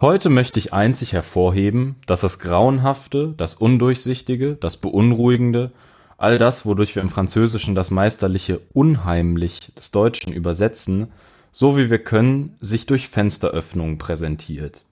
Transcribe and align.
Heute 0.00 0.30
möchte 0.30 0.60
ich 0.60 0.72
einzig 0.72 1.12
hervorheben, 1.12 1.96
dass 2.06 2.20
das 2.20 2.38
Grauenhafte, 2.38 3.34
das 3.36 3.56
Undurchsichtige, 3.56 4.54
das 4.54 4.76
Beunruhigende, 4.76 5.72
all 6.16 6.38
das, 6.38 6.64
wodurch 6.64 6.94
wir 6.94 7.02
im 7.02 7.08
Französischen 7.08 7.74
das 7.74 7.90
meisterliche 7.90 8.60
unheimlich 8.72 9.72
des 9.76 9.90
Deutschen 9.90 10.32
übersetzen, 10.32 11.08
so 11.50 11.76
wie 11.76 11.90
wir 11.90 11.98
können, 11.98 12.54
sich 12.60 12.86
durch 12.86 13.08
Fensteröffnungen 13.08 13.98
präsentiert. 13.98 14.82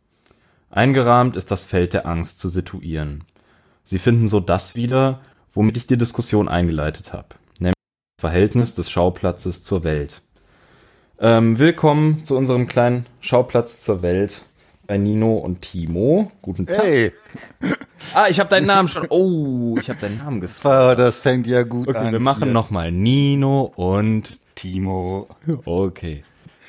Eingerahmt 0.71 1.36
ist 1.36 1.52
das 1.52 1.62
Feld 1.62 1.93
der 1.93 2.07
Angst 2.07 2.41
zu 2.41 2.48
situieren. 2.48 3.23
Sie 3.84 4.00
finden 4.00 4.27
so 4.27 4.41
das 4.41 4.75
wieder, 4.75 5.20
womit 5.52 5.77
ich 5.77 5.86
die 5.86 5.98
Diskussion 5.98 6.48
eingeleitet 6.48 7.12
habe, 7.12 7.29
nämlich 7.61 7.77
das 8.16 8.23
Verhältnis 8.29 8.75
des 8.75 8.91
Schauplatzes 8.91 9.62
zur 9.62 9.84
Welt. 9.84 10.23
Ähm, 11.20 11.61
willkommen 11.61 12.25
zu 12.25 12.36
unserem 12.36 12.66
kleinen 12.66 13.07
Schauplatz 13.20 13.84
zur 13.84 14.02
Welt 14.02 14.43
bei 14.87 14.98
Nino 14.98 15.37
und 15.37 15.62
Timo. 15.62 16.31
Guten 16.43 16.67
Tag. 16.67 16.82
Hey, 16.82 17.13
Ah, 18.14 18.26
ich 18.29 18.39
habe 18.39 18.49
deinen 18.50 18.67
Namen 18.67 18.89
schon. 18.89 19.07
Oh, 19.09 19.75
ich 19.81 19.89
habe 19.90 20.00
deinen 20.00 20.18
Namen 20.18 20.40
war, 20.64 20.95
das 20.96 21.18
fängt 21.18 21.46
ja 21.46 21.62
gut 21.62 21.89
Okay, 21.89 21.99
an. 21.99 22.12
wir 22.12 22.21
machen 22.21 22.53
nochmal 22.53 22.93
Nino 22.93 23.72
und 23.76 24.39
Timo. 24.54 25.29
okay. 25.64 26.22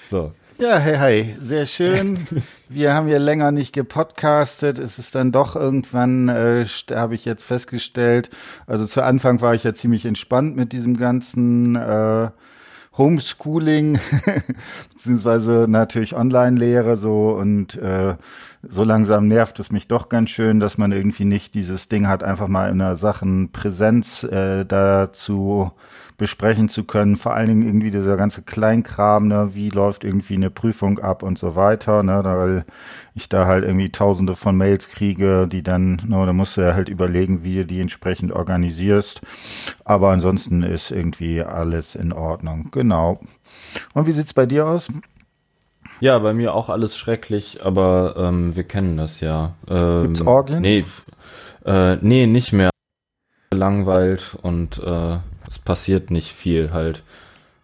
So. 0.07 0.31
Ja, 0.59 0.77
hey, 0.79 0.97
hey, 0.97 1.35
sehr 1.39 1.67
schön. 1.67 2.25
Wir 2.69 2.95
haben 2.95 3.07
ja 3.07 3.19
länger 3.19 3.51
nicht 3.51 3.73
gepodcastet. 3.73 4.79
Es 4.79 4.97
ist 4.97 5.13
dann 5.13 5.31
doch 5.31 5.55
irgendwann, 5.55 6.29
äh, 6.29 6.65
habe 6.95 7.13
ich 7.13 7.25
jetzt 7.25 7.43
festgestellt. 7.43 8.31
Also 8.65 8.87
zu 8.87 9.03
Anfang 9.03 9.39
war 9.41 9.53
ich 9.53 9.63
ja 9.63 9.75
ziemlich 9.75 10.05
entspannt 10.05 10.55
mit 10.55 10.73
diesem 10.73 10.97
ganzen 10.97 11.75
äh, 11.75 12.29
Homeschooling, 12.97 13.99
beziehungsweise 14.91 15.67
natürlich 15.69 16.15
Online-Lehre 16.15 16.97
so 16.97 17.29
und 17.29 17.75
äh, 17.75 18.15
so 18.67 18.83
langsam 18.83 19.27
nervt 19.27 19.59
es 19.59 19.71
mich 19.71 19.87
doch 19.87 20.09
ganz 20.09 20.31
schön, 20.31 20.59
dass 20.59 20.77
man 20.77 20.91
irgendwie 20.91 21.25
nicht 21.25 21.53
dieses 21.53 21.89
Ding 21.89 22.07
hat, 22.07 22.23
einfach 22.23 22.47
mal 22.47 22.69
in 22.69 22.81
einer 22.81 22.95
Sachen 22.95 23.51
Präsenz 23.51 24.23
äh, 24.23 24.65
dazu 24.65 25.71
besprechen 26.17 26.67
zu 26.67 26.83
können. 26.83 27.15
Vor 27.15 27.33
allen 27.33 27.47
Dingen 27.47 27.65
irgendwie 27.65 27.91
dieser 27.91 28.17
ganze 28.17 28.41
Kleinkram, 28.41 29.27
ne, 29.27 29.49
wie 29.53 29.69
läuft 29.69 30.03
irgendwie 30.03 30.35
eine 30.35 30.49
Prüfung 30.49 30.99
ab 30.99 31.21
und 31.21 31.37
so 31.37 31.55
weiter, 31.55 32.01
ne, 32.03 32.21
weil 32.23 32.65
ich 33.13 33.29
da 33.29 33.45
halt 33.45 33.63
irgendwie 33.63 33.91
tausende 33.91 34.35
von 34.35 34.57
Mails 34.57 34.89
kriege, 34.89 35.47
die 35.47 35.61
dann, 35.61 36.01
ne, 36.07 36.25
da 36.25 36.33
musst 36.33 36.57
du 36.57 36.61
ja 36.61 36.73
halt 36.73 36.89
überlegen, 36.89 37.43
wie 37.43 37.57
du 37.57 37.65
die 37.65 37.81
entsprechend 37.81 38.31
organisierst. 38.31 39.21
Aber 39.85 40.09
ansonsten 40.09 40.63
ist 40.63 40.91
irgendwie 40.91 41.43
alles 41.43 41.95
in 41.95 42.11
Ordnung. 42.13 42.69
Genau. 42.71 43.19
Und 43.93 44.07
wie 44.07 44.11
sieht's 44.11 44.33
bei 44.33 44.47
dir 44.47 44.65
aus? 44.65 44.91
Ja, 45.99 46.17
bei 46.19 46.33
mir 46.33 46.53
auch 46.53 46.69
alles 46.69 46.97
schrecklich, 46.97 47.63
aber 47.63 48.15
ähm, 48.17 48.55
wir 48.55 48.63
kennen 48.63 48.97
das 48.97 49.19
ja. 49.19 49.55
Ähm, 49.67 50.03
Gibt's 50.03 50.21
Orgien? 50.21 50.61
Nee, 50.61 50.85
äh, 51.65 51.97
nee, 51.97 52.25
nicht 52.27 52.53
mehr. 52.53 52.69
Langweilt 53.53 54.37
und 54.41 54.77
äh, 54.79 55.17
es 55.47 55.59
passiert 55.59 56.11
nicht 56.11 56.31
viel 56.31 56.71
halt. 56.71 57.03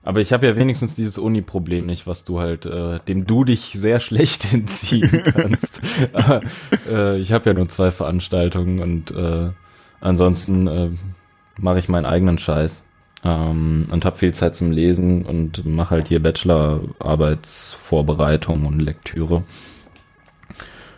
Aber 0.06 0.20
ich 0.20 0.34
habe 0.34 0.46
ja 0.46 0.58
wenigstens 0.58 0.96
dieses 0.96 1.18
Uni-Problem 1.18 1.86
nicht, 1.86 2.08
was 2.08 2.26
du 2.26 2.42
halt, 2.42 2.66
äh, 2.66 3.00
dem 3.08 3.26
du 3.26 3.46
dich 3.46 3.72
sehr 3.74 4.02
schlecht 4.02 4.54
entziehen 4.54 5.24
kannst. 5.24 5.82
Aber, 6.12 6.42
äh, 6.92 7.18
ich 7.20 7.32
habe 7.32 7.50
ja 7.50 7.54
nur 7.54 7.70
zwei 7.70 7.92
Veranstaltungen 7.92 8.82
und 8.82 9.12
äh, 9.12 9.52
ansonsten 10.02 10.68
äh, 10.68 10.90
mache 11.58 11.80
ich 11.80 11.88
meinen 11.88 12.06
eigenen 12.06 12.38
Scheiß 12.38 12.84
ähm, 13.24 13.88
und 13.92 14.04
habe 14.04 14.18
viel 14.18 14.34
Zeit 14.34 14.56
zum 14.56 14.72
Lesen 14.72 15.24
und 15.26 15.66
mache 15.66 15.92
halt 15.92 16.10
hier 16.10 16.22
Bachelorarbeitsvorbereitung 16.22 18.66
und 18.66 18.82
Lektüre. 18.82 19.44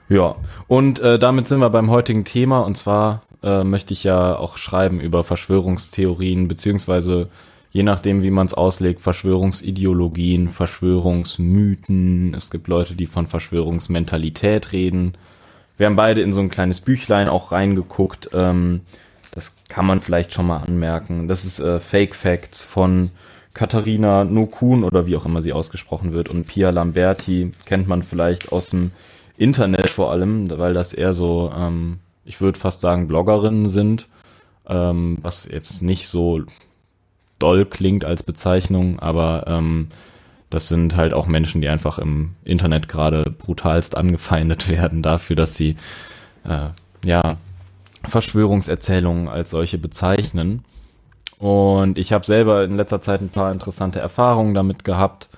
Ja, 0.09 0.35
und 0.67 0.99
äh, 0.99 1.17
damit 1.17 1.47
sind 1.47 1.59
wir 1.59 1.69
beim 1.69 1.89
heutigen 1.89 2.25
Thema 2.25 2.59
und 2.59 2.75
zwar 2.77 3.21
äh, 3.45 3.63
möchte 3.63 3.93
ich 3.93 4.03
ja 4.03 4.35
auch 4.35 4.57
schreiben 4.57 4.99
über 4.99 5.23
Verschwörungstheorien 5.23 6.47
beziehungsweise 6.47 7.29
je 7.71 7.83
nachdem, 7.83 8.21
wie 8.23 8.31
man 8.31 8.47
es 8.47 8.53
auslegt, 8.53 9.01
Verschwörungsideologien, 9.01 10.49
Verschwörungsmythen. 10.49 12.33
Es 12.33 12.49
gibt 12.49 12.67
Leute, 12.67 12.95
die 12.95 13.05
von 13.05 13.27
Verschwörungsmentalität 13.27 14.71
reden. 14.71 15.13
Wir 15.77 15.87
haben 15.87 15.97
beide 15.97 16.21
in 16.21 16.31
so 16.31 16.41
ein 16.41 16.49
kleines 16.49 16.79
Büchlein 16.79 17.27
auch 17.27 17.51
reingeguckt. 17.51 18.29
Ähm, 18.33 18.81
das 19.31 19.57
kann 19.67 19.85
man 19.85 19.99
vielleicht 19.99 20.33
schon 20.33 20.47
mal 20.47 20.59
anmerken. 20.59 21.27
Das 21.27 21.43
ist 21.43 21.59
äh, 21.59 21.81
Fake 21.81 22.15
Facts 22.15 22.63
von 22.63 23.11
Katharina 23.53 24.23
Nokun 24.23 24.83
oder 24.83 25.05
wie 25.05 25.15
auch 25.15 25.25
immer 25.25 25.41
sie 25.41 25.53
ausgesprochen 25.53 26.13
wird 26.13 26.29
und 26.29 26.47
Pia 26.47 26.69
Lamberti 26.69 27.51
kennt 27.65 27.87
man 27.87 28.03
vielleicht 28.03 28.51
aus 28.51 28.69
dem 28.69 28.91
Internet 29.37 29.89
vor 29.89 30.11
allem, 30.11 30.49
weil 30.57 30.73
das 30.73 30.93
eher 30.93 31.13
so, 31.13 31.51
ähm, 31.57 31.99
ich 32.25 32.41
würde 32.41 32.59
fast 32.59 32.81
sagen, 32.81 33.07
Bloggerinnen 33.07 33.69
sind, 33.69 34.07
ähm, 34.67 35.17
was 35.21 35.45
jetzt 35.45 35.81
nicht 35.81 36.07
so 36.07 36.41
doll 37.39 37.65
klingt 37.65 38.03
als 38.03 38.23
Bezeichnung, 38.23 38.99
aber 38.99 39.45
ähm, 39.47 39.89
das 40.49 40.67
sind 40.67 40.95
halt 40.95 41.13
auch 41.13 41.27
Menschen, 41.27 41.61
die 41.61 41.69
einfach 41.69 41.99
im 41.99 42.31
Internet 42.43 42.87
gerade 42.87 43.23
brutalst 43.23 43.97
angefeindet 43.97 44.69
werden 44.69 45.01
dafür, 45.01 45.35
dass 45.35 45.55
sie 45.55 45.75
äh, 46.43 46.69
ja 47.03 47.37
Verschwörungserzählungen 48.03 49.27
als 49.27 49.49
solche 49.49 49.77
bezeichnen. 49.77 50.63
Und 51.37 51.97
ich 51.97 52.13
habe 52.13 52.25
selber 52.25 52.63
in 52.63 52.77
letzter 52.77 53.01
Zeit 53.01 53.21
ein 53.21 53.29
paar 53.29 53.51
interessante 53.51 53.99
Erfahrungen 53.99 54.53
damit 54.53 54.83
gehabt, 54.83 55.29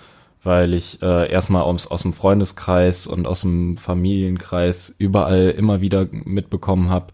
weil 0.43 0.73
ich 0.73 1.01
äh, 1.01 1.31
erstmal 1.31 1.63
aus, 1.63 1.87
aus 1.87 2.03
dem 2.03 2.13
Freundeskreis 2.13 3.07
und 3.07 3.27
aus 3.27 3.41
dem 3.41 3.77
Familienkreis 3.77 4.93
überall 4.97 5.49
immer 5.49 5.81
wieder 5.81 6.07
mitbekommen 6.11 6.89
habe, 6.89 7.13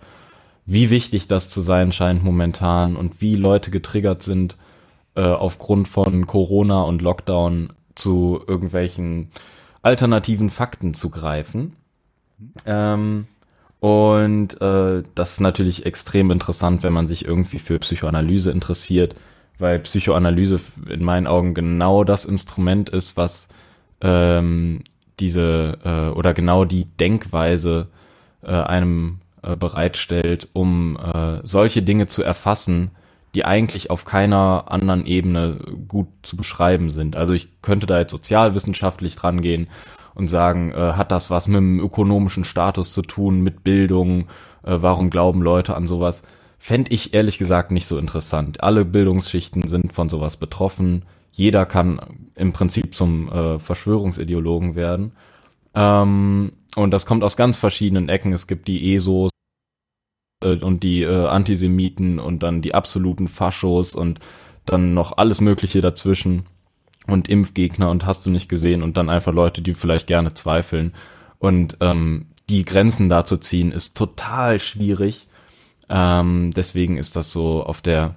wie 0.66 0.90
wichtig 0.90 1.28
das 1.28 1.50
zu 1.50 1.62
sein 1.62 1.92
scheint 1.92 2.24
momentan 2.24 2.96
und 2.96 3.22
wie 3.22 3.36
Leute 3.36 3.72
getriggert 3.72 4.24
sind, 4.24 4.58
äh, 5.16 5.22
aufgrund 5.22 5.88
von 5.88 6.28
Corona 6.28 6.84
und 6.84 7.02
Lockdown 7.02 7.74
zu 7.96 8.42
irgendwelchen 8.48 9.30
alternativen 9.82 10.50
Fakten 10.50 10.94
zu 10.94 11.10
greifen. 11.10 11.76
Ähm, 12.66 13.28
und 13.80 14.62
äh, 14.62 15.04
das 15.14 15.34
ist 15.34 15.40
natürlich 15.42 15.86
extrem 15.86 16.32
interessant, 16.32 16.84
wenn 16.84 16.94
man 16.94 17.06
sich 17.06 17.26
irgendwie 17.26 17.60
für 17.60 17.80
Psychoanalyse 17.80 18.50
interessiert, 18.52 19.16
weil 19.64 19.80
Psychoanalyse 19.80 20.60
in 20.90 21.04
meinen 21.06 21.26
Augen 21.26 21.54
genau 21.54 22.04
das 22.04 22.26
Instrument 22.26 22.90
ist, 22.90 23.16
was 23.16 23.48
ähm, 24.02 24.82
diese 25.22 25.78
äh, 25.86 26.10
oder 26.10 26.34
genau 26.34 26.66
die 26.66 26.84
Denkweise 27.00 27.88
äh, 28.42 28.52
einem 28.52 29.20
äh, 29.42 29.56
bereitstellt, 29.56 30.50
um 30.52 30.98
äh, 30.98 31.40
solche 31.44 31.82
Dinge 31.82 32.08
zu 32.08 32.24
erfassen, 32.24 32.92
die 33.36 33.46
eigentlich 33.46 33.90
auf 33.90 34.04
keiner 34.04 34.66
anderen 34.68 35.06
Ebene 35.06 35.58
gut 35.88 36.08
zu 36.24 36.36
beschreiben 36.36 36.90
sind. 36.90 37.16
Also 37.16 37.34
ich 37.34 37.48
könnte 37.62 37.88
da 37.88 37.98
jetzt 38.00 38.12
sozialwissenschaftlich 38.12 39.16
dran 39.16 39.42
gehen 39.42 39.68
und 40.14 40.28
sagen, 40.28 40.74
äh, 40.74 40.76
hat 40.76 41.14
das 41.14 41.30
was 41.30 41.48
mit 41.48 41.58
dem 41.58 41.80
ökonomischen 41.80 42.44
Status 42.44 42.92
zu 42.92 43.02
tun, 43.02 43.40
mit 43.40 43.64
Bildung, 43.64 44.28
äh, 44.64 44.78
warum 44.82 45.10
glauben 45.10 45.42
Leute 45.42 45.74
an 45.74 45.88
sowas? 45.88 46.24
Fände 46.66 46.94
ich 46.94 47.14
ehrlich 47.14 47.40
gesagt 47.40 47.72
nicht 47.72 47.88
so 47.88 47.98
interessant. 47.98 48.64
Alle 48.64 48.86
Bildungsschichten 48.86 49.68
sind 49.68 49.92
von 49.92 50.08
sowas 50.08 50.38
betroffen. 50.38 51.04
Jeder 51.34 51.66
kann 51.66 52.30
im 52.36 52.54
Prinzip 52.54 52.96
zum 52.96 53.30
äh, 53.30 53.60
Verschwörungsideologen 53.60 54.74
werden. 54.74 55.12
Ähm, 55.76 56.54
und 56.78 56.92
das 56.92 57.06
kommt 57.06 57.26
aus 57.26 57.36
ganz 57.36 57.58
verschiedenen 57.58 58.08
Ecken. 58.08 58.32
Es 58.32 58.48
gibt 58.48 58.70
die 58.70 58.96
ESOs 58.96 59.30
äh, 60.42 60.56
und 60.56 60.84
die 60.84 61.02
äh, 61.02 61.28
Antisemiten 61.28 62.18
und 62.18 62.44
dann 62.44 62.62
die 62.62 62.74
absoluten 62.74 63.28
Faschos 63.28 63.94
und 63.94 64.22
dann 64.66 64.94
noch 64.94 65.18
alles 65.18 65.42
Mögliche 65.42 65.82
dazwischen 65.82 66.46
und 67.08 67.28
Impfgegner 67.28 67.90
und 67.90 68.06
hast 68.06 68.26
du 68.26 68.30
nicht 68.30 68.48
gesehen 68.48 68.84
und 68.84 68.96
dann 68.96 69.10
einfach 69.10 69.34
Leute, 69.34 69.62
die 69.62 69.74
vielleicht 69.74 70.08
gerne 70.08 70.34
zweifeln. 70.34 70.94
Und 71.40 71.76
ähm, 71.82 72.28
die 72.48 72.64
Grenzen 72.64 73.10
da 73.10 73.26
zu 73.26 73.36
ziehen, 73.36 73.74
ist 73.74 73.98
total 73.98 74.62
schwierig. 74.62 75.28
Ähm, 75.90 76.52
deswegen 76.56 76.98
ist 76.98 77.16
das 77.16 77.32
so 77.32 77.64
auf 77.64 77.82
der 77.82 78.16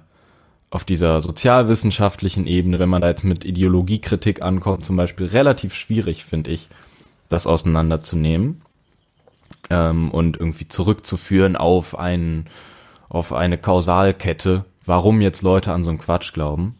auf 0.69 0.83
dieser 0.83 1.21
sozialwissenschaftlichen 1.21 2.45
Ebene, 2.45 2.77
wenn 2.77 2.89
man 2.89 3.01
da 3.01 3.07
jetzt 3.07 3.23
mit 3.23 3.45
Ideologiekritik 3.45 4.41
ankommt, 4.41 4.83
zum 4.83 4.97
Beispiel 4.97 5.27
relativ 5.27 5.73
schwierig, 5.73 6.25
finde 6.25 6.51
ich, 6.51 6.67
das 7.29 7.47
auseinanderzunehmen 7.47 8.61
ähm, 9.69 10.11
und 10.11 10.37
irgendwie 10.37 10.67
zurückzuführen 10.67 11.55
auf 11.55 11.97
einen 11.97 12.45
auf 13.09 13.31
eine 13.31 13.57
Kausalkette, 13.57 14.65
warum 14.85 15.21
jetzt 15.21 15.41
Leute 15.41 15.71
an 15.71 15.83
so 15.83 15.89
einen 15.89 15.99
Quatsch 15.99 16.33
glauben. 16.33 16.75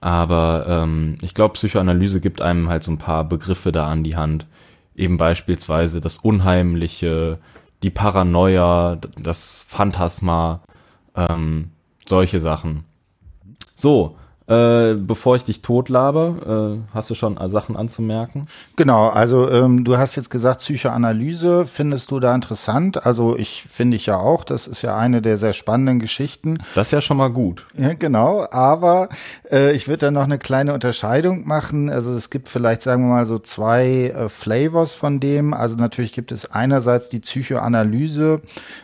Aber 0.00 0.66
ähm, 0.68 1.16
ich 1.22 1.34
glaube, 1.34 1.54
Psychoanalyse 1.54 2.20
gibt 2.20 2.42
einem 2.42 2.68
halt 2.68 2.82
so 2.82 2.90
ein 2.90 2.98
paar 2.98 3.22
Begriffe 3.22 3.70
da 3.70 3.86
an 3.86 4.02
die 4.02 4.16
Hand. 4.16 4.48
Eben 4.96 5.16
beispielsweise 5.16 6.00
das 6.00 6.18
Unheimliche, 6.18 7.38
die 7.82 7.90
Paranoia, 7.90 8.96
das 9.18 9.64
Phantasma, 9.68 10.62
ähm, 11.16 11.70
solche 12.06 12.40
Sachen. 12.40 12.84
So, 13.74 14.16
Äh, 14.52 14.96
bevor 14.98 15.36
ich 15.36 15.44
dich 15.44 15.62
totlaber, 15.62 16.76
äh, 16.76 16.94
hast 16.94 17.08
du 17.08 17.14
schon 17.14 17.38
äh, 17.38 17.48
Sachen 17.48 17.74
anzumerken? 17.74 18.48
Genau, 18.76 19.08
also 19.08 19.48
ähm, 19.48 19.82
du 19.84 19.96
hast 19.96 20.14
jetzt 20.16 20.28
gesagt, 20.28 20.58
Psychoanalyse 20.60 21.64
findest 21.64 22.10
du 22.10 22.20
da 22.20 22.34
interessant. 22.34 23.06
Also 23.06 23.34
ich 23.38 23.64
finde 23.70 23.96
ich 23.96 24.04
ja 24.04 24.18
auch, 24.18 24.44
das 24.44 24.66
ist 24.66 24.82
ja 24.82 24.94
eine 24.94 25.22
der 25.22 25.38
sehr 25.38 25.54
spannenden 25.54 26.00
Geschichten. 26.00 26.58
Das 26.74 26.88
ist 26.88 26.90
ja 26.90 27.00
schon 27.00 27.16
mal 27.16 27.30
gut. 27.30 27.66
Ja, 27.78 27.94
genau, 27.94 28.46
aber 28.50 29.08
äh, 29.50 29.72
ich 29.72 29.88
würde 29.88 30.06
da 30.06 30.10
noch 30.10 30.24
eine 30.24 30.38
kleine 30.38 30.74
Unterscheidung 30.74 31.46
machen. 31.46 31.88
Also 31.88 32.12
es 32.12 32.28
gibt 32.28 32.50
vielleicht, 32.50 32.82
sagen 32.82 33.04
wir 33.04 33.14
mal, 33.14 33.26
so 33.26 33.38
zwei 33.38 34.12
Flavors 34.28 34.92
von 34.92 35.18
dem. 35.18 35.54
Also 35.54 35.76
natürlich 35.76 36.12
gibt 36.12 36.30
es 36.30 36.50
einerseits 36.50 37.08
die 37.08 37.20
Psychoanalyse, 37.20 38.42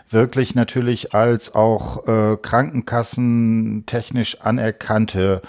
wirklich 0.09 0.55
natürlich 0.55 1.15
als 1.15 1.55
auch 1.55 2.09
äh, 2.09 2.38
Krankenkassen 2.41 3.85
technisch 3.85 4.41
anerkannte 4.41 5.43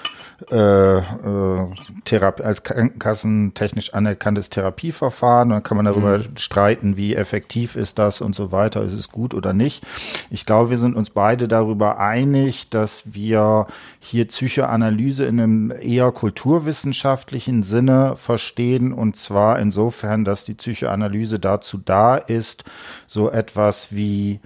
äh, 0.51 0.97
äh, 0.97 1.67
Therapie, 2.06 2.44
als 2.44 2.63
Krankenkassen 2.63 3.53
technisch 3.53 3.94
anerkanntes 3.94 4.50
Therapieverfahren. 4.50 5.50
Dann 5.50 5.63
kann 5.63 5.75
man 5.75 5.85
darüber 5.85 6.19
mhm. 6.19 6.38
streiten, 6.38 6.95
wie 6.95 7.15
effektiv 7.15 7.75
ist 7.75 8.00
das 8.00 8.21
und 8.21 8.33
so 8.33 8.51
weiter. 8.51 8.83
Ist 8.83 8.94
es 8.94 9.09
gut 9.09 9.33
oder 9.33 9.53
nicht? 9.53 9.85
Ich 10.29 10.45
glaube, 10.45 10.69
wir 10.69 10.77
sind 10.77 10.95
uns 10.95 11.09
beide 11.09 11.47
darüber 11.50 12.00
einig, 12.00 12.69
dass 12.69 13.13
wir 13.13 13.67
hier 14.00 14.25
Psychoanalyse 14.25 15.25
in 15.25 15.39
einem 15.39 15.73
eher 15.81 16.11
kulturwissenschaftlichen 16.11 17.63
Sinne 17.63 18.15
verstehen. 18.15 18.94
Und 18.94 19.17
zwar 19.17 19.59
insofern, 19.59 20.23
dass 20.23 20.45
die 20.45 20.53
Psychoanalyse 20.53 21.39
dazu 21.39 21.77
da 21.77 22.15
ist, 22.15 22.63
so 23.07 23.29
etwas 23.29 23.94
wie 23.94 24.39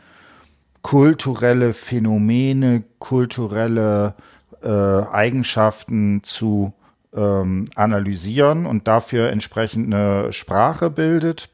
kulturelle 0.81 1.73
Phänomene, 1.73 2.83
kulturelle 2.99 4.15
äh, 4.63 4.69
Eigenschaften 5.11 6.23
zu 6.23 6.73
ähm, 7.15 7.65
analysieren 7.75 8.65
und 8.65 8.87
dafür 8.87 9.29
entsprechend 9.29 9.93
eine 9.93 10.33
Sprache 10.33 10.89
bildet. 10.89 11.49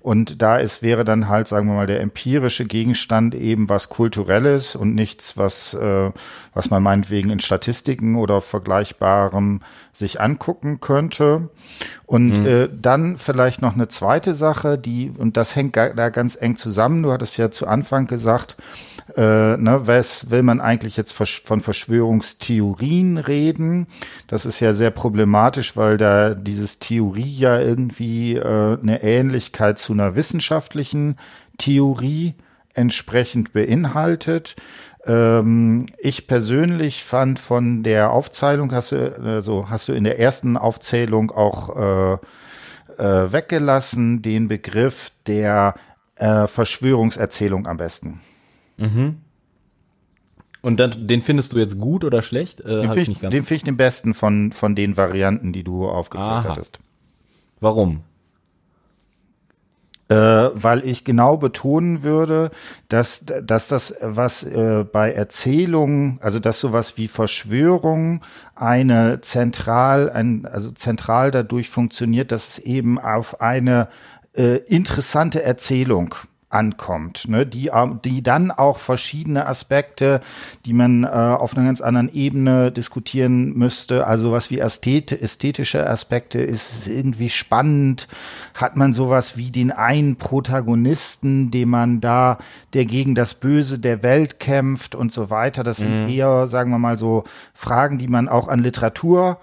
Und 0.00 0.42
da 0.42 0.56
ist, 0.56 0.82
wäre 0.82 1.04
dann 1.04 1.28
halt, 1.28 1.48
sagen 1.48 1.68
wir 1.68 1.74
mal, 1.74 1.86
der 1.86 2.00
empirische 2.00 2.64
Gegenstand 2.64 3.34
eben 3.34 3.68
was 3.68 3.88
Kulturelles 3.88 4.74
und 4.76 4.94
nichts, 4.94 5.36
was, 5.36 5.74
äh, 5.74 6.10
was 6.54 6.70
man 6.70 6.82
meinetwegen 6.82 7.30
in 7.30 7.40
Statistiken 7.40 8.16
oder 8.16 8.40
Vergleichbarem 8.40 9.60
sich 9.92 10.20
angucken 10.20 10.80
könnte. 10.80 11.50
Und 12.06 12.40
mhm. 12.40 12.46
äh, 12.46 12.68
dann 12.72 13.18
vielleicht 13.18 13.62
noch 13.62 13.74
eine 13.74 13.88
zweite 13.88 14.34
Sache, 14.34 14.78
die, 14.78 15.12
und 15.16 15.36
das 15.36 15.56
hängt 15.56 15.76
da 15.76 16.10
ganz 16.10 16.36
eng 16.40 16.56
zusammen. 16.56 17.02
Du 17.02 17.12
hattest 17.12 17.36
ja 17.38 17.50
zu 17.50 17.66
Anfang 17.66 18.06
gesagt, 18.06 18.56
äh, 19.16 19.56
ne, 19.56 19.80
was 19.84 20.30
will 20.30 20.42
man 20.42 20.60
eigentlich 20.60 20.96
jetzt 20.96 21.12
von 21.12 21.60
Verschwörungstheorien 21.60 23.18
reden? 23.18 23.86
Das 24.26 24.46
ist 24.46 24.60
ja 24.60 24.72
sehr 24.72 24.90
problematisch, 24.90 25.76
weil 25.76 25.96
da 25.96 26.34
dieses 26.34 26.78
Theorie 26.78 27.32
ja 27.32 27.58
irgendwie 27.60 28.36
äh, 28.36 28.78
eine 28.80 29.02
Ähnlichkeit 29.02 29.78
zu 29.78 29.92
einer 29.92 30.16
wissenschaftlichen 30.16 31.16
Theorie 31.58 32.34
entsprechend 32.74 33.52
beinhaltet. 33.52 34.56
Ähm, 35.04 35.86
ich 35.98 36.26
persönlich 36.26 37.04
fand 37.04 37.38
von 37.38 37.82
der 37.82 38.12
Aufzählung, 38.12 38.72
hast 38.72 38.92
du, 38.92 39.14
also 39.22 39.68
hast 39.68 39.88
du 39.88 39.92
in 39.92 40.04
der 40.04 40.18
ersten 40.18 40.56
Aufzählung 40.56 41.30
auch 41.30 41.76
äh, 41.76 42.18
äh, 42.98 43.32
weggelassen, 43.32 44.22
den 44.22 44.48
Begriff 44.48 45.12
der 45.26 45.74
äh, 46.16 46.46
Verschwörungserzählung 46.46 47.66
am 47.66 47.76
besten. 47.76 48.20
Mhm. 48.76 49.18
Und 50.62 50.78
dann, 50.78 51.08
den 51.08 51.22
findest 51.22 51.52
du 51.52 51.58
jetzt 51.58 51.78
gut 51.78 52.04
oder 52.04 52.22
schlecht? 52.22 52.60
Äh, 52.60 52.82
den 52.82 52.92
finde 52.92 53.10
ich, 53.10 53.18
find 53.18 53.50
ich, 53.50 53.64
den 53.64 53.76
besten 53.76 54.14
von, 54.14 54.52
von 54.52 54.76
den 54.76 54.96
Varianten, 54.96 55.52
die 55.52 55.64
du 55.64 55.88
aufgezählt 55.88 56.30
Aha. 56.30 56.50
hattest. 56.50 56.78
Warum? 57.60 58.02
Äh, 60.08 60.14
weil 60.14 60.86
ich 60.86 61.04
genau 61.04 61.36
betonen 61.36 62.02
würde, 62.02 62.50
dass, 62.88 63.24
dass 63.24 63.68
das, 63.68 63.94
was 64.02 64.42
äh, 64.44 64.84
bei 64.84 65.12
Erzählungen, 65.12 66.18
also 66.20 66.38
dass 66.38 66.60
sowas 66.60 66.96
wie 66.96 67.08
Verschwörung 67.08 68.20
eine 68.54 69.20
zentral, 69.20 70.10
ein, 70.10 70.44
also 70.46 70.70
zentral 70.70 71.30
dadurch 71.30 71.70
funktioniert, 71.70 72.30
dass 72.30 72.48
es 72.48 72.58
eben 72.58 72.98
auf 72.98 73.40
eine 73.40 73.88
äh, 74.34 74.58
interessante 74.58 75.42
Erzählung 75.42 76.14
ankommt, 76.52 77.28
ne? 77.28 77.46
die, 77.46 77.68
ähm, 77.68 78.00
die 78.04 78.22
dann 78.22 78.50
auch 78.50 78.78
verschiedene 78.78 79.46
Aspekte, 79.46 80.20
die 80.66 80.72
man 80.72 81.04
äh, 81.04 81.08
auf 81.08 81.56
einer 81.56 81.66
ganz 81.66 81.80
anderen 81.80 82.12
Ebene 82.12 82.70
diskutieren 82.70 83.56
müsste, 83.56 84.06
also 84.06 84.32
was 84.32 84.50
wie 84.50 84.58
Ästhet 84.58 85.12
ästhetische 85.12 85.88
Aspekte, 85.88 86.40
ist 86.40 86.72
es 86.72 86.86
irgendwie 86.86 87.30
spannend, 87.30 88.08
hat 88.54 88.76
man 88.76 88.92
sowas 88.92 89.36
wie 89.36 89.50
den 89.50 89.72
einen 89.72 90.16
Protagonisten, 90.16 91.50
den 91.50 91.68
man 91.68 92.00
da, 92.00 92.38
der 92.74 92.84
gegen 92.84 93.14
das 93.14 93.34
Böse 93.34 93.78
der 93.78 94.02
Welt 94.02 94.38
kämpft 94.38 94.94
und 94.94 95.10
so 95.12 95.30
weiter, 95.30 95.62
das 95.62 95.78
sind 95.78 96.04
mhm. 96.04 96.08
eher, 96.08 96.46
sagen 96.46 96.70
wir 96.70 96.78
mal 96.78 96.98
so, 96.98 97.24
Fragen, 97.54 97.98
die 97.98 98.08
man 98.08 98.28
auch 98.28 98.48
an 98.48 98.60
Literatur 98.60 99.38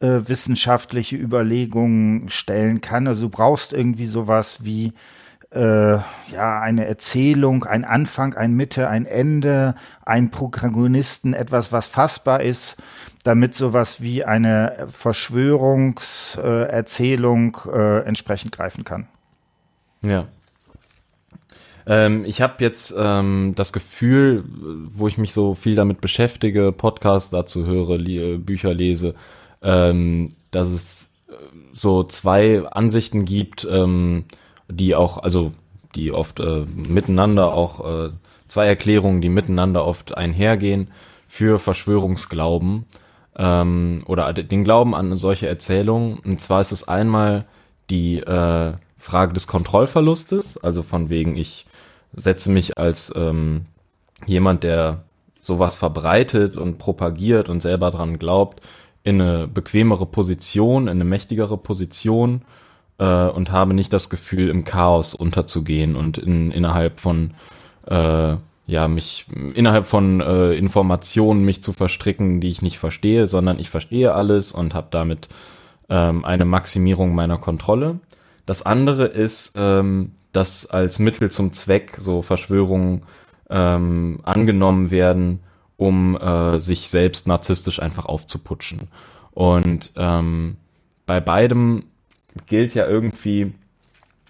äh, 0.00 0.20
wissenschaftliche 0.28 1.16
Überlegungen 1.16 2.28
stellen 2.28 2.80
kann. 2.80 3.06
Also 3.06 3.26
du 3.26 3.28
brauchst 3.30 3.72
irgendwie 3.72 4.06
sowas 4.06 4.64
wie 4.64 4.92
äh, 5.50 5.92
ja, 5.92 6.60
eine 6.60 6.86
Erzählung, 6.86 7.64
ein 7.64 7.84
Anfang, 7.84 8.34
ein 8.34 8.54
Mitte, 8.54 8.88
ein 8.88 9.04
Ende, 9.06 9.74
ein 10.04 10.30
Protagonisten, 10.30 11.34
etwas, 11.34 11.72
was 11.72 11.88
fassbar 11.88 12.42
ist, 12.42 12.80
damit 13.24 13.54
sowas 13.54 14.00
wie 14.00 14.24
eine 14.24 14.86
Verschwörungserzählung 14.90 17.58
äh, 17.72 18.00
entsprechend 18.04 18.52
greifen 18.52 18.84
kann. 18.84 19.08
Ja. 20.02 20.28
Ähm, 21.86 22.24
ich 22.24 22.40
habe 22.40 22.62
jetzt 22.62 22.94
ähm, 22.96 23.52
das 23.56 23.72
Gefühl, 23.72 24.44
wo 24.86 25.08
ich 25.08 25.18
mich 25.18 25.32
so 25.32 25.54
viel 25.54 25.74
damit 25.74 26.00
beschäftige, 26.00 26.70
Podcasts 26.72 27.30
dazu 27.30 27.66
höre, 27.66 27.98
li 27.98 28.38
Bücher 28.38 28.72
lese, 28.72 29.16
ähm, 29.62 30.28
dass 30.52 30.68
es 30.68 31.12
äh, 31.28 31.32
so 31.72 32.04
zwei 32.04 32.64
Ansichten 32.66 33.24
gibt, 33.24 33.66
ähm, 33.68 34.26
die 34.70 34.94
auch, 34.94 35.18
also 35.18 35.52
die 35.94 36.12
oft 36.12 36.40
äh, 36.40 36.64
miteinander 36.88 37.52
auch 37.52 38.06
äh, 38.06 38.10
zwei 38.46 38.66
Erklärungen, 38.66 39.20
die 39.20 39.28
miteinander 39.28 39.84
oft 39.84 40.16
einhergehen 40.16 40.88
für 41.26 41.58
Verschwörungsglauben 41.58 42.86
ähm, 43.36 44.02
oder 44.06 44.32
den 44.32 44.64
Glauben 44.64 44.94
an 44.94 45.16
solche 45.16 45.48
Erzählungen. 45.48 46.18
Und 46.18 46.40
zwar 46.40 46.60
ist 46.60 46.72
es 46.72 46.86
einmal 46.86 47.44
die 47.88 48.18
äh, 48.18 48.72
Frage 48.98 49.32
des 49.32 49.46
Kontrollverlustes, 49.46 50.58
also 50.58 50.82
von 50.82 51.08
wegen 51.08 51.36
ich 51.36 51.66
setze 52.14 52.50
mich 52.50 52.76
als 52.76 53.12
ähm, 53.16 53.66
jemand, 54.26 54.62
der 54.64 55.04
sowas 55.42 55.76
verbreitet 55.76 56.56
und 56.56 56.78
propagiert 56.78 57.48
und 57.48 57.62
selber 57.62 57.90
dran 57.90 58.18
glaubt, 58.18 58.60
in 59.02 59.20
eine 59.20 59.48
bequemere 59.48 60.06
Position, 60.06 60.82
in 60.82 60.90
eine 60.90 61.04
mächtigere 61.04 61.56
Position 61.56 62.42
äh, 63.00 63.28
und 63.28 63.50
habe 63.50 63.74
nicht 63.74 63.92
das 63.92 64.10
Gefühl, 64.10 64.50
im 64.50 64.64
Chaos 64.64 65.14
unterzugehen 65.14 65.96
und 65.96 66.18
in, 66.18 66.52
innerhalb 66.52 67.00
von 67.00 67.32
äh, 67.86 68.36
ja, 68.66 68.86
mich 68.86 69.26
innerhalb 69.54 69.86
von 69.86 70.20
äh, 70.20 70.52
Informationen 70.52 71.44
mich 71.44 71.60
zu 71.60 71.72
verstricken, 71.72 72.40
die 72.40 72.50
ich 72.50 72.62
nicht 72.62 72.78
verstehe, 72.78 73.26
sondern 73.26 73.58
ich 73.58 73.68
verstehe 73.68 74.14
alles 74.14 74.52
und 74.52 74.74
habe 74.74 74.88
damit 74.92 75.28
ähm, 75.88 76.24
eine 76.24 76.44
Maximierung 76.44 77.14
meiner 77.14 77.38
Kontrolle. 77.38 77.98
Das 78.46 78.64
andere 78.64 79.06
ist, 79.06 79.54
ähm, 79.56 80.12
dass 80.30 80.66
als 80.66 81.00
Mittel 81.00 81.32
zum 81.32 81.52
Zweck 81.52 81.96
so 81.98 82.22
Verschwörungen 82.22 83.02
ähm, 83.48 84.20
angenommen 84.22 84.92
werden, 84.92 85.40
um 85.76 86.16
äh, 86.16 86.60
sich 86.60 86.90
selbst 86.90 87.26
narzisstisch 87.26 87.82
einfach 87.82 88.06
aufzuputschen. 88.06 88.82
Und 89.32 89.92
ähm, 89.96 90.58
bei 91.06 91.18
beidem 91.20 91.86
gilt 92.46 92.74
ja 92.74 92.86
irgendwie, 92.86 93.52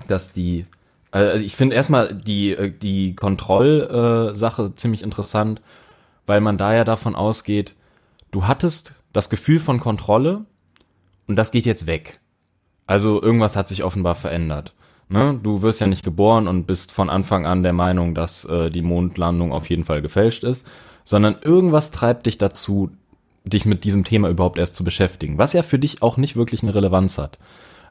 dass 0.09 0.33
die, 0.33 0.66
also 1.11 1.45
ich 1.45 1.57
finde 1.57 1.76
erstmal 1.76 2.14
die, 2.14 2.52
äh, 2.52 2.71
die 2.71 3.14
Kontrollsache 3.14 4.62
äh, 4.64 4.75
ziemlich 4.75 5.02
interessant, 5.02 5.61
weil 6.26 6.40
man 6.40 6.57
da 6.57 6.75
ja 6.75 6.85
davon 6.85 7.14
ausgeht, 7.14 7.75
du 8.30 8.47
hattest 8.47 8.95
das 9.12 9.30
Gefühl 9.30 9.61
von 9.61 9.80
Kontrolle 9.80 10.45
und 11.26 11.37
das 11.37 11.50
geht 11.50 11.66
jetzt 11.66 11.87
weg. 11.87 12.21
Also 12.87 13.23
irgendwas 13.23 13.57
hat 13.57 13.69
sich 13.69 13.85
offenbar 13.85 14.14
verändert. 14.14 14.75
Ne? 15.09 15.38
Du 15.42 15.62
wirst 15.62 15.80
ja 15.80 15.87
nicht 15.87 16.04
geboren 16.04 16.47
und 16.49 16.66
bist 16.66 16.92
von 16.92 17.11
Anfang 17.11 17.47
an 17.47 17.62
der 17.62 17.73
Meinung, 17.73 18.14
dass 18.14 18.45
äh, 18.45 18.71
die 18.71 18.83
Mondlandung 18.83 19.52
auf 19.52 19.69
jeden 19.69 19.85
Fall 19.85 20.02
gefälscht 20.02 20.45
ist, 20.45 20.66
sondern 21.04 21.37
irgendwas 21.42 21.90
treibt 21.90 22.26
dich 22.26 22.38
dazu, 22.38 22.90
dich 23.45 23.64
mit 23.64 23.85
diesem 23.85 24.04
Thema 24.04 24.28
überhaupt 24.28 24.59
erst 24.59 24.76
zu 24.76 24.85
beschäftigen, 24.85 25.38
was 25.38 25.52
ja 25.52 25.62
für 25.62 25.78
dich 25.78 26.02
auch 26.02 26.16
nicht 26.16 26.37
wirklich 26.37 26.62
eine 26.62 26.75
Relevanz 26.75 27.19
hat. 27.19 27.38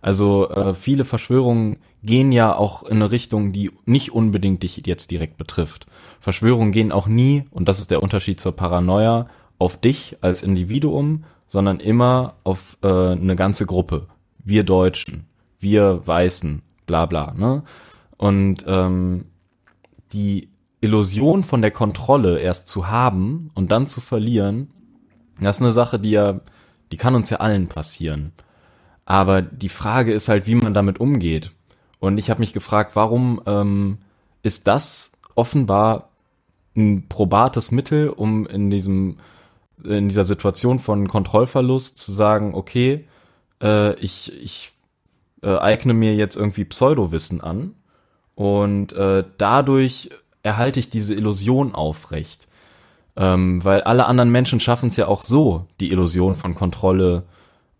Also 0.01 0.50
äh, 0.50 0.74
viele 0.74 1.06
Verschwörungen 1.06 1.77
gehen 2.03 2.32
ja 2.32 2.56
auch 2.56 2.84
in 2.84 2.98
eine 2.98 3.12
Richtung, 3.12 3.51
die 3.51 3.72
nicht 3.86 4.12
unbedingt 4.12 4.63
dich 4.63 4.82
jetzt 4.86 5.12
direkt 5.12 5.38
betrifft. 5.38 5.88
Verschwörungen 6.20 6.72
gehen 6.72 6.91
auch 6.91 7.08
nie, 7.08 7.46
und 7.51 7.68
das 7.68 7.79
ist 7.79 7.91
der 7.91 8.01
Unterschied 8.01 8.39
zur 8.39 8.53
Paranoia, 8.53 9.27
auf 9.58 9.77
dich 9.77 10.18
als 10.22 10.41
Individuum, 10.41 11.25
sondern 11.48 11.79
immer 11.79 12.36
auf 12.44 12.77
äh, 12.82 12.88
eine 12.88 13.36
ganze 13.36 13.65
Gruppe. 13.65 14.08
Wir 14.38 14.63
Deutschen, 14.63 15.25
wir 15.60 16.06
Weißen, 16.08 16.62
bla 16.86 17.06
bla. 17.06 17.34
Ne? 17.34 17.63
Und 18.18 18.63
ähm, 18.68 19.25
die 20.13 20.50
Illusion 20.82 21.44
von 21.44 21.62
der 21.62 21.72
Kontrolle 21.72 22.39
erst 22.39 22.70
zu 22.70 22.88
haben 22.88 23.51
und 23.53 23.72
dann 23.72 23.88
zu 23.88 24.00
verlieren, 24.00 24.70
das 25.41 25.58
ist 25.58 25.62
eine 25.62 25.72
Sache, 25.72 26.00
die 26.00 26.12
ja, 26.12 26.39
die 26.91 26.98
kann 26.98 27.15
uns 27.15 27.29
ja 27.29 27.38
allen 27.38 27.68
passieren. 27.68 28.32
Aber 29.10 29.42
die 29.42 29.70
Frage 29.70 30.13
ist 30.13 30.30
halt, 30.30 30.46
wie 30.46 30.54
man 30.54 30.75
damit 30.75 31.00
umgeht. 31.00 31.51
Und 32.00 32.20
ich 32.20 32.30
habe 32.30 32.42
mich 32.42 32.54
gefragt, 32.54 32.92
warum 32.96 33.42
ähm, 33.48 33.98
ist 34.44 34.68
das 34.68 35.13
offenbar 35.34 36.10
ein 36.78 37.08
probates 37.10 37.72
Mittel, 37.72 38.10
um 38.10 38.46
in 38.46 38.70
diesem 38.70 39.18
in 39.84 40.10
dieser 40.10 40.25
Situation 40.25 40.78
von 40.78 41.08
Kontrollverlust 41.08 41.98
zu 41.98 42.12
sagen, 42.12 42.54
okay, 42.54 43.06
äh, 43.63 43.96
ich, 43.96 44.32
ich 44.44 44.74
äh, 45.42 45.58
eigne 45.58 45.96
mir 45.96 46.13
jetzt 46.16 46.36
irgendwie 46.36 46.66
Pseudowissen 46.66 47.42
an 47.42 47.74
und 48.36 48.94
äh, 48.94 49.24
dadurch 49.38 50.12
erhalte 50.44 50.80
ich 50.80 50.92
diese 50.92 51.16
Illusion 51.16 51.74
aufrecht. 51.74 52.48
Ähm, 53.16 53.63
weil 53.63 53.82
alle 53.82 54.06
anderen 54.06 54.32
Menschen 54.32 54.60
schaffen 54.60 54.88
es 54.88 54.98
ja 54.98 55.08
auch 55.08 55.24
so, 55.24 55.66
die 55.80 55.92
Illusion 55.92 56.36
von 56.36 56.54
Kontrolle 56.54 57.24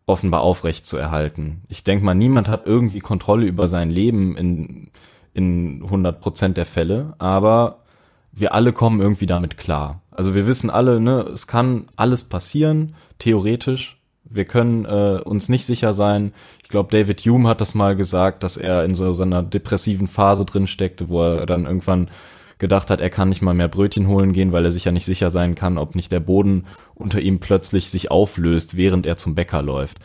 offenbar 0.10 0.42
aufrecht 0.42 0.86
zu 0.86 0.98
erhalten. 0.98 1.62
Ich 1.70 1.84
denke 1.84 2.04
mal, 2.04 2.16
niemand 2.16 2.48
hat 2.48 2.66
irgendwie 2.66 3.00
Kontrolle 3.00 3.46
über 3.46 3.68
sein 3.68 3.89
Leben 3.89 4.36
in, 4.36 4.89
in 5.34 5.84
100 5.84 6.20
Prozent 6.20 6.58
der 6.58 6.66
Fälle, 6.66 7.13
aber 7.20 7.84
wir 8.32 8.54
alle 8.54 8.74
kommen 8.74 9.00
irgendwie 9.00 9.28
damit 9.28 9.58
klar. 9.58 10.01
Also 10.12 10.36
wir 10.36 10.48
wissen 10.48 10.70
alle, 10.70 11.00
ne, 11.00 11.22
es 11.22 11.48
kann 11.48 11.86
alles 11.96 12.24
passieren, 12.24 12.96
theoretisch. 13.20 13.98
Wir 14.24 14.46
können 14.46 14.86
äh, 14.86 15.22
uns 15.24 15.50
nicht 15.50 15.66
sicher 15.66 15.94
sein. 15.94 16.34
Ich 16.62 16.70
glaube, 16.70 16.92
David 16.92 17.22
Hume 17.22 17.48
hat 17.48 17.62
das 17.62 17.74
mal 17.74 17.96
gesagt, 17.96 18.44
dass 18.44 18.58
er 18.58 18.84
in 18.84 18.96
so, 18.96 19.13
so 19.13 19.24
einer 19.24 19.42
depressiven 19.42 20.08
Phase 20.08 20.46
drin 20.46 20.68
steckte, 20.68 21.10
wo 21.10 21.22
er 21.22 21.46
dann 21.46 21.66
irgendwann 21.66 22.10
gedacht 22.60 22.89
hat, 22.89 23.01
er 23.01 23.10
kann 23.10 23.30
nicht 23.30 23.42
mal 23.42 23.54
mehr 23.54 23.70
Brötchen 23.70 24.08
holen 24.08 24.34
gehen, 24.34 24.51
weil 24.51 24.66
er 24.66 24.72
sich 24.72 24.86
ja 24.86 24.92
nicht 24.92 25.06
sicher 25.06 25.30
sein 25.30 25.56
kann, 25.56 25.78
ob 25.78 25.96
nicht 25.96 26.12
der 26.12 26.20
Boden 26.20 26.68
unter 26.94 27.20
ihm 27.20 27.39
plötzlich 27.39 27.89
sich 27.89 28.12
auflöst, 28.12 28.78
während 28.78 29.06
er 29.06 29.18
zum 29.18 29.34
Bäcker 29.34 29.62
läuft. 29.62 30.00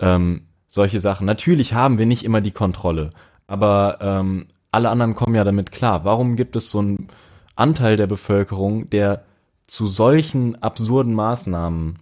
Ähm, 0.00 0.42
solche 0.68 1.00
Sachen. 1.00 1.26
Natürlich 1.26 1.74
haben 1.74 1.98
wir 1.98 2.06
nicht 2.06 2.24
immer 2.24 2.40
die 2.40 2.50
Kontrolle, 2.50 3.10
aber 3.46 3.98
ähm, 4.00 4.48
alle 4.70 4.90
anderen 4.90 5.14
kommen 5.14 5.34
ja 5.34 5.44
damit 5.44 5.70
klar. 5.70 6.04
Warum 6.04 6.36
gibt 6.36 6.56
es 6.56 6.70
so 6.70 6.80
einen 6.80 7.08
Anteil 7.56 7.96
der 7.96 8.06
Bevölkerung, 8.06 8.90
der 8.90 9.24
zu 9.66 9.86
solchen 9.86 10.62
absurden 10.62 11.14
Maßnahmen 11.14 11.98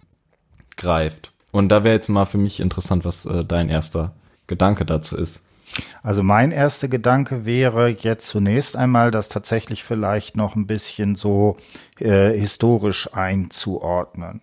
greift? 0.77 1.33
Und 1.51 1.69
da 1.69 1.85
wäre 1.85 1.95
jetzt 1.95 2.09
mal 2.09 2.27
für 2.27 2.39
mich 2.39 2.61
interessant, 2.61 3.05
was 3.05 3.25
äh, 3.25 3.45
dein 3.45 3.69
erster 3.69 4.15
Gedanke 4.47 4.85
dazu 4.85 5.17
ist. 5.17 5.46
Also 6.03 6.23
mein 6.23 6.53
erster 6.53 6.89
Gedanke 6.89 7.45
wäre 7.45 7.89
jetzt 7.89 8.29
zunächst 8.29 8.77
einmal, 8.77 9.11
das 9.11 9.29
tatsächlich 9.29 9.85
vielleicht 9.85 10.37
noch 10.37 10.55
ein 10.55 10.67
bisschen 10.67 11.15
so 11.15 11.57
äh, 11.99 12.33
historisch 12.33 13.13
einzuordnen. 13.13 14.41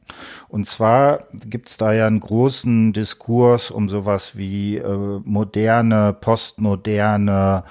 Und 0.49 0.65
zwar 0.65 1.25
gibt 1.31 1.69
es 1.69 1.77
da 1.77 1.93
ja 1.93 2.07
einen 2.07 2.19
großen 2.19 2.93
Diskurs 2.93 3.71
um 3.71 3.89
sowas 3.89 4.35
wie 4.37 4.77
äh, 4.77 5.21
moderne, 5.23 6.13
postmoderne 6.13 7.63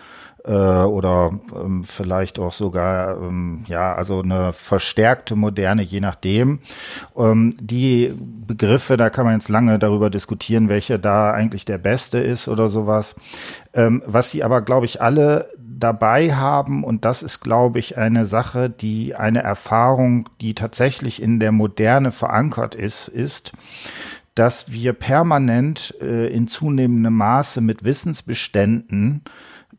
äh, 0.45 0.53
oder 0.53 1.31
ähm, 1.55 1.85
vielleicht 1.85 2.39
auch 2.39 2.53
sogar 2.53 3.17
ähm, 3.17 3.65
ja 3.69 3.95
also 3.95 4.21
eine 4.21 4.53
verstärkte 4.53 5.37
Moderne, 5.37 5.83
je 5.83 6.01
nachdem. 6.01 6.61
Ähm, 7.17 7.55
die 7.61 8.13
Begriffe, 8.19 8.97
da 8.97 9.11
kann 9.11 9.25
man 9.25 9.35
jetzt 9.35 9.49
lange 9.49 9.79
darüber 9.79 10.11
diskutieren, 10.11 10.69
welcher 10.69 10.99
da 10.99 11.33
eigentlich 11.33 11.65
der 11.65 11.79
beste 11.79 12.19
ist 12.19 12.49
oder 12.49 12.69
sowas. 12.69 13.17
Ähm, 13.75 14.03
was 14.07 14.31
sie 14.31 14.43
aber, 14.43 14.63
glaube 14.63 14.87
ich, 14.87 15.01
alle 15.01 15.49
dabei 15.59 16.35
haben, 16.35 16.85
und 16.85 17.05
das 17.05 17.23
ist, 17.23 17.41
glaube 17.41 17.79
ich, 17.79 17.99
eine 17.99 18.25
Sache, 18.25 18.71
die 18.71 19.15
eine 19.15 19.43
Erfahrung, 19.43 20.29
die 20.41 20.55
tatsächlich 20.55 21.21
in 21.23 21.41
der 21.41 21.53
Moderne 21.53 22.13
verankert 22.13 22.75
ist, 22.75 23.09
ist, 23.09 23.53
dass 24.35 24.73
wir 24.73 24.93
permanent 24.93 25.95
äh, 26.01 26.29
in 26.29 26.47
zunehmendem 26.47 27.15
Maße 27.15 27.61
mit 27.61 27.85
Wissensbeständen 27.85 29.25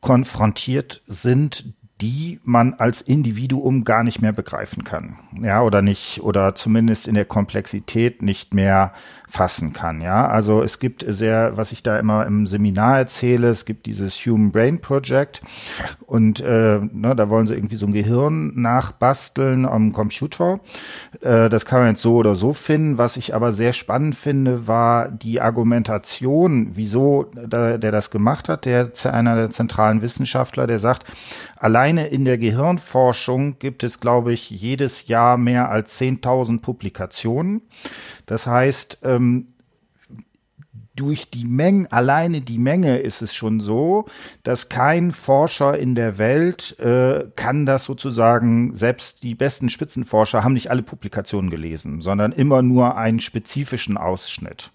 konfrontiert 0.03 1.01
sind, 1.07 1.73
die 2.01 2.41
man 2.43 2.73
als 2.73 3.01
Individuum 3.01 3.85
gar 3.85 4.03
nicht 4.03 4.21
mehr 4.21 4.33
begreifen 4.33 4.83
kann. 4.83 5.17
Ja, 5.41 5.63
oder 5.63 5.81
nicht, 5.81 6.21
oder 6.21 6.53
zumindest 6.53 7.07
in 7.07 7.15
der 7.15 7.25
Komplexität 7.25 8.21
nicht 8.21 8.53
mehr 8.53 8.93
fassen 9.33 9.73
kann. 9.73 9.99
Ja, 9.99 10.27
also 10.27 10.61
es 10.61 10.77
gibt 10.77 11.03
sehr, 11.07 11.57
was 11.57 11.71
ich 11.71 11.81
da 11.81 11.97
immer 11.97 12.27
im 12.27 12.45
Seminar 12.45 12.99
erzähle, 12.99 13.49
es 13.49 13.65
gibt 13.65 13.87
dieses 13.87 14.15
Human 14.27 14.51
Brain 14.51 14.79
Project 14.79 15.41
und 16.05 16.39
äh, 16.41 16.79
ne, 16.79 17.15
da 17.15 17.31
wollen 17.31 17.47
sie 17.47 17.55
irgendwie 17.55 17.75
so 17.75 17.87
ein 17.87 17.93
Gehirn 17.93 18.53
nachbasteln 18.53 19.65
am 19.65 19.91
Computer. 19.91 20.59
Äh, 21.21 21.49
das 21.49 21.65
kann 21.65 21.79
man 21.79 21.89
jetzt 21.89 22.03
so 22.03 22.17
oder 22.17 22.35
so 22.35 22.53
finden. 22.53 22.99
Was 22.99 23.17
ich 23.17 23.33
aber 23.33 23.53
sehr 23.53 23.73
spannend 23.73 24.13
finde, 24.13 24.67
war 24.67 25.09
die 25.09 25.41
Argumentation, 25.41 26.73
wieso 26.75 27.31
der, 27.33 27.79
der 27.79 27.91
das 27.91 28.11
gemacht 28.11 28.49
hat, 28.49 28.65
der 28.65 28.91
einer 29.05 29.35
der 29.35 29.49
zentralen 29.49 30.03
Wissenschaftler, 30.03 30.67
der 30.67 30.77
sagt, 30.77 31.07
alleine 31.57 32.05
in 32.05 32.23
der 32.23 32.37
Gehirnforschung 32.37 33.57
gibt 33.57 33.83
es, 33.83 33.99
glaube 33.99 34.31
ich, 34.31 34.51
jedes 34.51 35.07
Jahr 35.07 35.37
mehr 35.37 35.71
als 35.71 35.99
10.000 35.99 36.61
Publikationen. 36.61 37.63
Das 38.25 38.47
heißt, 38.47 38.99
ähm, 39.03 39.53
durch 40.95 41.29
die 41.31 41.45
Menge, 41.45 41.91
alleine 41.91 42.41
die 42.41 42.59
Menge 42.59 42.97
ist 42.97 43.23
es 43.23 43.33
schon 43.33 43.59
so, 43.59 44.05
dass 44.43 44.69
kein 44.69 45.11
Forscher 45.11 45.77
in 45.77 45.95
der 45.95 46.19
Welt 46.19 46.79
äh, 46.79 47.25
kann 47.35 47.65
das 47.65 47.85
sozusagen, 47.85 48.75
selbst 48.75 49.23
die 49.23 49.33
besten 49.33 49.69
Spitzenforscher 49.69 50.43
haben 50.43 50.53
nicht 50.53 50.69
alle 50.69 50.83
Publikationen 50.83 51.49
gelesen, 51.49 52.01
sondern 52.01 52.31
immer 52.31 52.61
nur 52.61 52.95
einen 52.95 53.19
spezifischen 53.19 53.97
Ausschnitt. 53.97 54.71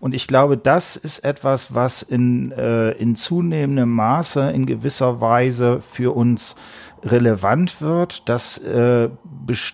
Und 0.00 0.12
ich 0.14 0.26
glaube, 0.26 0.58
das 0.58 0.96
ist 0.96 1.20
etwas, 1.20 1.74
was 1.74 2.02
in, 2.02 2.52
äh, 2.52 2.90
in 2.92 3.14
zunehmendem 3.14 3.90
Maße 3.90 4.50
in 4.50 4.66
gewisser 4.66 5.22
Weise 5.22 5.80
für 5.80 6.14
uns 6.14 6.56
relevant 7.04 7.80
wird, 7.80 8.28
dass, 8.28 8.58
äh, 8.58 9.08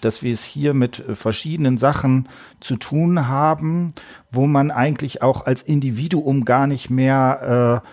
dass 0.01 0.23
wir 0.23 0.33
es 0.33 0.45
hier 0.45 0.75
mit 0.75 1.03
verschiedenen 1.13 1.79
Sachen 1.79 2.29
zu 2.61 2.77
tun 2.77 3.29
haben, 3.29 3.95
wo 4.31 4.47
man 4.47 4.71
eigentlich 4.71 5.23
auch 5.23 5.47
als 5.47 5.63
Individuum 5.63 6.45
gar 6.45 6.67
nicht 6.67 6.91
mehr 6.91 7.83
äh, 7.85 7.89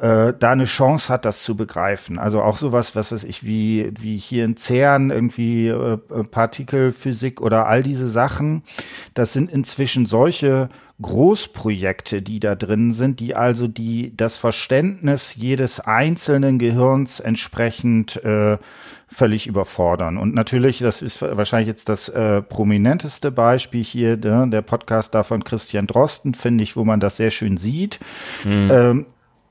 äh, 0.00 0.34
da 0.38 0.52
eine 0.52 0.64
Chance 0.64 1.12
hat, 1.12 1.24
das 1.24 1.42
zu 1.42 1.56
begreifen. 1.56 2.18
Also 2.18 2.42
auch 2.42 2.56
sowas, 2.56 2.94
was 2.96 3.12
weiß 3.12 3.24
ich, 3.24 3.44
wie, 3.44 3.92
wie 3.98 4.16
hier 4.16 4.44
in 4.44 4.56
CERN 4.56 5.10
irgendwie 5.10 5.68
äh, 5.68 5.98
Partikelphysik 6.30 7.40
oder 7.40 7.66
all 7.66 7.82
diese 7.82 8.08
Sachen, 8.08 8.62
das 9.14 9.32
sind 9.32 9.50
inzwischen 9.50 10.06
solche 10.06 10.68
Großprojekte, 11.02 12.22
die 12.22 12.40
da 12.40 12.54
drin 12.54 12.92
sind, 12.92 13.20
die 13.20 13.34
also 13.34 13.68
die 13.68 14.16
das 14.16 14.36
Verständnis 14.38 15.34
jedes 15.36 15.80
einzelnen 15.80 16.58
Gehirns 16.58 17.20
entsprechend 17.20 18.16
äh, 18.24 18.56
völlig 19.08 19.46
überfordern. 19.46 20.16
Und 20.16 20.34
natürlich, 20.34 20.78
das 20.78 21.02
ist 21.02 21.22
wahrscheinlich 21.22 21.68
jetzt 21.68 21.88
das 21.88 22.08
äh, 22.08 22.42
prominenteste 22.42 23.30
Beispiel 23.30 23.84
hier, 23.84 24.16
der, 24.16 24.46
der 24.46 24.62
Podcast 24.62 25.14
da 25.14 25.22
von 25.22 25.44
Christian 25.44 25.86
Drosten, 25.86 26.34
finde 26.34 26.64
ich, 26.64 26.76
wo 26.76 26.84
man 26.84 26.98
das 27.00 27.16
sehr 27.16 27.30
schön 27.30 27.56
sieht. 27.56 28.00
Mhm. 28.44 28.70
Ähm, 28.70 29.06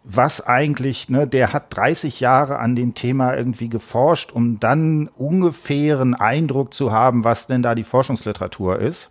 was 0.07 0.45
eigentlich, 0.45 1.09
ne, 1.09 1.27
der 1.27 1.51
hat 1.51 1.75
30 1.75 2.19
Jahre 2.19 2.59
an 2.59 2.75
dem 2.75 2.93
Thema 2.93 3.35
irgendwie 3.35 3.69
geforscht, 3.69 4.31
um 4.31 4.59
dann 4.59 5.07
ungefähren 5.07 6.13
Eindruck 6.13 6.73
zu 6.73 6.91
haben, 6.91 7.23
was 7.23 7.47
denn 7.47 7.63
da 7.63 7.73
die 7.73 7.83
Forschungsliteratur 7.83 8.79
ist. 8.79 9.09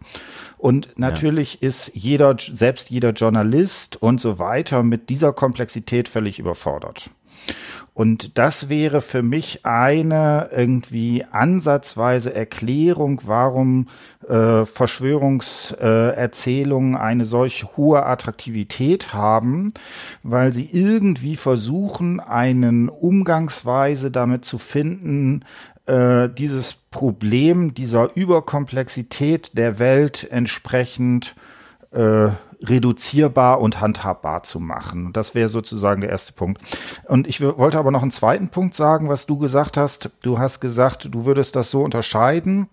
Und 0.56 0.90
natürlich 0.96 1.58
ja. 1.60 1.68
ist 1.68 1.90
jeder, 1.94 2.36
selbst 2.38 2.90
jeder 2.90 3.10
Journalist 3.10 4.00
und 4.00 4.20
so 4.20 4.38
weiter 4.38 4.82
mit 4.82 5.10
dieser 5.10 5.32
Komplexität 5.32 6.08
völlig 6.08 6.38
überfordert. 6.38 7.10
Und 7.94 8.38
das 8.38 8.68
wäre 8.68 9.00
für 9.00 9.22
mich 9.22 9.64
eine 9.64 10.50
irgendwie 10.50 11.24
ansatzweise 11.30 12.34
Erklärung, 12.34 13.20
warum 13.24 13.86
äh, 14.28 14.64
Verschwörungserzählungen 14.64 16.94
äh, 16.94 16.98
eine 16.98 17.24
solch 17.24 17.64
hohe 17.76 18.04
Attraktivität 18.04 19.14
haben, 19.14 19.72
weil 20.24 20.52
sie 20.52 20.68
irgendwie 20.72 21.36
versuchen, 21.36 22.18
einen 22.18 22.88
Umgangsweise 22.88 24.10
damit 24.10 24.44
zu 24.44 24.58
finden, 24.58 25.44
äh, 25.86 26.28
dieses 26.30 26.72
Problem 26.72 27.74
dieser 27.74 28.16
Überkomplexität 28.16 29.56
der 29.56 29.78
Welt 29.78 30.26
entsprechend 30.30 31.36
äh, 31.92 32.30
reduzierbar 32.62 33.60
und 33.60 33.80
handhabbar 33.80 34.42
zu 34.42 34.60
machen. 34.60 35.12
Das 35.12 35.34
wäre 35.34 35.48
sozusagen 35.48 36.00
der 36.00 36.10
erste 36.10 36.32
Punkt. 36.32 36.60
Und 37.08 37.26
ich 37.26 37.40
wollte 37.40 37.78
aber 37.78 37.90
noch 37.90 38.02
einen 38.02 38.10
zweiten 38.10 38.48
Punkt 38.48 38.74
sagen, 38.74 39.08
was 39.08 39.26
du 39.26 39.38
gesagt 39.38 39.76
hast. 39.76 40.10
Du 40.22 40.38
hast 40.38 40.60
gesagt, 40.60 41.08
du 41.10 41.24
würdest 41.24 41.56
das 41.56 41.70
so 41.70 41.82
unterscheiden 41.82 42.68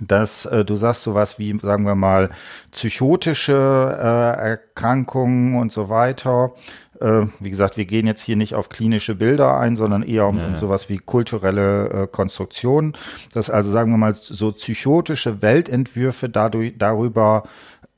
dass 0.00 0.46
äh, 0.46 0.64
du 0.64 0.76
sagst 0.76 1.02
sowas 1.02 1.38
wie, 1.38 1.56
sagen 1.60 1.86
wir 1.86 1.94
mal, 1.94 2.30
psychotische 2.72 3.52
äh, 3.52 4.40
Erkrankungen 4.50 5.56
und 5.56 5.70
so 5.70 5.88
weiter. 5.88 6.52
Äh, 7.00 7.26
wie 7.40 7.50
gesagt, 7.50 7.76
wir 7.76 7.84
gehen 7.84 8.06
jetzt 8.06 8.22
hier 8.22 8.36
nicht 8.36 8.54
auf 8.54 8.68
klinische 8.68 9.14
Bilder 9.14 9.58
ein, 9.58 9.76
sondern 9.76 10.02
eher 10.02 10.26
um, 10.26 10.38
um 10.38 10.56
sowas 10.58 10.88
wie 10.88 10.98
kulturelle 10.98 11.88
äh, 11.90 12.06
Konstruktionen. 12.06 12.94
Dass 13.34 13.50
also, 13.50 13.70
sagen 13.70 13.90
wir 13.92 13.98
mal, 13.98 14.14
so 14.14 14.52
psychotische 14.52 15.42
Weltentwürfe 15.42 16.28
dadurch, 16.28 16.74
darüber 16.76 17.44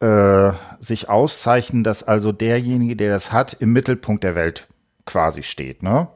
äh, 0.00 0.52
sich 0.78 1.08
auszeichnen, 1.08 1.84
dass 1.84 2.02
also 2.02 2.32
derjenige, 2.32 2.96
der 2.96 3.10
das 3.10 3.32
hat, 3.32 3.54
im 3.54 3.72
Mittelpunkt 3.72 4.24
der 4.24 4.34
Welt 4.34 4.68
quasi 5.06 5.42
steht, 5.42 5.82
ne? 5.82 6.08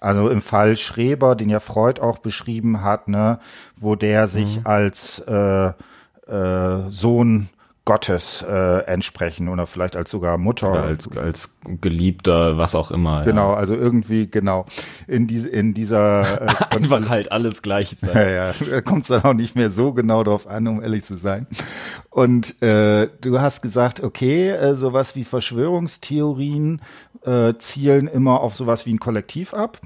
Also 0.00 0.28
im 0.30 0.40
Fall 0.40 0.76
Schreber, 0.76 1.34
den 1.34 1.50
ja 1.50 1.60
Freud 1.60 2.00
auch 2.00 2.18
beschrieben 2.18 2.82
hat, 2.82 3.08
ne, 3.08 3.40
wo 3.76 3.96
der 3.96 4.28
sich 4.28 4.60
mhm. 4.60 4.66
als 4.66 5.18
äh, 5.18 5.72
äh, 6.28 6.88
Sohn 6.88 7.48
Gottes 7.88 8.44
äh, 8.46 8.80
entsprechen 8.84 9.48
oder 9.48 9.66
vielleicht 9.66 9.96
als 9.96 10.10
sogar 10.10 10.36
Mutter. 10.36 10.72
Oder 10.72 10.82
als, 10.82 11.08
als 11.16 11.56
Geliebter, 11.80 12.58
was 12.58 12.74
auch 12.74 12.90
immer. 12.90 13.24
Genau, 13.24 13.52
ja. 13.52 13.56
also 13.56 13.74
irgendwie, 13.74 14.30
genau, 14.30 14.66
in, 15.06 15.26
diese, 15.26 15.48
in 15.48 15.72
dieser 15.72 16.42
äh, 16.42 16.46
Einfach 16.76 17.08
halt 17.08 17.32
alles 17.32 17.62
gleichzeitig. 17.62 18.14
Ja, 18.14 18.52
ja, 18.52 18.80
kommt 18.82 19.04
es 19.04 19.08
dann 19.08 19.22
auch 19.22 19.32
nicht 19.32 19.56
mehr 19.56 19.70
so 19.70 19.94
genau 19.94 20.22
drauf 20.22 20.46
an, 20.46 20.66
um 20.66 20.82
ehrlich 20.82 21.04
zu 21.04 21.16
sein. 21.16 21.46
Und 22.10 22.60
äh, 22.60 23.08
du 23.22 23.40
hast 23.40 23.62
gesagt, 23.62 24.02
okay, 24.02 24.50
äh, 24.50 24.74
sowas 24.74 25.16
wie 25.16 25.24
Verschwörungstheorien 25.24 26.82
äh, 27.24 27.54
zielen 27.56 28.06
immer 28.06 28.40
auf 28.42 28.54
sowas 28.54 28.84
wie 28.84 28.92
ein 28.92 29.00
Kollektiv 29.00 29.54
ab 29.54 29.80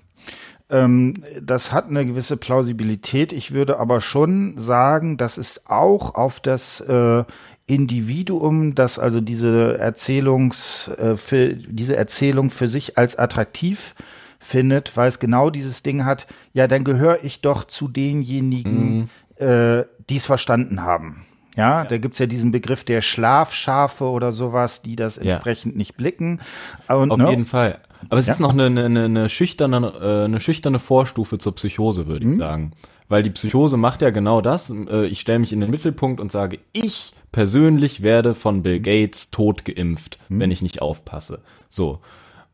ähm, 0.73 1.15
das 1.41 1.71
hat 1.71 1.87
eine 1.87 2.07
gewisse 2.07 2.39
Plausibilität. 2.39 3.33
Ich 3.35 3.53
würde 3.53 3.79
aber 3.79 4.01
schon 4.01 4.57
sagen, 4.57 5.19
dass 5.19 5.37
es 5.37 5.67
auch 5.67 6.15
auf 6.15 6.41
das 6.41 6.81
äh, 6.81 7.25
Individuum, 7.67 8.75
das 8.75 8.99
also 8.99 9.21
diese 9.21 9.79
Erzählungs, 9.79 10.89
äh, 10.99 11.17
für, 11.17 11.55
diese 11.55 11.97
Erzählung 11.97 12.51
für 12.51 12.69
sich 12.69 12.99
als 12.99 13.19
attraktiv 13.19 13.95
findet, 14.39 14.97
weil 14.97 15.09
es 15.09 15.21
genau 15.21 15.51
dieses 15.51 15.83
Ding 15.83 16.05
hat, 16.05 16.27
ja, 16.53 16.67
dann 16.67 16.85
gehöre 16.85 17.23
ich 17.23 17.41
doch 17.41 17.65
zu 17.65 17.89
denjenigen, 17.89 19.09
mhm. 19.39 19.47
äh, 19.47 19.85
die 20.11 20.17
es 20.17 20.27
verstanden 20.27 20.83
haben. 20.83 21.25
Ja, 21.57 21.83
ja, 21.83 21.85
da 21.85 21.99
gibt's 21.99 22.19
ja 22.19 22.27
diesen 22.27 22.51
Begriff 22.51 22.83
der 22.83 23.03
Schlafschafe 23.03 24.05
oder 24.05 24.33
sowas, 24.33 24.83
die 24.83 24.97
das 24.97 25.19
entsprechend 25.19 25.75
ja. 25.75 25.79
nicht 25.79 25.97
blicken. 25.97 26.41
Und, 26.89 27.11
Auf 27.11 27.19
ne? 27.19 27.31
jeden 27.31 27.47
Fall. 27.47 27.81
Aber 28.09 28.19
es 28.19 28.27
ja. 28.27 28.33
ist 28.33 28.41
noch 28.41 28.53
eine, 28.53 28.67
eine, 28.67 29.05
eine, 29.05 29.29
schüchterne, 29.29 29.93
äh, 30.01 30.25
eine 30.25 30.41
schüchterne 30.41 30.79
Vorstufe 30.79 31.39
zur 31.39 31.55
Psychose, 31.55 32.07
würde 32.07 32.25
ich 32.25 32.33
mhm. 32.33 32.41
sagen. 32.41 32.73
Weil 33.09 33.23
die 33.23 33.31
Psychose 33.31 33.77
macht 33.77 34.01
ja 34.01 34.11
genau 34.11 34.41
das. 34.41 34.71
Äh, 34.71 35.07
ich 35.07 35.21
stelle 35.21 35.39
mich 35.39 35.53
in 35.53 35.61
den 35.61 35.71
Mittelpunkt 35.71 36.21
und 36.21 36.33
sage, 36.33 36.59
ich 36.73 37.13
persönlich 37.33 38.03
werde 38.03 38.35
von 38.35 38.63
Bill 38.63 38.81
Gates 38.81 39.31
tot 39.31 39.65
geimpft, 39.65 40.19
hm. 40.29 40.41
wenn 40.41 40.51
ich 40.51 40.63
nicht 40.63 40.83
aufpasse. 40.83 41.43
So. 41.69 42.01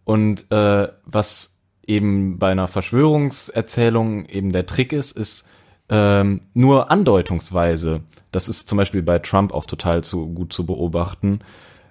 Und 0.04 0.50
äh, 0.50 0.88
was 1.04 1.58
eben 1.86 2.38
bei 2.38 2.52
einer 2.52 2.68
Verschwörungserzählung 2.68 4.26
eben 4.26 4.52
der 4.52 4.66
Trick 4.66 4.92
ist, 4.92 5.12
ist 5.12 5.48
ähm, 5.90 6.42
nur 6.54 6.90
andeutungsweise, 6.90 8.02
das 8.30 8.48
ist 8.48 8.68
zum 8.68 8.78
Beispiel 8.78 9.02
bei 9.02 9.18
Trump 9.18 9.52
auch 9.52 9.66
total 9.66 10.04
zu, 10.04 10.26
gut 10.28 10.52
zu 10.52 10.66
beobachten, 10.66 11.40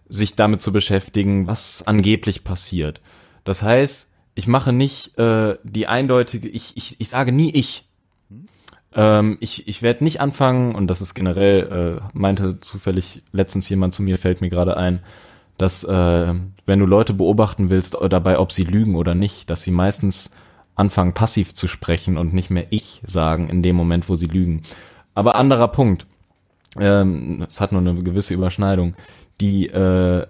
sich 0.07 0.35
damit 0.35 0.61
zu 0.61 0.71
beschäftigen, 0.71 1.47
was 1.47 1.85
angeblich 1.85 2.43
passiert. 2.43 3.01
Das 3.43 3.63
heißt, 3.63 4.09
ich 4.35 4.47
mache 4.47 4.71
nicht 4.71 5.17
äh, 5.17 5.57
die 5.63 5.87
eindeutige, 5.87 6.47
ich, 6.47 6.77
ich, 6.77 7.01
ich 7.01 7.09
sage 7.09 7.31
nie 7.31 7.49
ich, 7.51 7.86
ähm, 8.97 9.37
ich 9.39 9.67
ich 9.67 9.81
werde 9.83 10.03
nicht 10.03 10.19
anfangen, 10.19 10.75
und 10.75 10.87
das 10.87 11.01
ist 11.01 11.13
generell, 11.13 12.01
äh, 12.01 12.09
meinte 12.13 12.59
zufällig 12.59 13.21
letztens 13.31 13.69
jemand 13.69 13.93
zu 13.93 14.01
mir, 14.01 14.17
fällt 14.17 14.41
mir 14.41 14.49
gerade 14.49 14.75
ein, 14.75 14.99
dass 15.57 15.83
äh, 15.83 16.33
wenn 16.65 16.79
du 16.79 16.85
Leute 16.85 17.13
beobachten 17.13 17.69
willst 17.69 17.95
dabei, 18.09 18.39
ob 18.39 18.51
sie 18.51 18.63
lügen 18.63 18.95
oder 18.95 19.15
nicht, 19.15 19.49
dass 19.49 19.61
sie 19.61 19.71
meistens 19.71 20.31
anfangen 20.75 21.13
passiv 21.13 21.53
zu 21.53 21.67
sprechen 21.67 22.17
und 22.17 22.33
nicht 22.33 22.49
mehr 22.49 22.67
ich 22.71 23.01
sagen 23.05 23.49
in 23.49 23.63
dem 23.63 23.75
Moment, 23.75 24.09
wo 24.09 24.15
sie 24.15 24.27
lügen. 24.27 24.63
Aber 25.15 25.35
anderer 25.35 25.67
Punkt, 25.67 26.05
ähm, 26.79 27.45
es 27.47 27.61
hat 27.61 27.71
nur 27.71 27.81
eine 27.81 27.95
gewisse 27.95 28.33
Überschneidung. 28.33 28.95
Die 29.39 29.67
äh, 29.67 30.25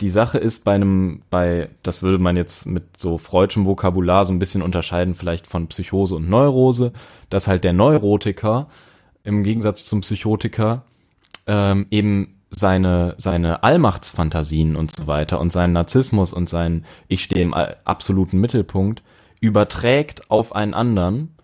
die 0.00 0.10
Sache 0.10 0.38
ist 0.38 0.64
bei 0.64 0.74
einem, 0.74 1.22
bei, 1.30 1.70
das 1.82 2.02
würde 2.02 2.18
man 2.18 2.36
jetzt 2.36 2.66
mit 2.66 2.96
so 2.96 3.18
freudschem 3.18 3.66
Vokabular 3.66 4.24
so 4.24 4.32
ein 4.32 4.38
bisschen 4.38 4.62
unterscheiden, 4.62 5.14
vielleicht 5.14 5.46
von 5.46 5.66
Psychose 5.68 6.14
und 6.14 6.28
Neurose, 6.28 6.92
dass 7.30 7.48
halt 7.48 7.64
der 7.64 7.72
Neurotiker 7.72 8.68
im 9.24 9.42
Gegensatz 9.42 9.86
zum 9.86 10.02
Psychotiker 10.02 10.84
ähm, 11.46 11.86
eben 11.90 12.38
seine, 12.50 13.14
seine 13.18 13.62
Allmachtsfantasien 13.62 14.76
und 14.76 14.94
so 14.94 15.06
weiter 15.06 15.40
und 15.40 15.52
seinen 15.52 15.72
Narzissmus 15.72 16.32
und 16.32 16.48
sein 16.48 16.84
Ich 17.08 17.22
stehe 17.24 17.42
im 17.42 17.54
absoluten 17.54 18.38
Mittelpunkt 18.38 19.02
überträgt 19.40 20.30
auf 20.30 20.54
einen 20.54 20.74
anderen, 20.74 21.34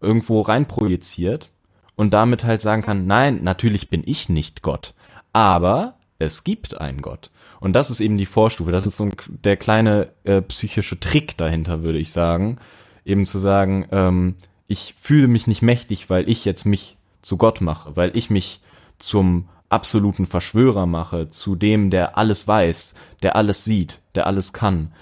irgendwo 0.00 0.40
reinprojiziert 0.40 1.50
und 1.96 2.14
damit 2.14 2.44
halt 2.44 2.62
sagen 2.62 2.82
kann, 2.82 3.06
nein, 3.06 3.40
natürlich 3.42 3.90
bin 3.90 4.02
ich 4.04 4.28
nicht 4.28 4.62
Gott, 4.62 4.94
aber 5.32 5.94
es 6.18 6.44
gibt 6.44 6.80
einen 6.80 7.02
Gott. 7.02 7.30
Und 7.60 7.72
das 7.72 7.90
ist 7.90 8.00
eben 8.00 8.16
die 8.16 8.26
Vorstufe. 8.26 8.72
Das 8.72 8.86
ist 8.86 8.96
so 8.96 9.04
ein, 9.04 9.12
der 9.28 9.56
kleine 9.56 10.10
äh, 10.24 10.42
psychische 10.42 10.98
Trick 11.00 11.36
dahinter, 11.36 11.82
würde 11.82 11.98
ich 11.98 12.12
sagen. 12.12 12.58
Eben 13.04 13.26
zu 13.26 13.38
sagen, 13.38 13.86
ähm, 13.90 14.36
ich 14.66 14.94
fühle 14.98 15.28
mich 15.28 15.46
nicht 15.46 15.62
mächtig, 15.62 16.10
weil 16.10 16.28
ich 16.28 16.44
jetzt 16.44 16.64
mich 16.64 16.96
zu 17.22 17.36
Gott 17.36 17.60
mache, 17.60 17.96
weil 17.96 18.16
ich 18.16 18.30
mich 18.30 18.60
zum 18.98 19.48
absoluten 19.68 20.26
Verschwörer 20.26 20.86
mache, 20.86 21.28
zu 21.28 21.56
dem, 21.56 21.90
der 21.90 22.16
alles 22.16 22.46
weiß, 22.46 22.94
der 23.22 23.36
alles 23.36 23.64
sieht, 23.64 24.00
der 24.14 24.26
alles 24.26 24.52
kann, 24.52 24.92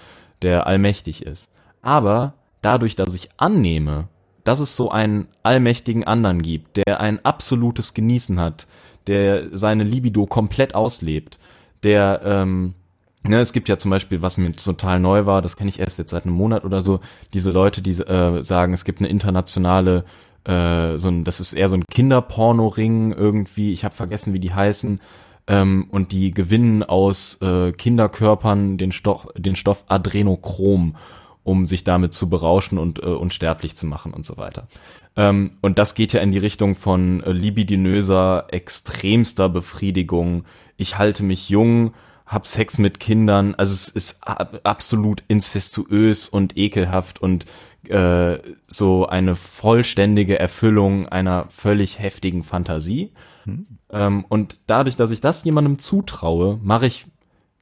der 0.40 0.66
allmächtig 0.66 1.26
ist. 1.26 1.52
Aber 1.82 2.34
dadurch, 2.62 2.96
dass 2.96 3.14
ich 3.14 3.28
annehme, 3.36 4.08
dass 4.44 4.60
es 4.60 4.74
so 4.74 4.90
einen 4.90 5.28
allmächtigen 5.42 6.04
anderen 6.04 6.42
gibt, 6.42 6.76
der 6.76 7.00
ein 7.00 7.24
absolutes 7.24 7.94
Genießen 7.94 8.40
hat, 8.40 8.66
der 9.06 9.56
seine 9.56 9.84
Libido 9.84 10.26
komplett 10.26 10.74
auslebt, 10.74 11.38
der, 11.82 12.20
ähm, 12.24 12.74
ne, 13.22 13.40
es 13.40 13.52
gibt 13.52 13.68
ja 13.68 13.78
zum 13.78 13.90
Beispiel, 13.90 14.22
was 14.22 14.36
mir 14.36 14.52
total 14.52 15.00
neu 15.00 15.26
war, 15.26 15.42
das 15.42 15.56
kenne 15.56 15.70
ich 15.70 15.80
erst 15.80 15.98
jetzt 15.98 16.10
seit 16.10 16.24
einem 16.24 16.34
Monat 16.34 16.64
oder 16.64 16.82
so, 16.82 17.00
diese 17.32 17.50
Leute, 17.50 17.82
die 17.82 17.90
äh, 17.90 18.42
sagen, 18.42 18.72
es 18.72 18.84
gibt 18.84 19.00
eine 19.00 19.08
internationale, 19.08 20.04
äh, 20.44 20.98
so 20.98 21.08
ein, 21.08 21.24
das 21.24 21.40
ist 21.40 21.52
eher 21.52 21.68
so 21.68 21.76
ein 21.76 21.84
Kinderporno-Ring 21.86 23.12
irgendwie, 23.12 23.72
ich 23.72 23.84
habe 23.84 23.94
vergessen, 23.94 24.32
wie 24.32 24.40
die 24.40 24.54
heißen, 24.54 25.00
ähm, 25.48 25.86
und 25.90 26.12
die 26.12 26.32
gewinnen 26.32 26.82
aus 26.82 27.40
äh, 27.42 27.72
Kinderkörpern 27.72 28.78
den 28.78 28.92
Stoff, 28.92 29.28
den 29.36 29.56
Stoff 29.56 29.84
Adrenochrom 29.88 30.96
um 31.44 31.66
sich 31.66 31.84
damit 31.84 32.14
zu 32.14 32.28
berauschen 32.28 32.78
und 32.78 33.02
äh, 33.02 33.06
unsterblich 33.06 33.76
zu 33.76 33.86
machen 33.86 34.14
und 34.14 34.24
so 34.24 34.36
weiter. 34.36 34.68
Ähm, 35.16 35.52
und 35.60 35.78
das 35.78 35.94
geht 35.94 36.12
ja 36.12 36.20
in 36.20 36.30
die 36.30 36.38
Richtung 36.38 36.74
von 36.74 37.22
äh, 37.22 37.32
libidinöser, 37.32 38.46
extremster 38.50 39.48
Befriedigung. 39.48 40.44
Ich 40.76 40.98
halte 40.98 41.22
mich 41.22 41.48
jung, 41.48 41.92
hab 42.26 42.46
Sex 42.46 42.78
mit 42.78 42.98
Kindern. 42.98 43.54
Also 43.54 43.74
es 43.74 43.88
ist 43.88 44.26
ab 44.26 44.60
absolut 44.64 45.22
incestuös 45.28 46.28
und 46.28 46.56
ekelhaft 46.56 47.20
und 47.20 47.44
äh, 47.88 48.38
so 48.66 49.06
eine 49.06 49.36
vollständige 49.36 50.38
Erfüllung 50.38 51.08
einer 51.08 51.46
völlig 51.50 51.98
heftigen 51.98 52.42
Fantasie. 52.42 53.12
Hm. 53.44 53.66
Ähm, 53.90 54.24
und 54.28 54.60
dadurch, 54.66 54.96
dass 54.96 55.10
ich 55.10 55.20
das 55.20 55.44
jemandem 55.44 55.78
zutraue, 55.78 56.58
mache 56.62 56.86
ich 56.86 57.06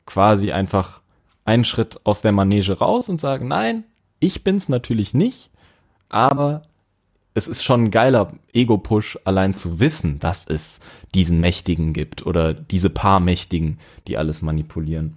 quasi 0.06 0.52
einfach 0.52 1.00
einen 1.44 1.64
Schritt 1.64 2.00
aus 2.04 2.22
der 2.22 2.32
Manege 2.32 2.78
raus 2.78 3.08
und 3.08 3.20
sage, 3.20 3.44
nein, 3.44 3.84
ich 4.20 4.44
bin's 4.44 4.68
natürlich 4.68 5.14
nicht, 5.14 5.50
aber 6.08 6.62
es 7.34 7.46
ist 7.46 7.62
schon 7.62 7.84
ein 7.84 7.90
geiler 7.90 8.32
Ego-Push, 8.52 9.18
allein 9.24 9.54
zu 9.54 9.80
wissen, 9.80 10.18
dass 10.18 10.46
es 10.46 10.80
diesen 11.14 11.40
Mächtigen 11.40 11.92
gibt 11.92 12.26
oder 12.26 12.52
diese 12.54 12.90
paar 12.90 13.20
Mächtigen, 13.20 13.78
die 14.08 14.18
alles 14.18 14.42
manipulieren. 14.42 15.16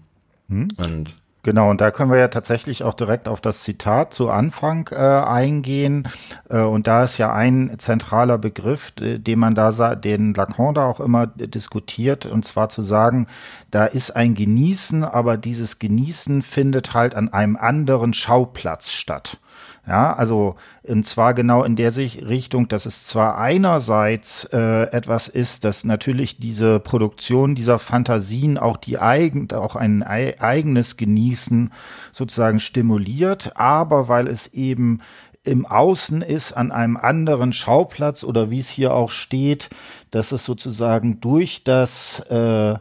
Hm. 0.49 0.67
Und 0.78 1.13
Genau, 1.45 1.69
und 1.69 1.82
da 1.82 1.91
können 1.91 2.10
wir 2.10 2.17
ja 2.19 2.30
tatsächlich 2.30 2.84
auch 2.84 2.93
direkt 2.93 3.28
auf 3.28 3.41
das 3.41 3.63
Zitat 3.63 4.13
zu 4.13 4.30
Anfang 4.30 4.88
äh, 4.93 4.95
eingehen. 4.95 6.08
Äh, 6.49 6.62
und 6.62 6.88
da 6.88 7.04
ist 7.04 7.17
ja 7.17 7.34
ein 7.34 7.76
zentraler 7.80 8.38
Begriff, 8.38 8.93
äh, 9.02 9.19
den 9.19 9.39
man 9.39 9.54
da, 9.54 9.95
den 9.95 10.34
Lacan 10.34 10.73
da 10.73 10.86
auch 10.86 11.02
immer 11.02 11.28
diskutiert, 11.28 12.26
und 12.26 12.45
zwar 12.45 12.69
zu 12.69 12.82
sagen, 12.82 13.28
da 13.71 13.86
ist 13.86 14.12
ein 14.12 14.36
Genießen, 14.36 15.04
aber 15.04 15.36
dieses 15.36 15.80
Genießen 15.80 16.43
findet 16.43 16.93
halt 16.93 17.13
an 17.13 17.34
einem 17.34 17.58
anderen 17.58 18.13
Schauplatz 18.13 18.89
statt. 18.91 19.38
Ja, 19.86 20.13
also 20.13 20.56
und 20.84 21.06
zwar 21.06 21.34
genau 21.34 21.63
in 21.65 21.76
der 21.76 21.93
Richtung, 21.98 22.69
dass 22.69 22.86
es 22.86 23.06
zwar 23.06 23.38
einerseits 23.38 24.46
äh, 24.46 24.84
etwas 24.84 25.28
ist, 25.28 25.65
dass 25.65 25.84
natürlich 25.84 26.38
diese 26.38 26.80
Produktion 26.80 27.54
dieser 27.54 27.80
Fantasien 27.80 28.58
auch 28.58 28.78
die 28.78 28.98
eigen, 28.98 29.52
auch 29.52 29.76
ein 29.76 30.02
eigenes 30.02 30.96
Genießen 30.96 31.72
sozusagen 32.13 32.60
stimuliert, 32.60 33.58
aber 33.58 34.08
weil 34.08 34.30
es 34.30 34.48
eben 34.48 35.02
im 35.43 35.65
Außen 35.65 36.22
ist, 36.22 36.54
an 36.54 36.72
einem 36.72 36.96
anderen 36.96 37.52
Schauplatz 37.52 38.24
oder 38.24 38.50
wie 38.50 38.60
es 38.60 38.69
hier 38.69 38.93
auch 38.93 39.12
steht, 39.12 39.69
dass 40.12 40.32
es 40.32 40.46
sozusagen 40.46 41.19
durch 41.19 41.65
das 41.65 42.22
äh, 42.30 42.76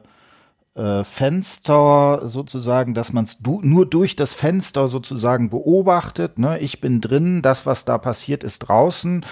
äh, 0.75 1.05
Fenster 1.05 2.21
sozusagen, 2.25 2.95
dass 2.95 3.13
man 3.13 3.25
es 3.25 3.39
du 3.39 3.61
nur 3.63 3.85
durch 3.85 4.17
das 4.17 4.35
Fenster 4.35 4.89
sozusagen 4.89 5.51
beobachtet. 5.51 6.39
Ne? 6.39 6.59
Ich 6.61 6.81
bin 6.81 7.01
drin, 7.01 7.43
das, 7.43 7.67
was 7.67 7.85
da 7.85 7.99
passiert, 7.99 8.43
ist 8.43 8.61
draußen. 8.61 9.25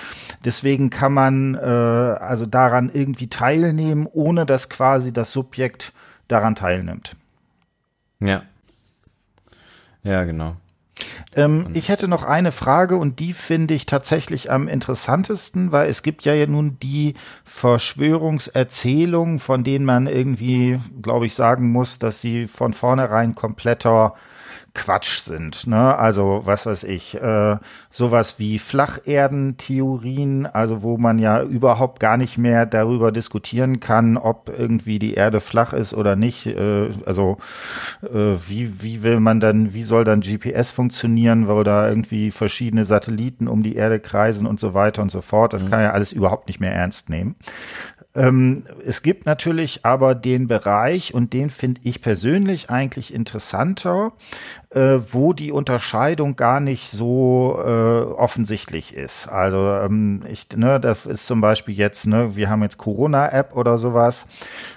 Deswegen 0.45 0.91
kann 0.91 1.15
man 1.15 1.55
äh, 1.55 1.59
also 1.59 2.47
daran 2.47 2.91
irgendwie 2.93 3.29
teilnehmen, 3.29 4.07
ohne 4.11 4.45
dass 4.45 4.69
quasi 4.69 5.13
das 5.13 5.33
Subjekt 5.33 5.93
daran 6.29 6.55
teilnimmt. 6.55 7.17
Ja. 8.21 8.43
Ja, 10.03 10.25
genau. 10.25 10.57
Ähm, 11.35 11.69
ich 11.75 11.89
hätte 11.89 12.09
noch 12.09 12.23
eine 12.23 12.53
Frage 12.53 12.97
und 12.97 13.21
die 13.21 13.33
finde 13.33 13.75
ich 13.75 13.87
tatsächlich 13.87 14.51
am 14.51 14.69
interessantesten, 14.69 15.73
weil 15.73 15.89
es 15.89 16.03
gibt 16.03 16.25
ja 16.25 16.47
nun 16.47 16.79
die 16.81 17.15
Verschwörungserzählungen, 17.45 19.39
von 19.39 19.65
denen 19.65 19.85
man 19.85 20.07
irgendwie, 20.07 20.81
glaube 21.03 21.27
ich, 21.27 21.35
sagen 21.35 21.71
muss, 21.71 21.99
dass 21.99 22.21
sie 22.21 22.47
von 22.47 22.73
vornherein 22.73 23.35
kompletter 23.35 24.15
Quatsch 24.75 25.21
sind. 25.21 25.67
Ne? 25.67 25.97
Also 25.97 26.43
was 26.45 26.67
weiß 26.67 26.85
ich, 26.85 27.21
äh, 27.21 27.57
sowas 27.91 28.39
wie 28.39 28.59
Flacherdentheorien, 28.59 30.47
also 30.47 30.83
wo 30.83 30.97
man 30.97 31.19
ja 31.19 31.43
überhaupt 31.43 31.99
gar 32.01 32.17
nicht 32.17 32.39
mehr 32.39 32.67
darüber 32.67 33.11
diskutieren 33.11 33.81
kann, 33.81 34.17
ob 34.17 34.49
irgendwie 34.57 34.99
die 34.99 35.15
Erde 35.15 35.41
flach 35.41 35.73
ist 35.73 35.95
oder 35.95 36.15
nicht. 36.15 36.47
Äh, 36.47 36.91
also 37.05 37.39
äh, 38.03 38.37
wie, 38.49 38.83
wie 38.83 39.03
will 39.03 39.21
man 39.21 39.41
dann, 39.41 39.75
wie 39.75 39.83
soll 39.83 40.05
dann 40.05 40.21
GPS 40.21 40.71
funktionieren, 40.71 41.49
wo 41.49 41.63
da 41.63 41.89
irgendwie 41.89 42.31
verschiedene 42.31 42.85
Satelliten 42.85 43.49
um 43.49 43.63
die 43.63 43.75
Erde 43.75 43.99
kreisen 43.99 44.47
und 44.47 44.61
so 44.61 44.75
weiter 44.75 45.03
und 45.03 45.11
so 45.11 45.21
fort. 45.21 45.53
Das 45.53 45.65
mhm. 45.65 45.71
kann 45.71 45.81
ja 45.83 45.91
alles 45.93 46.13
überhaupt 46.13 46.47
nicht 46.47 46.61
mehr 46.61 46.73
ernst 46.73 47.11
nehmen. 47.11 47.35
Ähm, 48.15 48.65
es 48.85 49.03
gibt 49.03 49.25
natürlich 49.25 49.85
aber 49.85 50.15
den 50.15 50.49
Bereich, 50.49 51.15
und 51.15 51.33
den 51.33 51.49
finde 51.49 51.81
ich 51.85 52.03
persönlich 52.03 52.69
eigentlich 52.69 53.15
interessanter, 53.15 54.13
äh, 54.71 54.99
wo 55.11 55.33
die 55.33 55.53
Unterscheidung 55.53 56.35
gar 56.35 56.61
nicht 56.61 56.89
so 56.91 57.57
äh, 57.65 58.10
offensichtlich 58.21 58.95
ist. 58.95 59.29
Also 59.29 59.59
ähm, 59.59 60.23
ich, 60.31 60.47
ne, 60.55 60.79
das 60.79 61.07
ist 61.07 61.27
zum 61.27 61.41
Beispiel 61.41 61.75
jetzt, 61.75 62.07
ne, 62.07 62.37
wir 62.37 62.51
haben 62.51 62.63
jetzt 62.63 62.79
Corona-App 62.79 63.57
oder 63.57 63.79
sowas, 63.79 64.29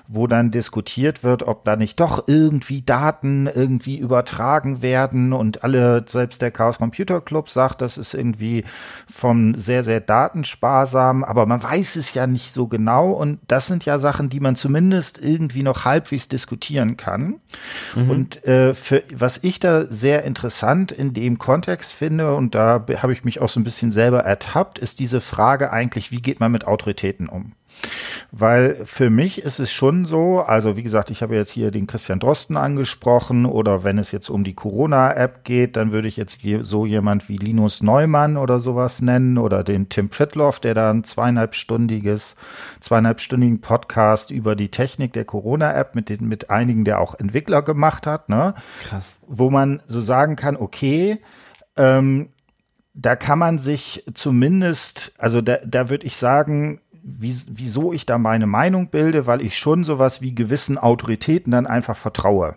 wo 0.08 0.28
dann 0.28 0.50
diskutiert 0.50 1.24
wird, 1.24 1.44
ob 1.44 1.66
da 1.66 1.76
nicht 1.76 2.00
doch 2.00 2.28
irgendwie 2.28 2.82
Daten 2.82 3.48
irgendwie 3.48 3.98
übertragen 3.98 4.82
werden 4.82 5.34
und 5.34 5.64
alle, 5.64 6.06
selbst 6.08 6.42
der 6.42 6.52
Chaos 6.52 6.78
Computer 6.78 7.20
Club 7.22 7.50
sagt, 7.50 7.82
das 7.82 7.98
ist 7.98 8.14
irgendwie 8.14 8.64
vom 9.10 9.56
sehr, 9.56 9.84
sehr 9.84 10.00
datensparsam, 10.00 11.24
aber 11.24 11.46
man 11.46 11.62
weiß 11.62 11.98
es 11.98 12.14
ja 12.14 12.28
nicht 12.28 12.54
so 12.54 12.68
genau 12.68 13.12
und 13.12 13.40
das 13.48 13.68
sind 13.68 13.86
ja 13.86 14.00
Sachen, 14.00 14.30
die 14.30 14.40
man 14.40 14.56
zumindest 14.56 15.22
irgendwie 15.22 15.64
noch 15.64 15.86
halbwegs 15.86 16.28
diskutieren 16.28 16.96
kann. 16.96 17.42
Mhm. 17.96 18.10
Und 18.10 18.46
äh, 18.46 18.74
für 18.74 19.04
was 19.14 19.40
ich 19.44 19.60
da 19.60 19.86
sehr 19.86 20.24
interessant 20.24 20.92
in 20.92 21.14
dem 21.14 21.38
Kontext 21.38 21.92
finde, 21.92 22.36
und 22.36 22.56
da 22.56 22.86
habe 23.02 23.14
ich 23.14 23.24
mich 23.24 23.33
auch 23.42 23.50
so 23.50 23.60
ein 23.60 23.64
bisschen 23.64 23.92
selber 23.92 24.20
ertappt, 24.20 24.80
ist 24.80 25.00
diese 25.00 25.22
Frage 25.22 25.72
eigentlich, 25.72 26.12
wie 26.12 26.22
geht 26.22 26.40
man 26.40 26.52
mit 26.52 26.66
Autoritäten 26.66 27.30
um? 27.30 27.54
Weil 28.32 28.86
für 28.86 29.10
mich 29.10 29.44
ist 29.44 29.60
es 29.60 29.72
schon 29.72 30.06
so, 30.06 30.40
also 30.42 30.76
wie 30.76 30.84
gesagt, 30.84 31.12
ich 31.12 31.22
habe 31.22 31.36
jetzt 31.36 31.52
hier 31.52 31.70
den 31.70 31.86
Christian 31.86 32.20
Drosten 32.20 32.58
angesprochen 32.58 33.46
oder 33.46 33.84
wenn 33.84 33.98
es 33.98 34.12
jetzt 34.12 34.30
um 34.30 34.44
die 34.44 34.56
Corona-App 34.56 35.44
geht, 35.44 35.76
dann 35.76 35.92
würde 35.92 36.08
ich 36.08 36.18
jetzt 36.18 36.40
so 36.62 36.86
jemand 36.86 37.30
wie 37.30 37.38
Linus 37.38 37.84
Neumann 37.84 38.38
oder 38.38 38.60
sowas 38.60 39.02
nennen 39.02 39.38
oder 39.38 39.64
den 39.64 39.90
Tim 39.90 40.10
Pritloff, 40.10 40.60
der 40.60 40.74
da 40.74 40.90
ein 40.90 41.04
zweieinhalbstündiges, 41.04 42.36
zweieinhalbstündigen 42.80 43.62
Podcast 43.62 44.32
über 44.32 44.56
die 44.56 44.70
Technik 44.70 45.14
der 45.14 45.26
Corona-App 45.26 45.94
mit 45.94 46.10
den, 46.10 46.28
mit 46.28 46.50
einigen 46.50 46.86
der 46.86 47.00
auch 47.00 47.16
Entwickler 47.20 47.62
gemacht 47.62 48.08
hat, 48.08 48.30
ne? 48.30 48.56
Krass. 48.84 49.20
Wo 49.28 49.52
man 49.52 49.84
so 49.88 50.02
sagen 50.02 50.36
kann, 50.36 50.56
okay, 50.56 51.20
ähm, 51.76 52.30
da 52.94 53.16
kann 53.16 53.40
man 53.40 53.58
sich 53.58 54.04
zumindest, 54.14 55.14
also 55.18 55.42
da, 55.42 55.58
da 55.66 55.90
würde 55.90 56.06
ich 56.06 56.16
sagen, 56.16 56.80
wie, 57.04 57.36
wieso 57.50 57.92
ich 57.92 58.06
da 58.06 58.18
meine 58.18 58.48
Meinung 58.48 58.90
bilde, 58.90 59.28
weil 59.28 59.42
ich 59.42 59.58
schon 59.58 59.84
sowas 59.84 60.22
wie 60.22 60.36
gewissen 60.36 60.78
Autoritäten 60.78 61.52
dann 61.52 61.68
einfach 61.68 61.98
vertraue. 61.98 62.56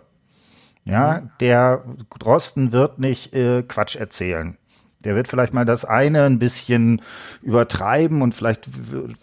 Ja, 0.85 1.21
mhm. 1.21 1.29
der 1.41 1.83
Drosten 2.17 2.71
wird 2.71 2.97
nicht 2.97 3.35
äh, 3.35 3.63
Quatsch 3.63 3.97
erzählen. 3.97 4.57
Der 5.03 5.15
wird 5.15 5.27
vielleicht 5.27 5.53
mal 5.53 5.65
das 5.65 5.85
eine 5.85 6.23
ein 6.23 6.39
bisschen 6.39 7.01
übertreiben 7.41 8.21
und 8.21 8.33
vielleicht 8.33 8.67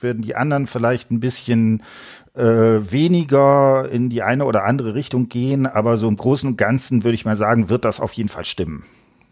werden 0.03 0.23
die 0.23 0.37
anderen 0.37 0.67
vielleicht 0.67 1.11
ein 1.11 1.21
bisschen 1.21 1.83
äh, 2.35 2.43
weniger 2.43 3.89
in 3.91 4.11
die 4.11 4.23
eine 4.23 4.45
oder 4.45 4.65
andere 4.65 4.95
Richtung 4.95 5.29
gehen, 5.29 5.67
aber 5.67 5.97
so 5.97 6.07
im 6.07 6.17
Großen 6.17 6.51
und 6.51 6.57
Ganzen 6.57 7.03
würde 7.03 7.15
ich 7.15 7.25
mal 7.25 7.37
sagen, 7.37 7.71
wird 7.71 7.85
das 7.85 8.01
auf 8.01 8.13
jeden 8.13 8.29
Fall 8.29 8.45
stimmen. 8.45 8.85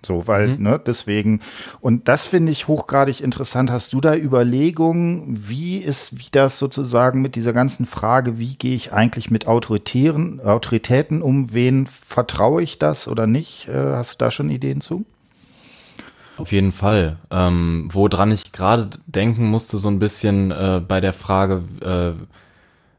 So, 0.05 0.27
weil, 0.27 0.49
mhm. 0.49 0.63
ne, 0.63 0.81
deswegen, 0.85 1.41
und 1.81 2.09
das 2.09 2.25
finde 2.25 2.53
ich 2.53 2.69
hochgradig 2.69 3.21
interessant. 3.21 3.71
Hast 3.71 3.93
du 3.93 4.01
da 4.01 4.15
Überlegungen, 4.15 5.49
wie 5.49 5.79
ist, 5.79 6.19
wie 6.19 6.29
das 6.31 6.59
sozusagen 6.59 7.23
mit 7.23 7.37
dieser 7.37 7.53
ganzen 7.53 7.87
Frage, 7.87 8.39
wie 8.39 8.55
gehe 8.57 8.75
ich 8.75 8.93
eigentlich 8.93 9.31
mit 9.31 9.47
Autoritären, 9.47 10.41
Autoritäten 10.41 11.23
um, 11.23 11.53
wen 11.53 11.87
vertraue 11.87 12.63
ich 12.63 12.79
das 12.79 13.09
oder 13.09 13.27
nicht? 13.27 13.69
Äh, 13.69 13.95
hast 13.95 14.15
du 14.15 14.25
da 14.25 14.31
schon 14.31 14.51
Ideen 14.51 14.81
zu? 14.81 15.05
Auf 16.39 16.51
jeden 16.51 16.73
Fall. 16.73 17.19
Ähm, 17.31 17.89
woran 17.93 18.31
ich 18.31 18.53
gerade 18.53 18.91
denken 19.07 19.47
musste, 19.47 19.79
so 19.79 19.89
ein 19.89 19.99
bisschen 19.99 20.51
äh, 20.51 20.81
bei 20.87 21.01
der 21.01 21.13
Frage, 21.13 21.63
äh, 21.81 22.13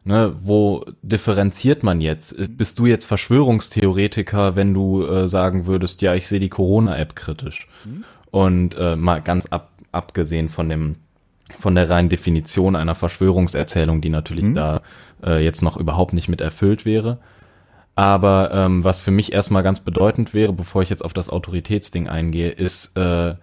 Ne, 0.06 0.36
wo 0.42 0.84
differenziert 1.02 1.82
man 1.82 2.02
jetzt? 2.02 2.36
Bist 2.58 2.78
du 2.78 2.86
jetzt 2.86 3.06
Verschwörungstheoretiker, 3.06 4.58
wenn 4.58 4.74
du 4.74 5.06
äh, 5.06 5.30
sagen 5.30 5.66
würdest, 5.66 6.02
ja, 6.02 6.14
ich 6.14 6.28
sehe 6.28 6.42
die 6.42 6.50
Corona-App 6.50 7.16
kritisch? 7.16 7.70
Mhm. 7.86 8.04
Und 8.30 8.76
äh, 8.78 8.98
mal 8.98 9.22
ganz 9.22 9.46
ab, 9.46 9.72
abgesehen 9.94 10.50
von 10.50 10.68
dem 10.68 10.96
von 11.60 11.76
der 11.76 11.90
reinen 11.90 12.10
Definition 12.10 12.76
einer 12.76 12.96
Verschwörungserzählung, 12.96 14.02
die 14.02 14.10
natürlich 14.10 14.46
mhm. 14.46 14.56
da 14.56 14.82
äh, 15.24 15.44
jetzt 15.44 15.62
noch 15.62 15.78
überhaupt 15.78 16.14
nicht 16.14 16.28
mit 16.28 16.42
erfüllt 16.42 16.84
wäre. 16.84 17.20
Aber 17.96 18.52
ähm, 18.52 18.84
was 18.84 19.00
für 19.00 19.12
mich 19.12 19.34
erstmal 19.34 19.64
ganz 19.64 19.80
bedeutend 19.80 20.34
wäre, 20.34 20.52
bevor 20.52 20.82
ich 20.82 20.90
jetzt 20.90 21.06
auf 21.06 21.14
das 21.14 21.30
Autoritätsding 21.30 22.08
eingehe, 22.08 22.50
ist 22.50 22.98
äh, 22.98 23.36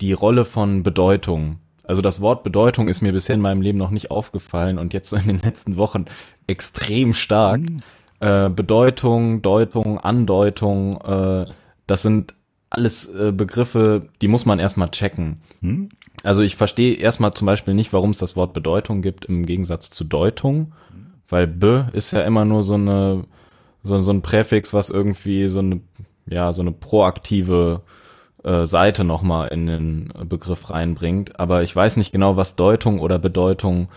die 0.00 0.12
Rolle 0.12 0.44
von 0.44 0.82
Bedeutung 0.82 1.60
also 1.84 2.02
das 2.02 2.20
Wort 2.20 2.42
Bedeutung 2.42 2.88
ist 2.88 3.00
mir 3.00 3.12
bisher 3.12 3.34
in 3.34 3.40
meinem 3.40 3.62
Leben 3.62 3.78
noch 3.78 3.90
nicht 3.90 4.10
aufgefallen 4.10 4.78
und 4.78 4.94
jetzt 4.94 5.10
so 5.10 5.16
in 5.16 5.26
den 5.26 5.40
letzten 5.40 5.76
Wochen 5.76 6.06
extrem 6.46 7.12
stark. 7.12 7.60
Mhm. 7.60 7.82
Äh, 8.20 8.48
Bedeutung, 8.50 9.42
Deutung, 9.42 9.98
Andeutung, 9.98 11.00
äh, 11.02 11.46
das 11.86 12.02
sind 12.02 12.34
alles 12.70 13.12
äh, 13.14 13.32
Begriffe, 13.32 14.08
die 14.22 14.28
muss 14.28 14.46
man 14.46 14.58
erstmal 14.58 14.90
checken. 14.90 15.40
Mhm. 15.60 15.90
Also 16.22 16.42
ich 16.42 16.56
verstehe 16.56 16.94
erstmal 16.94 17.34
zum 17.34 17.46
Beispiel 17.46 17.74
nicht, 17.74 17.92
warum 17.92 18.10
es 18.10 18.18
das 18.18 18.36
Wort 18.36 18.54
Bedeutung 18.54 19.02
gibt 19.02 19.26
im 19.26 19.46
Gegensatz 19.46 19.90
zu 19.90 20.04
Deutung, 20.04 20.72
weil 21.28 21.46
B 21.46 21.82
ist 21.92 22.12
ja 22.12 22.22
immer 22.22 22.44
nur 22.44 22.62
so 22.62 22.74
eine 22.74 23.24
so, 23.82 24.00
so 24.02 24.12
ein 24.12 24.22
Präfix, 24.22 24.72
was 24.72 24.88
irgendwie 24.88 25.48
so 25.48 25.58
eine 25.58 25.80
ja 26.26 26.52
so 26.52 26.62
eine 26.62 26.72
proaktive 26.72 27.82
äh, 28.44 28.66
Seite 28.66 29.04
nochmal 29.04 29.48
in 29.48 29.66
den 29.66 30.12
Begriff 30.28 30.70
reinbringt. 30.70 31.40
Aber 31.40 31.62
ich 31.62 31.74
weiß 31.74 31.96
nicht 31.96 32.12
genau, 32.12 32.36
was 32.36 32.56
Deutung 32.56 33.00
oder 33.00 33.18
Bedeutung 33.18 33.88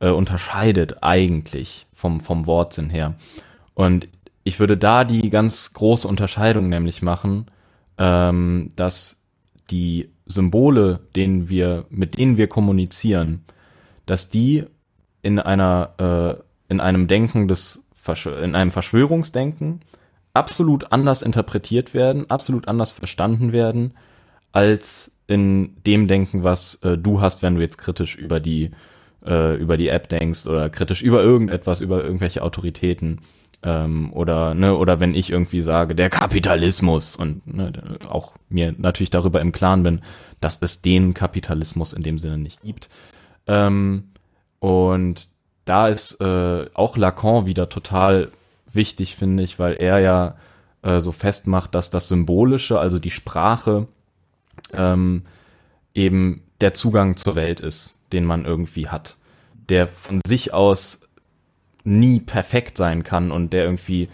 äh, 0.00 0.10
unterscheidet 0.10 1.02
eigentlich 1.02 1.86
vom, 1.92 2.20
vom 2.20 2.46
Wortsinn 2.46 2.90
her. 2.90 3.14
Und 3.74 4.08
ich 4.44 4.60
würde 4.60 4.76
da 4.76 5.04
die 5.04 5.28
ganz 5.28 5.72
große 5.72 6.06
Unterscheidung 6.06 6.68
nämlich 6.68 7.02
machen, 7.02 7.46
ähm, 7.98 8.70
dass 8.76 9.24
die 9.70 10.10
Symbole, 10.26 11.00
denen 11.14 11.48
wir, 11.48 11.84
mit 11.90 12.18
denen 12.18 12.36
wir 12.36 12.46
kommunizieren, 12.46 13.44
dass 14.06 14.28
die 14.28 14.64
in 15.22 15.40
einer, 15.40 15.90
äh, 15.98 16.72
in 16.72 16.80
einem 16.80 17.08
Denken 17.08 17.48
des, 17.48 17.84
in 18.40 18.54
einem 18.54 18.70
Verschwörungsdenken 18.70 19.80
absolut 20.36 20.92
anders 20.92 21.22
interpretiert 21.22 21.94
werden, 21.94 22.30
absolut 22.30 22.68
anders 22.68 22.90
verstanden 22.90 23.52
werden, 23.52 23.94
als 24.52 25.16
in 25.26 25.76
dem 25.86 26.06
Denken, 26.06 26.44
was 26.44 26.76
äh, 26.82 26.96
du 26.96 27.20
hast, 27.20 27.42
wenn 27.42 27.56
du 27.56 27.60
jetzt 27.62 27.78
kritisch 27.78 28.16
über 28.16 28.38
die 28.38 28.70
äh, 29.24 29.56
über 29.56 29.76
die 29.76 29.88
App 29.88 30.08
denkst 30.08 30.46
oder 30.46 30.70
kritisch 30.70 31.02
über 31.02 31.22
irgendetwas, 31.22 31.80
über 31.80 32.04
irgendwelche 32.04 32.42
Autoritäten 32.42 33.20
ähm, 33.62 34.12
oder 34.12 34.54
ne 34.54 34.76
oder 34.76 35.00
wenn 35.00 35.14
ich 35.14 35.30
irgendwie 35.30 35.62
sage 35.62 35.94
der 35.94 36.10
Kapitalismus 36.10 37.16
und 37.16 37.46
ne, 37.46 37.72
auch 38.08 38.34
mir 38.48 38.74
natürlich 38.76 39.10
darüber 39.10 39.40
im 39.40 39.52
Klaren 39.52 39.82
bin, 39.82 40.02
dass 40.40 40.60
es 40.62 40.82
den 40.82 41.14
Kapitalismus 41.14 41.92
in 41.92 42.02
dem 42.02 42.18
Sinne 42.18 42.38
nicht 42.38 42.62
gibt. 42.62 42.88
Ähm, 43.46 44.10
und 44.60 45.28
da 45.64 45.88
ist 45.88 46.20
äh, 46.20 46.66
auch 46.74 46.96
Lacan 46.96 47.46
wieder 47.46 47.68
total 47.68 48.30
wichtig, 48.76 49.16
finde 49.16 49.42
ich, 49.42 49.58
weil 49.58 49.74
er 49.74 49.98
ja 49.98 50.36
äh, 50.82 51.00
so 51.00 51.12
festmacht, 51.12 51.74
dass 51.74 51.90
das 51.90 52.08
Symbolische, 52.08 52.78
also 52.78 52.98
die 52.98 53.10
Sprache, 53.10 53.88
ähm, 54.72 55.22
eben 55.94 56.42
der 56.60 56.72
Zugang 56.72 57.16
zur 57.16 57.34
Welt 57.34 57.60
ist, 57.60 57.98
den 58.12 58.24
man 58.24 58.44
irgendwie 58.44 58.88
hat, 58.88 59.16
der 59.68 59.88
von 59.88 60.20
sich 60.26 60.54
aus 60.54 61.00
nie 61.84 62.20
perfekt 62.20 62.76
sein 62.76 63.02
kann 63.02 63.30
und 63.30 63.52
der 63.52 63.64
irgendwie 63.64 64.08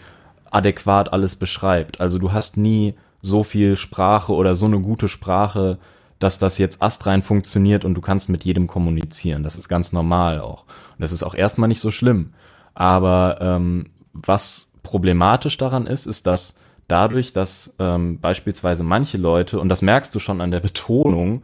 adäquat 0.50 1.12
alles 1.12 1.36
beschreibt. 1.36 2.00
Also 2.00 2.18
du 2.18 2.32
hast 2.32 2.56
nie 2.56 2.94
so 3.22 3.42
viel 3.42 3.76
Sprache 3.76 4.32
oder 4.32 4.54
so 4.54 4.66
eine 4.66 4.80
gute 4.80 5.08
Sprache, 5.08 5.78
dass 6.18 6.38
das 6.38 6.58
jetzt 6.58 6.82
astrein 6.82 7.22
funktioniert 7.22 7.84
und 7.84 7.94
du 7.94 8.00
kannst 8.00 8.28
mit 8.28 8.44
jedem 8.44 8.66
kommunizieren. 8.66 9.42
Das 9.42 9.56
ist 9.56 9.68
ganz 9.68 9.92
normal 9.92 10.40
auch. 10.40 10.62
Und 10.62 11.00
das 11.00 11.12
ist 11.12 11.22
auch 11.22 11.34
erstmal 11.34 11.68
nicht 11.68 11.80
so 11.80 11.90
schlimm. 11.90 12.34
Aber 12.74 13.38
ähm, 13.40 13.86
was 14.12 14.70
problematisch 14.82 15.56
daran 15.56 15.86
ist, 15.86 16.06
ist, 16.06 16.26
dass 16.26 16.56
dadurch, 16.88 17.32
dass 17.32 17.74
ähm, 17.78 18.20
beispielsweise 18.20 18.84
manche 18.84 19.18
Leute, 19.18 19.58
und 19.58 19.68
das 19.68 19.82
merkst 19.82 20.14
du 20.14 20.18
schon 20.18 20.40
an 20.40 20.50
der 20.50 20.60
Betonung, 20.60 21.42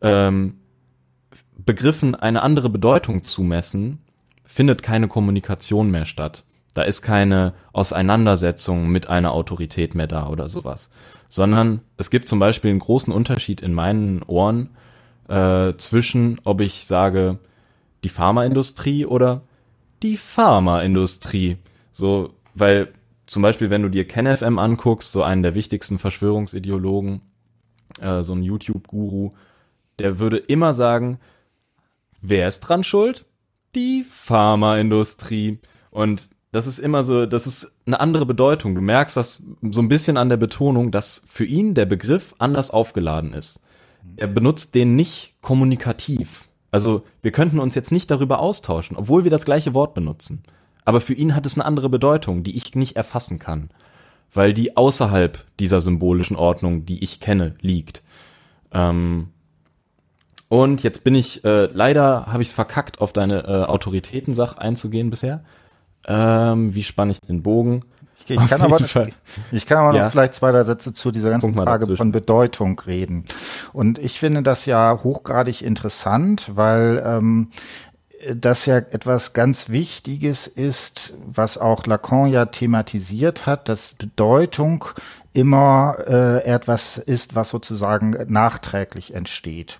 ähm, 0.00 0.58
Begriffen 1.56 2.14
eine 2.14 2.42
andere 2.42 2.68
Bedeutung 2.68 3.24
zumessen, 3.24 3.98
findet 4.44 4.82
keine 4.82 5.08
Kommunikation 5.08 5.90
mehr 5.90 6.04
statt. 6.04 6.44
Da 6.74 6.82
ist 6.82 7.02
keine 7.02 7.54
Auseinandersetzung 7.72 8.88
mit 8.88 9.08
einer 9.08 9.32
Autorität 9.32 9.94
mehr 9.94 10.06
da 10.06 10.28
oder 10.28 10.48
sowas. 10.48 10.90
Sondern 11.28 11.80
es 11.96 12.10
gibt 12.10 12.28
zum 12.28 12.38
Beispiel 12.38 12.70
einen 12.70 12.80
großen 12.80 13.12
Unterschied 13.12 13.60
in 13.60 13.72
meinen 13.72 14.22
Ohren 14.22 14.70
äh, 15.28 15.74
zwischen, 15.76 16.40
ob 16.44 16.60
ich 16.60 16.86
sage, 16.86 17.38
die 18.04 18.08
Pharmaindustrie 18.08 19.06
oder 19.06 19.42
die 20.02 20.16
Pharmaindustrie. 20.16 21.58
So, 21.92 22.34
weil 22.54 22.92
zum 23.26 23.42
Beispiel, 23.42 23.70
wenn 23.70 23.82
du 23.82 23.88
dir 23.88 24.06
KenFM 24.06 24.58
anguckst, 24.58 25.12
so 25.12 25.22
einen 25.22 25.42
der 25.42 25.54
wichtigsten 25.54 25.98
Verschwörungsideologen, 25.98 27.20
äh, 28.00 28.22
so 28.22 28.34
ein 28.34 28.42
YouTube-Guru, 28.42 29.32
der 29.98 30.18
würde 30.18 30.38
immer 30.38 30.74
sagen, 30.74 31.20
wer 32.20 32.48
ist 32.48 32.60
dran 32.60 32.84
schuld? 32.84 33.26
Die 33.74 34.04
Pharmaindustrie. 34.10 35.60
Und 35.90 36.30
das 36.50 36.66
ist 36.66 36.78
immer 36.78 37.02
so, 37.04 37.26
das 37.26 37.46
ist 37.46 37.74
eine 37.86 38.00
andere 38.00 38.26
Bedeutung. 38.26 38.74
Du 38.74 38.80
merkst 38.80 39.16
das 39.16 39.42
so 39.62 39.80
ein 39.80 39.88
bisschen 39.88 40.16
an 40.16 40.28
der 40.28 40.36
Betonung, 40.36 40.90
dass 40.90 41.22
für 41.26 41.44
ihn 41.44 41.74
der 41.74 41.86
Begriff 41.86 42.34
anders 42.38 42.70
aufgeladen 42.70 43.32
ist. 43.32 43.62
Er 44.16 44.26
benutzt 44.26 44.74
den 44.74 44.96
nicht 44.96 45.36
kommunikativ. 45.40 46.48
Also 46.70 47.04
wir 47.22 47.32
könnten 47.32 47.60
uns 47.60 47.74
jetzt 47.74 47.92
nicht 47.92 48.10
darüber 48.10 48.40
austauschen, 48.40 48.96
obwohl 48.96 49.24
wir 49.24 49.30
das 49.30 49.44
gleiche 49.44 49.74
Wort 49.74 49.94
benutzen. 49.94 50.42
Aber 50.84 51.00
für 51.00 51.14
ihn 51.14 51.34
hat 51.34 51.46
es 51.46 51.54
eine 51.54 51.64
andere 51.64 51.88
Bedeutung, 51.88 52.42
die 52.42 52.56
ich 52.56 52.74
nicht 52.74 52.96
erfassen 52.96 53.38
kann, 53.38 53.70
weil 54.32 54.52
die 54.52 54.76
außerhalb 54.76 55.44
dieser 55.60 55.80
symbolischen 55.80 56.36
Ordnung, 56.36 56.84
die 56.86 57.02
ich 57.02 57.20
kenne, 57.20 57.54
liegt. 57.60 58.02
Ähm 58.72 59.28
und 60.48 60.82
jetzt 60.82 61.02
bin 61.02 61.14
ich, 61.14 61.44
äh, 61.44 61.66
leider 61.72 62.26
habe 62.26 62.42
ich 62.42 62.48
es 62.48 62.54
verkackt, 62.54 63.00
auf 63.00 63.12
deine 63.12 63.44
äh, 63.44 63.64
Autoritätensache 63.64 64.60
einzugehen 64.60 65.08
bisher. 65.08 65.42
Ähm, 66.06 66.74
wie 66.74 66.82
spanne 66.82 67.12
ich 67.12 67.20
den 67.20 67.42
Bogen? 67.42 67.80
Ich, 68.26 68.30
ich 68.30 68.48
kann 68.48 68.60
aber, 68.60 68.78
ich 69.50 69.66
kann 69.66 69.78
aber 69.78 69.96
ja. 69.96 70.04
noch 70.04 70.10
vielleicht 70.10 70.34
zwei, 70.34 70.50
drei 70.50 70.62
Sätze 70.62 70.92
zu 70.92 71.10
dieser 71.10 71.30
ganzen 71.30 71.54
Frage 71.54 71.80
dazwischen. 71.80 71.96
von 71.96 72.12
Bedeutung 72.12 72.78
reden. 72.80 73.24
Und 73.72 73.98
ich 73.98 74.18
finde 74.18 74.42
das 74.42 74.66
ja 74.66 75.00
hochgradig 75.02 75.62
interessant, 75.62 76.50
weil 76.54 77.02
ähm, 77.04 77.48
das 78.34 78.66
ja 78.66 78.78
etwas 78.78 79.32
ganz 79.32 79.68
Wichtiges 79.68 80.46
ist, 80.46 81.14
was 81.26 81.58
auch 81.58 81.86
Lacan 81.86 82.26
ja 82.26 82.46
thematisiert 82.46 83.46
hat, 83.46 83.68
dass 83.68 83.94
Bedeutung 83.94 84.84
immer 85.34 85.96
äh, 86.06 86.44
etwas 86.44 86.98
ist, 86.98 87.34
was 87.34 87.48
sozusagen 87.48 88.14
nachträglich 88.28 89.14
entsteht. 89.14 89.78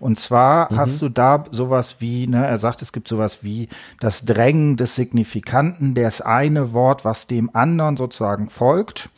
Und 0.00 0.18
zwar 0.18 0.72
mhm. 0.72 0.76
hast 0.76 1.00
du 1.02 1.08
da 1.08 1.44
sowas 1.50 2.00
wie, 2.00 2.26
ne, 2.26 2.44
er 2.44 2.58
sagt, 2.58 2.82
es 2.82 2.92
gibt 2.92 3.06
sowas 3.06 3.42
wie 3.42 3.68
das 4.00 4.24
Drängen 4.24 4.76
des 4.76 4.96
Signifikanten, 4.96 5.94
das 5.94 6.20
eine 6.20 6.72
Wort, 6.72 7.04
was 7.04 7.28
dem 7.28 7.54
anderen 7.54 7.96
sozusagen 7.96 8.50
folgt, 8.50 9.08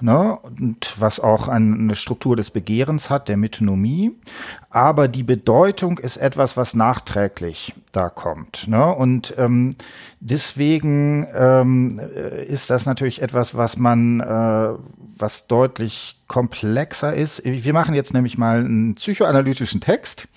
ne, 0.00 0.36
und 0.42 0.94
was 0.98 1.20
auch 1.20 1.46
eine 1.46 1.94
Struktur 1.94 2.34
des 2.34 2.50
Begehrens 2.50 3.08
hat, 3.08 3.28
der 3.28 3.36
Metonomie. 3.36 4.12
Aber 4.72 5.08
die 5.08 5.24
Bedeutung 5.24 5.98
ist 5.98 6.16
etwas, 6.16 6.56
was 6.56 6.74
nachträglich 6.74 7.74
da 7.90 8.08
kommt. 8.08 8.68
Ne? 8.68 8.94
Und 8.94 9.34
ähm, 9.36 9.74
deswegen 10.20 11.26
ähm, 11.34 11.98
ist 12.46 12.70
das 12.70 12.86
natürlich 12.86 13.20
etwas, 13.20 13.56
was 13.56 13.76
man 13.76 14.20
äh, 14.20 14.74
was 15.16 15.48
deutlich 15.48 16.20
komplexer 16.28 17.12
ist. 17.14 17.44
Wir 17.44 17.72
machen 17.72 17.96
jetzt 17.96 18.14
nämlich 18.14 18.38
mal 18.38 18.60
einen 18.60 18.94
psychoanalytischen 18.94 19.80
Text. 19.80 20.28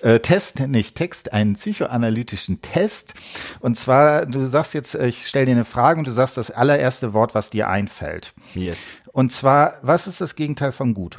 Äh, 0.00 0.20
Test, 0.20 0.60
nicht 0.60 0.94
Text, 0.94 1.32
einen 1.32 1.54
psychoanalytischen 1.54 2.62
Test. 2.62 3.14
Und 3.60 3.78
zwar, 3.78 4.26
du 4.26 4.46
sagst 4.46 4.74
jetzt, 4.74 4.94
ich 4.94 5.26
stelle 5.26 5.46
dir 5.46 5.52
eine 5.52 5.64
Frage 5.64 5.98
und 5.98 6.06
du 6.06 6.12
sagst 6.12 6.36
das 6.36 6.50
allererste 6.50 7.12
Wort, 7.12 7.34
was 7.34 7.50
dir 7.50 7.68
einfällt. 7.68 8.32
Yes. 8.54 8.78
Und 9.12 9.32
zwar, 9.32 9.74
was 9.82 10.06
ist 10.06 10.20
das 10.20 10.34
Gegenteil 10.34 10.72
von 10.72 10.94
gut? 10.94 11.18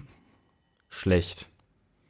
Schlecht. 0.90 1.48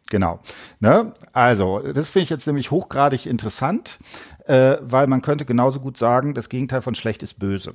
Genau. 0.09 0.39
Ne? 0.79 1.13
Also, 1.33 1.79
das 1.79 2.09
finde 2.09 2.23
ich 2.23 2.29
jetzt 2.29 2.47
nämlich 2.47 2.71
hochgradig 2.71 3.25
interessant, 3.25 3.99
äh, 4.45 4.77
weil 4.81 5.07
man 5.07 5.21
könnte 5.21 5.45
genauso 5.45 5.79
gut 5.79 5.97
sagen, 5.97 6.33
das 6.33 6.49
Gegenteil 6.49 6.81
von 6.81 6.95
schlecht 6.95 7.23
ist 7.23 7.39
böse. 7.39 7.73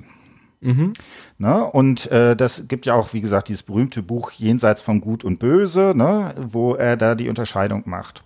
Mhm. 0.62 0.92
Ne? 1.38 1.64
Und 1.64 2.11
äh, 2.12 2.37
das 2.37 2.68
gibt 2.68 2.87
ja 2.87 2.94
auch, 2.94 3.12
wie 3.12 3.20
gesagt, 3.20 3.48
dieses 3.48 3.64
berühmte 3.64 4.01
Buch 4.01 4.31
Jenseits 4.31 4.81
von 4.81 5.01
Gut 5.01 5.25
und 5.25 5.40
Böse, 5.40 5.92
ne? 5.94 6.35
wo 6.40 6.75
er 6.75 6.96
da 6.96 7.16
die 7.16 7.29
Unterscheidung 7.29 7.83
macht. 7.87 8.22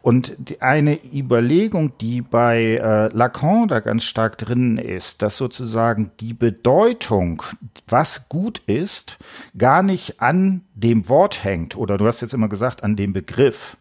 Und 0.00 0.34
die, 0.38 0.62
eine 0.62 0.98
Überlegung, 1.12 1.92
die 2.00 2.22
bei 2.22 2.76
äh, 2.76 3.08
Lacan 3.14 3.68
da 3.68 3.80
ganz 3.80 4.04
stark 4.04 4.38
drin 4.38 4.78
ist, 4.78 5.20
dass 5.20 5.36
sozusagen 5.36 6.10
die 6.20 6.32
Bedeutung, 6.32 7.42
was 7.86 8.30
gut 8.30 8.62
ist, 8.66 9.18
gar 9.58 9.82
nicht 9.82 10.22
an 10.22 10.62
dem 10.74 11.08
Wort 11.10 11.44
hängt, 11.44 11.76
oder 11.76 11.98
du 11.98 12.06
hast 12.06 12.22
jetzt 12.22 12.32
immer 12.32 12.48
gesagt, 12.48 12.82
an 12.82 12.96
dem 12.96 13.12
Begriff, 13.12 13.76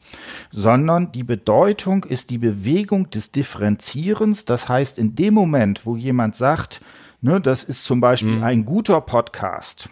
sondern 0.52 1.12
die 1.13 1.24
Bedeutung 1.24 2.04
ist 2.04 2.30
die 2.32 2.38
Bewegung 2.38 3.10
des 3.10 3.32
Differenzierens. 3.32 4.44
Das 4.44 4.68
heißt, 4.68 5.00
in 5.00 5.16
dem 5.16 5.34
Moment, 5.34 5.86
wo 5.86 5.96
jemand 5.96 6.36
sagt, 6.36 6.82
Ne, 7.24 7.40
das 7.40 7.64
ist 7.64 7.86
zum 7.86 8.02
Beispiel 8.02 8.36
mhm. 8.36 8.44
ein 8.44 8.66
guter 8.66 9.00
Podcast. 9.00 9.88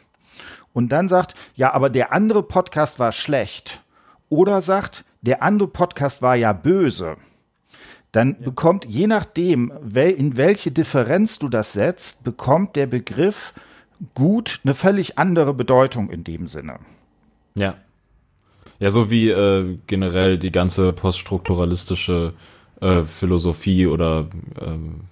Und 0.74 0.92
dann 0.92 1.08
sagt, 1.08 1.34
ja, 1.56 1.74
aber 1.74 1.90
der 1.90 2.12
andere 2.12 2.44
Podcast 2.44 3.00
war 3.00 3.14
schlecht. 3.14 3.82
Oder 4.28 4.62
sagt, 4.62 5.06
der 5.22 5.42
andere 5.42 5.70
Podcast 5.70 6.22
war 6.22 6.36
ja 6.36 6.52
böse. 6.52 7.16
Dann 8.12 8.36
ja. 8.38 8.46
bekommt, 8.48 8.84
je 8.84 9.08
nachdem, 9.08 9.72
in 9.94 10.36
welche 10.36 10.72
Differenz 10.72 11.40
du 11.40 11.48
das 11.48 11.72
setzt, 11.72 12.26
bekommt 12.26 12.76
der 12.76 12.88
Begriff 12.88 13.54
gut 14.14 14.60
eine 14.66 14.74
völlig 14.74 15.18
andere 15.18 15.54
Bedeutung 15.54 16.10
in 16.10 16.26
dem 16.26 16.48
Sinne. 16.48 16.80
Ja. 17.56 17.70
Ja, 18.80 18.90
so 18.90 19.10
wie 19.10 19.30
äh, 19.30 19.78
generell 19.88 20.38
die 20.38 20.52
ganze 20.52 20.92
poststrukturalistische 20.92 22.34
äh, 22.82 23.04
Philosophie 23.04 23.88
oder 23.88 24.28
ähm, 24.60 25.06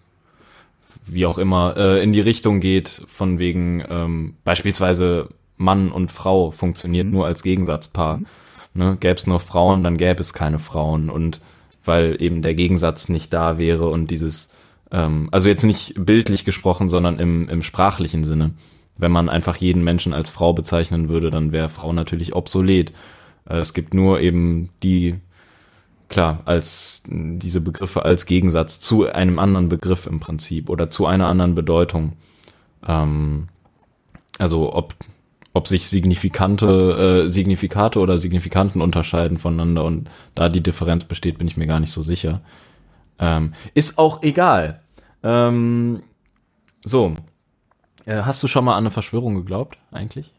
wie 1.14 1.26
auch 1.26 1.38
immer, 1.38 1.76
äh, 1.78 2.04
in 2.04 2.14
die 2.14 2.22
Richtung 2.22 2.60
geht, 2.60 3.04
von 3.08 3.40
wegen 3.40 3.84
ähm, 3.90 4.36
beispielsweise 4.44 5.30
Mann 5.58 5.92
und 5.92 6.12
Frau 6.12 6.52
funktioniert 6.52 7.06
mhm. 7.06 7.14
nur 7.14 7.26
als 7.26 7.44
Gegensatzpaar. 7.44 8.18
Mhm. 8.18 8.26
Ne? 8.74 8.98
Gäbe 9.00 9.16
es 9.16 9.28
nur 9.28 9.40
Frauen, 9.40 9.84
dann 9.84 9.98
gäbe 9.98 10.22
es 10.22 10.34
keine 10.34 10.60
Frauen. 10.60 11.10
Und 11.10 11.42
weil 11.84 12.22
eben 12.22 12.42
der 12.42 12.56
Gegensatz 12.56 13.10
nicht 13.10 13.34
da 13.34 13.58
wäre 13.58 13.90
und 13.90 14.12
dieses, 14.12 14.50
ähm, 14.92 15.30
also 15.32 15.50
jetzt 15.50 15.64
nicht 15.64 15.94
bildlich 15.98 16.46
gesprochen, 16.46 16.90
sondern 16.90 17.20
im, 17.20 17.50
im 17.50 17.62
sprachlichen 17.62 18.24
Sinne. 18.24 18.52
Wenn 18.98 19.12
man 19.12 19.30
einfach 19.30 19.56
jeden 19.56 19.84
Menschen 19.84 20.14
als 20.14 20.30
Frau 20.30 20.54
bezeichnen 20.54 21.10
würde, 21.10 21.32
dann 21.32 21.52
wäre 21.52 21.70
Frau 21.70 21.94
natürlich 21.94 22.36
obsolet. 22.36 22.92
Äh, 23.50 23.58
es 23.58 23.74
gibt 23.74 23.94
nur 23.94 24.20
eben 24.20 24.70
die 24.84 25.16
klar, 26.10 26.42
als 26.46 27.04
diese 27.08 27.62
Begriffe 27.62 28.04
als 28.04 28.26
Gegensatz 28.26 28.80
zu 28.80 29.10
einem 29.10 29.40
anderen 29.40 29.70
Begriff 29.70 30.08
im 30.08 30.20
Prinzip 30.20 30.70
oder 30.70 30.90
zu 30.90 31.06
einer 31.06 31.28
anderen 31.28 31.56
Bedeutung. 31.56 32.14
Ähm, 32.86 33.48
also 34.38 34.74
ob, 34.74 34.96
ob 35.54 35.68
sich 35.68 35.88
signifikante, 35.88 37.26
äh, 37.26 37.30
Signifikate 37.30 38.00
oder 38.00 38.18
Signifikanten 38.18 38.82
unterscheiden 38.82 39.38
voneinander 39.38 39.86
und 39.86 40.10
da 40.36 40.50
die 40.50 40.64
Differenz 40.64 41.04
besteht, 41.04 41.38
bin 41.38 41.48
ich 41.48 41.58
mir 41.58 41.68
gar 41.68 41.80
nicht 41.80 41.92
so 41.92 42.02
sicher. 42.02 42.42
Ähm, 43.20 43.54
ist 43.74 43.98
auch 43.98 44.24
egal. 44.24 44.82
Ähm, 45.24 46.04
so. 46.84 47.14
Äh, 48.06 48.24
hast 48.24 48.42
du 48.42 48.48
schon 48.48 48.66
mal 48.66 48.74
an 48.74 48.80
eine 48.80 48.92
Verschwörung 48.92 49.36
geglaubt, 49.36 49.78
eigentlich? 49.92 50.34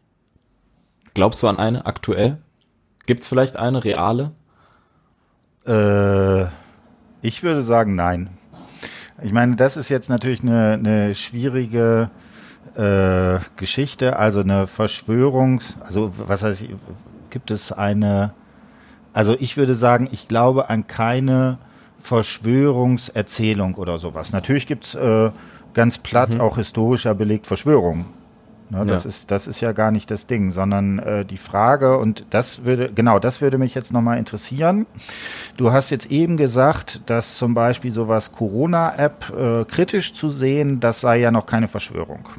Glaubst 1.13 1.43
du 1.43 1.47
an 1.47 1.57
eine 1.57 1.85
aktuell? 1.85 2.41
Gibt 3.05 3.21
es 3.21 3.27
vielleicht 3.27 3.57
eine 3.57 3.83
reale? 3.83 4.31
Äh, 5.67 6.43
ich 7.21 7.43
würde 7.43 7.61
sagen, 7.61 7.95
nein. 7.95 8.29
Ich 9.23 9.31
meine, 9.31 9.55
das 9.55 9.77
ist 9.77 9.89
jetzt 9.89 10.09
natürlich 10.09 10.41
eine, 10.41 10.73
eine 10.73 11.15
schwierige 11.15 12.09
äh, 12.75 13.39
Geschichte, 13.55 14.17
also 14.17 14.39
eine 14.39 14.65
Verschwörung, 14.65 15.61
also 15.81 16.11
was 16.17 16.43
heißt, 16.43 16.65
gibt 17.29 17.51
es 17.51 17.71
eine 17.71 18.33
Also 19.13 19.35
ich 19.39 19.57
würde 19.57 19.75
sagen, 19.75 20.07
ich 20.11 20.27
glaube 20.27 20.69
an 20.69 20.87
keine 20.87 21.57
Verschwörungserzählung 21.99 23.75
oder 23.75 23.97
sowas. 23.97 24.31
Natürlich 24.31 24.67
gibt's 24.67 24.95
äh, 24.95 25.31
ganz 25.73 25.97
platt 25.97 26.29
mhm. 26.29 26.41
auch 26.41 26.57
historischer 26.57 27.13
belegt 27.13 27.45
Verschwörungen. 27.45 28.05
Ne, 28.71 28.85
das, 28.85 29.03
ja. 29.03 29.09
ist, 29.09 29.31
das 29.31 29.47
ist 29.47 29.59
ja 29.59 29.73
gar 29.73 29.91
nicht 29.91 30.09
das 30.11 30.27
Ding, 30.27 30.51
sondern 30.51 30.99
äh, 30.99 31.25
die 31.25 31.37
Frage, 31.37 31.97
und 31.97 32.25
das 32.29 32.63
würde, 32.63 32.89
genau, 32.95 33.19
das 33.19 33.41
würde 33.41 33.57
mich 33.57 33.75
jetzt 33.75 33.91
nochmal 33.91 34.17
interessieren. 34.17 34.85
Du 35.57 35.73
hast 35.73 35.89
jetzt 35.89 36.09
eben 36.09 36.37
gesagt, 36.37 37.09
dass 37.09 37.37
zum 37.37 37.53
Beispiel 37.53 37.91
sowas 37.91 38.31
Corona-App 38.31 39.33
äh, 39.37 39.65
kritisch 39.65 40.13
zu 40.13 40.31
sehen, 40.31 40.79
das 40.79 41.01
sei 41.01 41.19
ja 41.19 41.31
noch 41.31 41.47
keine 41.47 41.67
Verschwörung. 41.67 42.29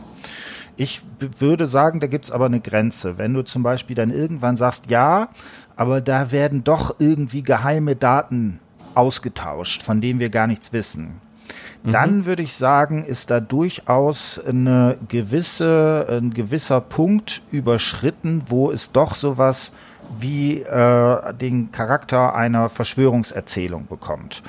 Ich 0.76 1.02
würde 1.38 1.66
sagen, 1.66 2.00
da 2.00 2.06
gibt's 2.06 2.32
aber 2.32 2.46
eine 2.46 2.60
Grenze. 2.60 3.18
Wenn 3.18 3.34
du 3.34 3.42
zum 3.42 3.62
Beispiel 3.62 3.94
dann 3.94 4.08
irgendwann 4.08 4.56
sagst, 4.56 4.90
ja, 4.90 5.28
aber 5.76 6.00
da 6.00 6.32
werden 6.32 6.64
doch 6.64 6.96
irgendwie 6.98 7.42
geheime 7.42 7.94
Daten 7.94 8.58
ausgetauscht, 8.94 9.82
von 9.82 10.00
denen 10.00 10.18
wir 10.18 10.30
gar 10.30 10.46
nichts 10.46 10.72
wissen 10.72 11.20
dann 11.84 12.18
mhm. 12.18 12.26
würde 12.26 12.42
ich 12.42 12.54
sagen, 12.54 13.04
ist 13.04 13.30
da 13.30 13.40
durchaus 13.40 14.40
eine 14.44 14.96
gewisse, 15.08 16.06
ein 16.08 16.32
gewisser 16.32 16.80
Punkt 16.80 17.42
überschritten, 17.50 18.42
wo 18.46 18.70
es 18.70 18.92
doch 18.92 19.14
sowas 19.14 19.72
wie 20.18 20.60
äh, 20.60 21.34
den 21.34 21.72
Charakter 21.72 22.34
einer 22.34 22.68
Verschwörungserzählung 22.68 23.86
bekommt. 23.86 24.42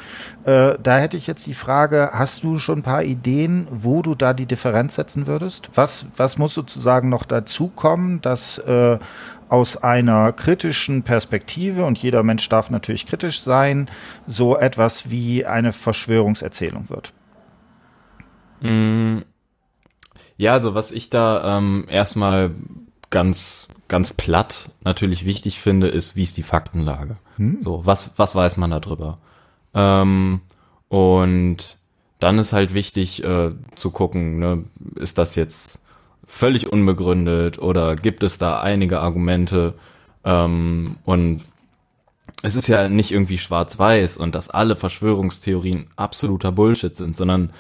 Äh, 0.44 0.76
da 0.82 0.98
hätte 0.98 1.18
ich 1.18 1.28
jetzt 1.28 1.48
die 1.48 1.54
Frage, 1.54 2.10
hast 2.14 2.44
du 2.44 2.60
schon 2.60 2.80
ein 2.80 2.84
paar 2.84 3.04
Ideen, 3.04 3.68
wo 3.72 4.02
du 4.02 4.16
da 4.16 4.34
die 4.34 4.46
Differenz 4.46 4.96
setzen 4.96 5.26
würdest? 5.26 5.70
Was, 5.76 6.06
was 6.18 6.38
muss 6.38 6.54
sozusagen 6.54 7.10
noch 7.10 7.24
dazukommen, 7.24 8.22
dass 8.22 8.58
äh, 8.58 8.98
aus 9.48 9.82
einer 9.84 10.34
kritischen 10.34 11.04
Perspektive, 11.04 11.86
und 11.86 11.98
jeder 11.98 12.24
Mensch 12.24 12.50
darf 12.50 12.70
natürlich 12.70 13.06
kritisch 13.08 13.42
sein, 13.42 13.90
so 14.28 14.58
etwas 14.58 15.12
wie 15.12 15.46
eine 15.46 15.72
Verschwörungserzählung 15.72 16.90
wird? 16.90 17.14
Mm. 18.64 19.24
Ja, 20.38 20.54
also 20.54 20.74
was 20.74 20.92
ich 20.92 21.10
da 21.10 21.58
ähm, 21.58 21.86
erstmal 21.88 22.52
ganz 23.10 23.68
ganz 23.88 24.14
platt 24.14 24.72
natürlich 24.84 25.26
wichtig 25.26 25.60
finde, 25.60 25.88
ist, 25.88 26.16
wie 26.16 26.24
ist 26.24 26.38
die 26.38 26.44
Faktenlage? 26.44 27.18
Hm. 27.38 27.60
So, 27.62 27.86
was 27.86 28.14
was 28.18 28.36
weiß 28.36 28.58
man 28.58 28.72
darüber? 28.72 29.20
Ähm, 29.74 30.42
und 30.88 31.78
dann 32.20 32.40
ist 32.40 32.54
halt 32.54 32.74
wichtig 32.74 33.24
äh, 33.24 33.52
zu 33.76 33.92
gucken, 33.92 34.40
ne, 34.40 34.64
ist 34.96 35.18
das 35.18 35.36
jetzt 35.36 35.82
völlig 36.26 36.72
unbegründet 36.72 37.60
oder 37.60 37.96
gibt 37.96 38.24
es 38.24 38.38
da 38.38 38.62
einige 38.62 39.02
Argumente? 39.02 39.74
Ähm, 40.24 40.98
und 41.04 41.44
es 42.42 42.56
ist 42.56 42.68
ja 42.68 42.90
nicht 42.90 43.12
irgendwie 43.12 43.38
schwarz-weiß 43.38 44.18
und 44.18 44.36
dass 44.36 44.50
alle 44.50 44.76
Verschwörungstheorien 44.76 45.88
absoluter 45.96 46.52
Bullshit 46.52 46.96
sind, 46.96 47.16
sondern 47.16 47.52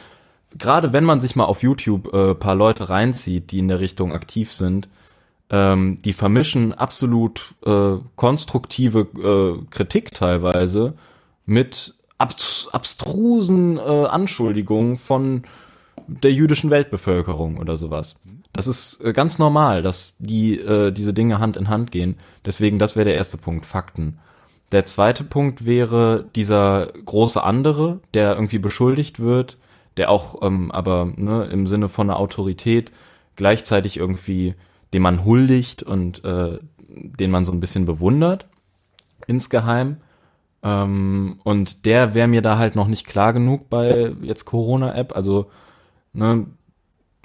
gerade 0.58 0.94
wenn 0.94 1.04
man 1.04 1.22
sich 1.22 1.36
mal 1.36 1.46
auf 1.46 1.64
YouTube 1.64 2.14
äh, 2.14 2.36
paar 2.36 2.56
Leute 2.56 2.90
reinzieht, 2.90 3.52
die 3.52 3.60
in 3.60 3.68
der 3.68 3.80
Richtung 3.80 4.14
aktiv 4.14 4.52
sind, 4.52 4.90
ähm, 5.50 6.00
die 6.04 6.14
vermischen 6.14 6.74
absolut 6.74 7.56
äh, 7.66 7.98
konstruktive 8.16 9.08
äh, 9.62 9.66
Kritik 9.70 10.14
teilweise 10.14 10.94
mit 11.46 11.96
abs 12.18 12.70
abstrusen 12.72 13.78
äh, 13.78 13.82
Anschuldigungen 13.82 14.98
von 14.98 15.44
der 16.08 16.32
jüdischen 16.32 16.70
Weltbevölkerung 16.70 17.58
oder 17.58 17.78
sowas. 17.78 18.16
Das 18.52 18.68
ist 18.68 19.04
äh, 19.04 19.14
ganz 19.14 19.40
normal, 19.40 19.82
dass 19.82 20.16
die 20.20 20.60
äh, 20.60 20.92
diese 20.92 21.14
Dinge 21.14 21.40
Hand 21.40 21.58
in 21.58 21.70
Hand 21.70 21.92
gehen. 21.92 22.16
Deswegen, 22.46 22.80
das 22.80 22.96
wäre 22.96 23.06
der 23.06 23.16
erste 23.16 23.38
Punkt, 23.38 23.66
Fakten. 23.66 24.20
Der 24.72 24.86
zweite 24.86 25.24
Punkt 25.24 25.66
wäre 25.66 26.26
dieser 26.36 26.88
große 27.06 27.44
andere, 27.44 28.00
der 28.14 28.34
irgendwie 28.34 28.58
beschuldigt 28.58 29.20
wird, 29.20 29.58
der 29.98 30.10
auch 30.10 30.42
ähm, 30.42 30.72
aber 30.72 31.12
ne, 31.16 31.46
im 31.46 31.68
Sinne 31.68 31.90
von 31.90 32.10
einer 32.10 32.20
Autorität 32.20 32.92
gleichzeitig 33.36 33.98
irgendwie, 33.98 34.56
dem 34.94 35.04
man 35.04 35.26
huldigt 35.26 35.84
und 35.84 36.24
äh, 36.24 36.60
den 36.88 37.32
man 37.32 37.46
so 37.46 37.52
ein 37.52 37.60
bisschen 37.60 37.86
bewundert 37.86 38.48
insgeheim. 39.28 39.98
Ähm, 40.64 41.40
und 41.44 41.86
der 41.86 42.14
wäre 42.14 42.28
mir 42.28 42.42
da 42.42 42.58
halt 42.58 42.76
noch 42.76 42.88
nicht 42.88 43.08
klar 43.08 43.34
genug 43.34 43.70
bei 43.70 44.14
jetzt 44.22 44.46
Corona-App. 44.46 45.16
Also, 45.16 45.50
ne, 46.14 46.46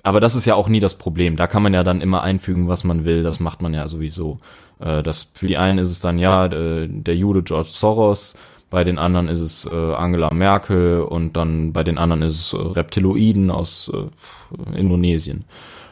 aber 0.03 0.21
das 0.21 0.35
ist 0.35 0.47
ja 0.47 0.55
auch 0.55 0.69
nie 0.69 0.81
das 0.81 0.95
Problem. 0.95 1.37
Da 1.37 1.47
kann 1.47 1.63
man 1.63 1.75
ja 1.75 1.85
dann 1.85 2.01
immer 2.01 2.23
einfügen, 2.23 2.69
was 2.69 2.85
man 2.85 3.05
will. 3.05 3.23
Das 3.23 3.41
macht 3.41 3.63
man 3.63 3.75
ja 3.75 3.89
sowieso. 3.89 4.41
Äh, 4.81 5.03
das 5.03 5.31
für 5.35 5.47
die 5.47 5.59
einen 5.59 5.79
ist 5.79 5.91
es 5.91 6.01
dann 6.01 6.19
ja 6.19 6.47
äh, 6.47 6.89
der 6.89 7.17
Jude 7.17 7.43
George 7.43 7.71
Soros 7.71 8.37
bei 8.71 8.85
den 8.85 8.99
anderen 8.99 9.29
ist 9.29 9.41
es 9.41 9.67
äh, 9.67 9.95
Angela 9.95 10.33
Merkel 10.33 11.01
und 11.01 11.37
dann 11.37 11.73
bei 11.73 11.85
den 11.85 11.99
anderen 11.99 12.23
ist 12.23 12.39
es 12.39 12.53
äh, 12.53 12.57
Reptiloiden 12.57 13.51
aus 13.51 13.91
äh, 13.93 14.79
Indonesien. 14.79 15.45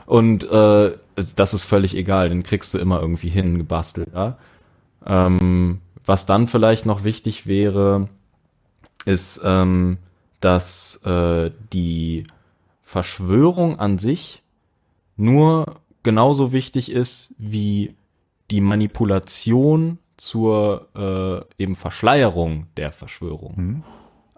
Und 0.04 0.44
äh, 0.50 0.96
das 1.34 1.54
ist 1.54 1.64
völlig 1.64 1.96
egal, 1.96 2.28
den 2.28 2.42
kriegst 2.42 2.74
du 2.74 2.78
immer 2.78 3.00
irgendwie 3.00 3.28
hingebastelt. 3.28 4.10
Ja? 4.14 4.38
Ähm, 5.06 5.80
was 6.04 6.26
dann 6.26 6.48
vielleicht 6.48 6.86
noch 6.86 7.02
wichtig 7.02 7.46
wäre, 7.46 8.08
ist, 9.04 9.40
ähm, 9.44 9.98
dass 10.40 11.00
äh, 11.04 11.50
die 11.72 12.24
Verschwörung 12.82 13.80
an 13.80 13.98
sich 13.98 14.42
nur 15.16 15.76
genauso 16.02 16.52
wichtig 16.52 16.92
ist 16.92 17.34
wie 17.38 17.94
die 18.50 18.60
Manipulation 18.60 19.98
zur 20.16 20.88
äh, 21.58 21.62
eben 21.62 21.76
Verschleierung 21.76 22.66
der 22.76 22.92
Verschwörung. 22.92 23.54
Mhm. 23.56 23.82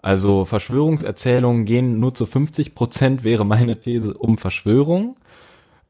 Also 0.01 0.45
Verschwörungserzählungen 0.45 1.65
gehen 1.65 1.99
nur 1.99 2.15
zu 2.15 2.25
50 2.25 2.73
Prozent, 2.73 3.23
wäre 3.23 3.45
meine 3.45 3.79
These, 3.79 4.13
um 4.13 4.37
Verschwörung. 4.37 5.17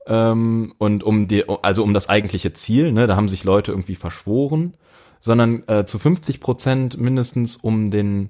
Ähm, 0.08 0.74
und 0.78 1.04
um 1.04 1.28
die, 1.28 1.46
also 1.62 1.84
um 1.84 1.94
das 1.94 2.10
eigentliche 2.10 2.54
Ziel, 2.54 2.92
ne, 2.92 3.06
da 3.08 3.16
haben 3.16 3.30
sich 3.30 3.44
Leute 3.44 3.72
irgendwie 3.72 3.96
verschworen, 3.96 4.74
sondern 5.20 5.64
äh, 5.68 5.86
zu 5.86 6.00
50 6.00 6.40
Prozent 6.40 7.00
mindestens 7.00 7.58
um 7.58 7.92
den, 7.92 8.30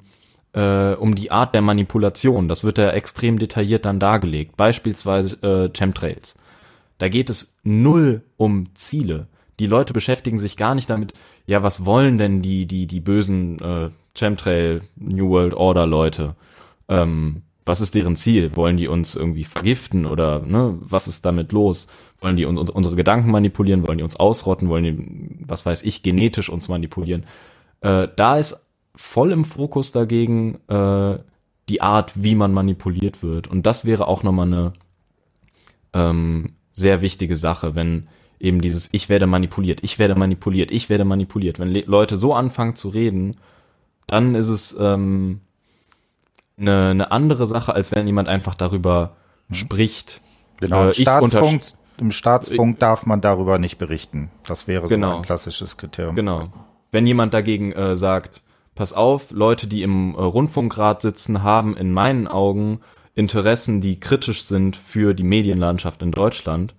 äh, 0.54 0.94
um 0.94 1.16
die 1.16 1.32
Art 1.32 1.54
der 1.54 1.62
Manipulation. 1.62 2.50
Das 2.50 2.64
wird 2.64 2.78
ja 2.78 2.90
extrem 2.90 3.40
detailliert 3.40 3.86
dann 3.86 4.00
dargelegt. 4.00 4.58
Beispielsweise 4.58 5.38
äh, 5.42 5.70
Chemtrails. 5.70 6.38
Da 6.98 7.08
geht 7.08 7.30
es 7.30 7.56
null 7.64 8.24
um 8.36 8.76
Ziele 8.76 9.28
die 9.60 9.68
Leute 9.68 9.94
beschäftigen 9.94 10.40
sich 10.40 10.58
gar 10.58 10.74
nicht 10.74 10.90
damit, 10.90 11.14
ja, 11.46 11.62
was 11.62 11.86
wollen 11.86 12.18
denn 12.18 12.42
die, 12.42 12.66
die, 12.66 12.88
die 12.88 13.00
bösen 13.02 13.60
äh, 13.60 13.90
Chemtrail 14.16 14.82
New 14.96 15.30
World 15.30 15.54
Order 15.54 15.86
Leute? 15.86 16.36
Ähm, 16.88 17.44
was 17.66 17.82
ist 17.82 17.94
deren 17.94 18.16
Ziel? 18.16 18.56
Wollen 18.56 18.78
die 18.78 18.88
uns 18.88 19.16
irgendwie 19.16 19.44
vergiften 19.44 20.06
oder 20.06 20.40
ne, 20.40 20.78
was 20.80 21.08
ist 21.08 21.26
damit 21.26 21.52
los? 21.52 21.88
Wollen 22.20 22.36
die 22.36 22.46
uns, 22.46 22.72
unsere 22.72 22.96
Gedanken 22.96 23.30
manipulieren? 23.30 23.86
Wollen 23.88 24.00
die 24.00 24.04
uns 24.04 24.16
ausrotten? 24.16 24.70
Wollen 24.70 24.84
die, 24.84 25.46
was 25.46 25.66
weiß 25.66 25.84
ich, 25.84 26.02
genetisch 26.02 26.50
uns 26.50 26.68
manipulieren? 26.68 27.26
Äh, 27.82 28.08
da 28.16 28.38
ist 28.38 28.68
voll 28.96 29.32
im 29.32 29.46
Fokus 29.46 29.92
dagegen 29.92 30.60
äh, 30.68 31.20
die 31.70 31.82
Art, 31.82 32.14
wie 32.16 32.36
man 32.36 32.54
manipuliert 32.54 33.22
wird. 33.22 33.48
Und 33.48 33.66
das 33.66 33.86
wäre 33.86 34.08
auch 34.08 34.24
nochmal 34.24 34.48
eine 34.48 34.74
ähm, 35.94 36.54
sehr 36.74 37.02
wichtige 37.02 37.36
Sache, 37.36 37.76
wenn 37.76 38.08
eben 38.40 38.62
dieses 38.62 38.90
Ich 38.92 39.10
werde 39.10 39.28
manipuliert, 39.28 39.84
ich 39.84 40.00
werde 40.00 40.16
manipuliert, 40.16 40.72
ich 40.72 40.90
werde 40.90 41.06
manipuliert. 41.06 41.60
Wenn 41.60 41.70
Le 41.70 41.84
Leute 41.86 42.16
so 42.16 42.34
anfangen 42.34 42.76
zu 42.76 42.90
reden, 42.90 43.36
dann 44.08 44.36
ist 44.36 44.50
es 44.50 44.76
ähm, 44.80 45.42
eine, 46.58 46.90
eine 46.90 47.12
andere 47.12 47.46
Sache, 47.46 47.74
als 47.74 47.92
wenn 47.92 48.08
jemand 48.08 48.28
einfach 48.28 48.56
darüber 48.56 49.16
mhm. 49.48 49.56
spricht. 49.56 50.22
Genau, 50.60 50.90
äh, 50.90 50.94
Staatspunkt, 50.94 51.76
im 51.98 52.12
Staatspunkt 52.12 52.82
darf 52.82 53.06
man 53.06 53.22
darüber 53.22 53.60
nicht 53.60 53.78
berichten. 53.78 54.32
Das 54.48 54.68
wäre 54.68 54.88
genau, 54.88 55.12
so 55.12 55.18
ein 55.18 55.24
klassisches 55.24 55.78
Kriterium. 55.78 56.16
Genau. 56.16 56.50
Wenn 56.92 57.06
jemand 57.06 57.34
dagegen 57.34 57.72
äh, 57.72 57.96
sagt, 57.96 58.42
pass 58.76 58.94
auf, 58.94 59.32
Leute, 59.32 59.68
die 59.68 59.84
im 59.84 60.16
äh, 60.16 60.22
Rundfunkrat 60.22 61.02
sitzen, 61.02 61.44
haben 61.44 61.78
in 61.78 61.92
meinen 61.92 62.28
Augen 62.28 62.80
Interessen, 63.16 63.82
die 63.82 64.00
kritisch 64.00 64.44
sind 64.44 64.78
für 64.78 65.14
die 65.14 65.24
Medienlandschaft 65.24 66.02
in 66.02 66.12
Deutschland, 66.12 66.74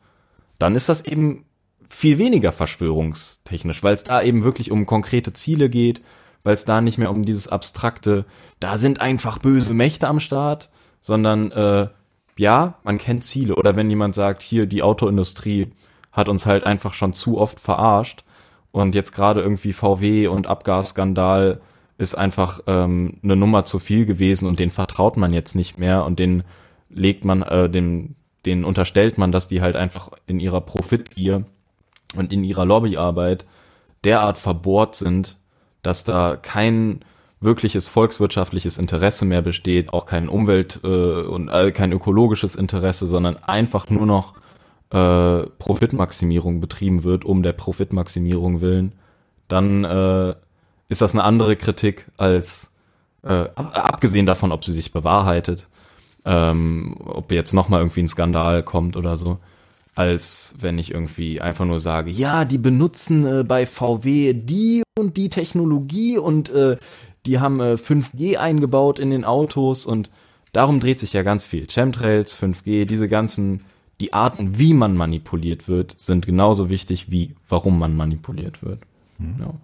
dann 0.59 0.75
ist 0.75 0.89
das 0.89 1.05
eben 1.05 1.45
viel 1.91 2.19
weniger 2.19 2.53
verschwörungstechnisch, 2.53 3.83
weil 3.83 3.95
es 3.95 4.05
da 4.05 4.23
eben 4.23 4.45
wirklich 4.45 4.71
um 4.71 4.87
konkrete 4.87 5.33
Ziele 5.33 5.69
geht, 5.69 6.01
weil 6.43 6.55
es 6.55 6.65
da 6.65 6.81
nicht 6.81 6.99
mehr 6.99 7.11
um 7.11 7.25
dieses 7.25 7.49
abstrakte, 7.49 8.25
da 8.61 8.79
sind 8.79 9.01
einfach 9.01 9.39
böse 9.39 9.75
Mächte 9.75 10.09
am 10.09 10.21
Start, 10.21 10.71
sondern 11.01 11.51
äh, 11.53 11.89
ja, 12.37 12.79
man 12.85 12.99
kennt 12.99 13.25
Ziele. 13.25 13.57
Oder 13.57 13.77
wenn 13.77 13.91
jemand 13.91 14.15
sagt, 14.15 14.41
hier, 14.43 14.67
die 14.67 14.83
Autoindustrie 14.83 15.73
hat 16.13 16.29
uns 16.29 16.47
halt 16.47 16.65
einfach 16.65 16.95
schon 16.95 17.13
zu 17.13 17.39
oft 17.39 17.61
verarscht 17.61 18.25
und 18.73 18.95
jetzt 18.95 19.13
gerade 19.13 19.41
irgendwie 19.43 19.73
VW 19.73 20.29
und 20.29 20.47
Abgasskandal 20.47 21.61
ist 21.99 22.15
einfach 22.15 22.61
ähm, 22.67 23.19
eine 23.23 23.37
Nummer 23.37 23.65
zu 23.65 23.79
viel 23.79 24.07
gewesen 24.07 24.49
und 24.49 24.59
den 24.59 24.71
vertraut 24.71 25.17
man 25.17 25.33
jetzt 25.33 25.55
nicht 25.55 25.79
mehr 25.79 26.05
und 26.05 26.19
den 26.19 26.45
legt 26.89 27.25
man, 27.25 27.43
äh, 27.43 27.69
den, 27.69 28.17
den 28.47 28.65
unterstellt 28.65 29.19
man, 29.19 29.33
dass 29.33 29.49
die 29.49 29.61
halt 29.61 29.77
einfach 29.77 30.11
in 30.27 30.41
ihrer 30.41 30.63
Profitgier 30.63 31.45
und 32.17 32.33
in 32.33 32.45
ihrer 32.45 32.65
Lobbyarbeit 32.65 33.47
derart 34.05 34.39
verbohrt 34.39 34.97
sind, 34.97 35.37
dass 35.83 36.05
da 36.05 36.37
kein 36.37 37.01
wirkliches 37.41 37.89
volkswirtschaftliches 37.89 38.79
Interesse 38.79 39.25
mehr 39.25 39.43
besteht, 39.43 39.93
auch 39.93 40.07
kein 40.07 40.29
Umwelt- 40.29 40.81
äh, 40.85 41.23
und 41.23 41.49
äh, 41.49 41.73
kein 41.73 41.93
ökologisches 41.93 42.55
Interesse, 42.55 43.07
sondern 43.07 43.37
einfach 43.37 43.89
nur 43.89 44.07
noch 44.07 44.35
äh, 44.91 45.47
Profitmaximierung 45.59 46.61
betrieben 46.61 47.05
wird, 47.05 47.25
um 47.25 47.43
der 47.43 47.53
Profitmaximierung 47.53 48.61
willen, 48.61 48.93
dann 49.49 49.85
äh, 49.85 50.35
ist 50.89 51.01
das 51.01 51.15
eine 51.15 51.25
andere 51.25 51.57
Kritik 51.57 52.11
als 52.19 52.71
äh, 53.23 53.49
abgesehen 53.55 54.27
davon, 54.27 54.53
ob 54.53 54.65
sie 54.65 54.73
sich 54.73 54.93
bewahrheitet, 54.93 55.69
ähm, 56.25 56.97
ob 57.05 57.33
jetzt 57.33 57.53
nochmal 57.53 57.81
irgendwie 57.81 58.03
ein 58.03 58.09
Skandal 58.09 58.63
kommt 58.63 58.97
oder 58.97 59.17
so, 59.17 59.39
als 60.01 60.55
wenn 60.59 60.79
ich 60.79 60.93
irgendwie 60.95 61.43
einfach 61.43 61.67
nur 61.67 61.79
sage, 61.79 62.11
ja, 62.11 62.47
die 62.47 62.57
benutzen 62.57 63.27
äh, 63.27 63.45
bei 63.45 63.67
VW 63.67 64.33
die 64.33 64.83
und 64.99 65.19
die 65.19 65.29
Technologie 65.29 66.17
und 66.17 66.49
äh, 66.49 66.79
die 67.27 67.39
haben 67.39 67.61
äh, 67.61 67.75
5G 67.75 68.39
eingebaut 68.39 68.99
in 68.99 69.11
den 69.11 69.27
Autos 69.27 69.85
und 69.85 70.09
darum 70.53 70.81
dreht 70.81 70.99
sich 70.99 71.13
ja 71.13 71.23
ganz 71.23 71.45
viel. 71.45 71.67
Chemtrails, 71.67 72.35
5G, 72.35 72.87
diese 72.87 73.09
ganzen, 73.09 73.61
die 74.01 74.15
Arten, 74.15 74.59
wie 74.59 74.73
man 74.73 74.97
manipuliert 74.97 75.69
wird, 75.69 75.97
sind 75.99 76.25
genauso 76.25 76.71
wichtig 76.71 77.11
wie 77.11 77.35
warum 77.51 77.79
man 77.79 77.95
manipuliert 77.95 78.63
wird. 78.63 78.79
Mhm. 79.19 79.37
Ja. 79.39 79.55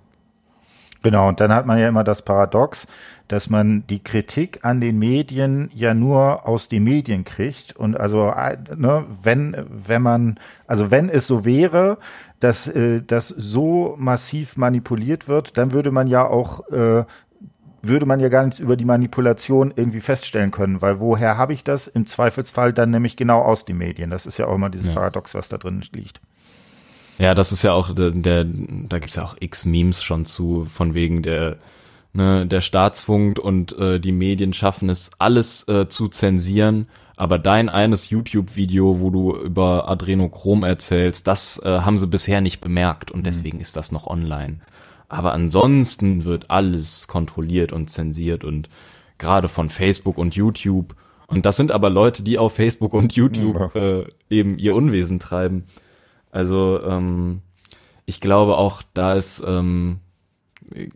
Genau, 1.06 1.28
und 1.28 1.38
dann 1.38 1.54
hat 1.54 1.66
man 1.66 1.78
ja 1.78 1.86
immer 1.86 2.02
das 2.02 2.22
Paradox, 2.22 2.88
dass 3.28 3.48
man 3.48 3.86
die 3.86 4.02
Kritik 4.02 4.64
an 4.64 4.80
den 4.80 4.98
Medien 4.98 5.70
ja 5.72 5.94
nur 5.94 6.48
aus 6.48 6.68
den 6.68 6.82
Medien 6.82 7.22
kriegt. 7.22 7.76
Und 7.76 7.96
also, 7.96 8.28
äh, 8.30 8.56
ne, 8.74 9.04
wenn, 9.22 9.56
wenn 9.70 10.02
man, 10.02 10.40
also 10.66 10.90
wenn 10.90 11.08
es 11.08 11.28
so 11.28 11.44
wäre, 11.44 11.98
dass 12.40 12.66
äh, 12.66 13.02
das 13.06 13.28
so 13.28 13.94
massiv 13.98 14.56
manipuliert 14.56 15.28
wird, 15.28 15.56
dann 15.56 15.70
würde 15.70 15.92
man 15.92 16.08
ja 16.08 16.26
auch 16.26 16.68
äh, 16.70 17.04
würde 17.82 18.06
man 18.06 18.18
ja 18.18 18.28
gar 18.28 18.42
nichts 18.42 18.58
über 18.58 18.76
die 18.76 18.84
Manipulation 18.84 19.72
irgendwie 19.76 20.00
feststellen 20.00 20.50
können, 20.50 20.82
weil 20.82 20.98
woher 20.98 21.38
habe 21.38 21.52
ich 21.52 21.62
das? 21.62 21.86
Im 21.86 22.06
Zweifelsfall 22.06 22.72
dann 22.72 22.90
nämlich 22.90 23.16
genau 23.16 23.42
aus 23.42 23.64
den 23.64 23.78
Medien. 23.78 24.10
Das 24.10 24.26
ist 24.26 24.38
ja 24.38 24.48
auch 24.48 24.56
immer 24.56 24.70
dieses 24.70 24.88
ja. 24.88 24.94
Paradox, 24.94 25.36
was 25.36 25.48
da 25.48 25.56
drin 25.56 25.84
liegt. 25.92 26.20
Ja, 27.18 27.34
das 27.34 27.52
ist 27.52 27.62
ja 27.62 27.72
auch 27.72 27.94
der, 27.94 28.10
der 28.10 28.44
da 28.44 28.98
gibt's 28.98 29.16
ja 29.16 29.24
auch 29.24 29.36
x 29.40 29.64
Memes 29.64 30.02
schon 30.02 30.24
zu, 30.24 30.66
von 30.66 30.94
wegen 30.94 31.22
der, 31.22 31.56
ne, 32.12 32.46
der 32.46 32.60
Staatsfunk 32.60 33.38
und 33.38 33.76
äh, 33.78 33.98
die 33.98 34.12
Medien 34.12 34.52
schaffen 34.52 34.88
es, 34.90 35.10
alles 35.18 35.66
äh, 35.68 35.88
zu 35.88 36.08
zensieren, 36.08 36.88
aber 37.16 37.38
dein 37.38 37.70
eines 37.70 38.10
YouTube-Video, 38.10 39.00
wo 39.00 39.10
du 39.10 39.34
über 39.34 39.88
Adrenochrom 39.88 40.64
erzählst, 40.64 41.26
das 41.26 41.58
äh, 41.64 41.80
haben 41.80 41.96
sie 41.96 42.06
bisher 42.06 42.42
nicht 42.42 42.60
bemerkt 42.60 43.10
und 43.10 43.20
mhm. 43.20 43.24
deswegen 43.24 43.60
ist 43.60 43.76
das 43.76 43.92
noch 43.92 44.06
online. 44.06 44.60
Aber 45.08 45.32
ansonsten 45.32 46.24
wird 46.24 46.50
alles 46.50 47.08
kontrolliert 47.08 47.72
und 47.72 47.88
zensiert 47.88 48.44
und 48.44 48.68
gerade 49.18 49.48
von 49.48 49.70
Facebook 49.70 50.18
und 50.18 50.34
YouTube. 50.34 50.94
Und 51.28 51.46
das 51.46 51.56
sind 51.56 51.72
aber 51.72 51.90
Leute, 51.90 52.22
die 52.22 52.38
auf 52.38 52.54
Facebook 52.54 52.92
und 52.92 53.14
YouTube 53.14 53.74
äh, 53.74 54.04
eben 54.28 54.58
ihr 54.58 54.74
Unwesen 54.74 55.18
treiben. 55.18 55.64
Also 56.36 56.82
ähm, 56.84 57.40
ich 58.04 58.20
glaube 58.20 58.58
auch, 58.58 58.82
da 58.92 59.14
ist 59.14 59.42
ähm, 59.46 60.00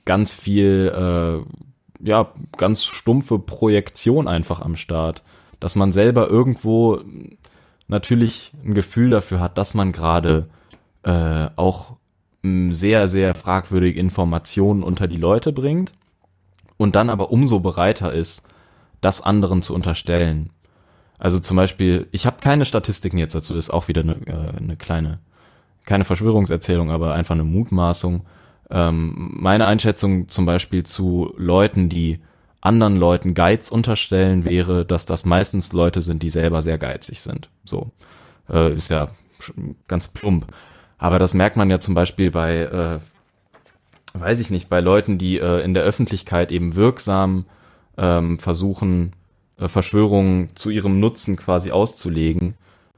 ganz 0.04 0.34
viel, 0.34 0.92
äh, 0.94 2.06
ja, 2.06 2.30
ganz 2.58 2.84
stumpfe 2.84 3.38
Projektion 3.38 4.28
einfach 4.28 4.60
am 4.60 4.76
Start. 4.76 5.22
Dass 5.58 5.76
man 5.76 5.92
selber 5.92 6.28
irgendwo 6.28 7.00
natürlich 7.88 8.52
ein 8.62 8.74
Gefühl 8.74 9.08
dafür 9.08 9.40
hat, 9.40 9.56
dass 9.56 9.72
man 9.72 9.92
gerade 9.92 10.50
äh, 11.04 11.46
auch 11.56 11.96
sehr, 12.42 13.08
sehr 13.08 13.34
fragwürdige 13.34 13.98
Informationen 13.98 14.82
unter 14.82 15.08
die 15.08 15.16
Leute 15.16 15.54
bringt 15.54 15.94
und 16.76 16.96
dann 16.96 17.08
aber 17.08 17.32
umso 17.32 17.60
bereiter 17.60 18.12
ist, 18.12 18.42
das 19.00 19.22
anderen 19.22 19.62
zu 19.62 19.74
unterstellen. 19.74 20.50
Also 21.18 21.40
zum 21.40 21.56
Beispiel, 21.56 22.08
ich 22.12 22.26
habe 22.26 22.40
keine 22.40 22.66
Statistiken 22.66 23.16
jetzt 23.16 23.34
dazu, 23.34 23.54
das 23.54 23.66
ist 23.66 23.70
auch 23.70 23.88
wieder 23.88 24.02
eine, 24.02 24.16
äh, 24.26 24.56
eine 24.56 24.76
kleine, 24.76 25.18
keine 25.84 26.04
Verschwörungserzählung, 26.04 26.90
aber 26.90 27.14
einfach 27.14 27.34
eine 27.34 27.44
Mutmaßung. 27.44 28.22
Ähm, 28.70 29.30
meine 29.32 29.66
Einschätzung 29.66 30.28
zum 30.28 30.46
Beispiel 30.46 30.84
zu 30.84 31.34
Leuten, 31.36 31.88
die 31.88 32.20
anderen 32.60 32.96
Leuten 32.96 33.34
Geiz 33.34 33.70
unterstellen, 33.70 34.44
wäre, 34.44 34.84
dass 34.84 35.06
das 35.06 35.24
meistens 35.24 35.72
Leute 35.72 36.02
sind, 36.02 36.22
die 36.22 36.30
selber 36.30 36.62
sehr 36.62 36.78
geizig 36.78 37.20
sind. 37.20 37.48
So 37.64 37.90
äh, 38.48 38.74
ist 38.74 38.90
ja 38.90 39.08
ganz 39.88 40.08
plump. 40.08 40.46
Aber 40.98 41.18
das 41.18 41.32
merkt 41.32 41.56
man 41.56 41.70
ja 41.70 41.80
zum 41.80 41.94
Beispiel 41.94 42.30
bei, 42.30 42.58
äh, 42.58 42.98
weiß 44.18 44.40
ich 44.40 44.50
nicht, 44.50 44.68
bei 44.68 44.80
Leuten, 44.80 45.16
die 45.16 45.38
äh, 45.38 45.64
in 45.64 45.72
der 45.72 45.82
Öffentlichkeit 45.82 46.52
eben 46.52 46.76
wirksam 46.76 47.46
ähm, 47.96 48.38
versuchen, 48.38 49.12
äh, 49.58 49.68
Verschwörungen 49.68 50.54
zu 50.54 50.68
ihrem 50.68 51.00
Nutzen 51.00 51.36
quasi 51.36 51.70
auszulegen. 51.70 52.54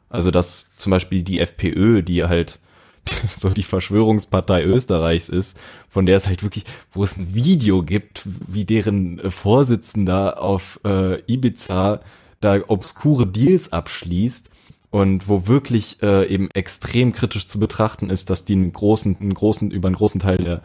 Also 0.09 0.31
dass 0.31 0.75
zum 0.77 0.91
Beispiel 0.91 1.23
die 1.23 1.39
FPÖ, 1.39 2.03
die 2.03 2.25
halt 2.25 2.59
so 3.37 3.51
die 3.51 3.63
Verschwörungspartei 3.63 4.65
Österreichs 4.65 5.29
ist, 5.29 5.59
von 5.89 6.07
der 6.07 6.17
es 6.17 6.27
halt 6.27 6.43
wirklich, 6.43 6.65
wo 6.93 7.05
es 7.05 7.17
ein 7.17 7.35
Video 7.35 7.83
gibt, 7.83 8.23
wie 8.25 8.65
deren 8.65 9.31
Vorsitzender 9.31 10.43
auf 10.43 10.81
äh, 10.85 11.21
Ibiza 11.27 12.01
da 12.41 12.59
obskure 12.67 13.27
Deals 13.27 13.73
abschließt 13.73 14.51
und 14.91 15.29
wo 15.29 15.47
wirklich 15.47 16.03
äh, 16.03 16.27
eben 16.27 16.51
extrem 16.51 17.13
kritisch 17.13 17.49
zu 17.49 17.59
betrachten 17.59 18.11
ist, 18.11 18.31
dass 18.31 18.45
die 18.45 18.55
einen 18.55 18.73
großen, 18.73 19.17
einen 19.21 19.35
großen, 19.35 19.71
über 19.71 19.89
einen 19.89 19.97
großen 19.97 20.21
Teil 20.21 20.39
der 20.39 20.63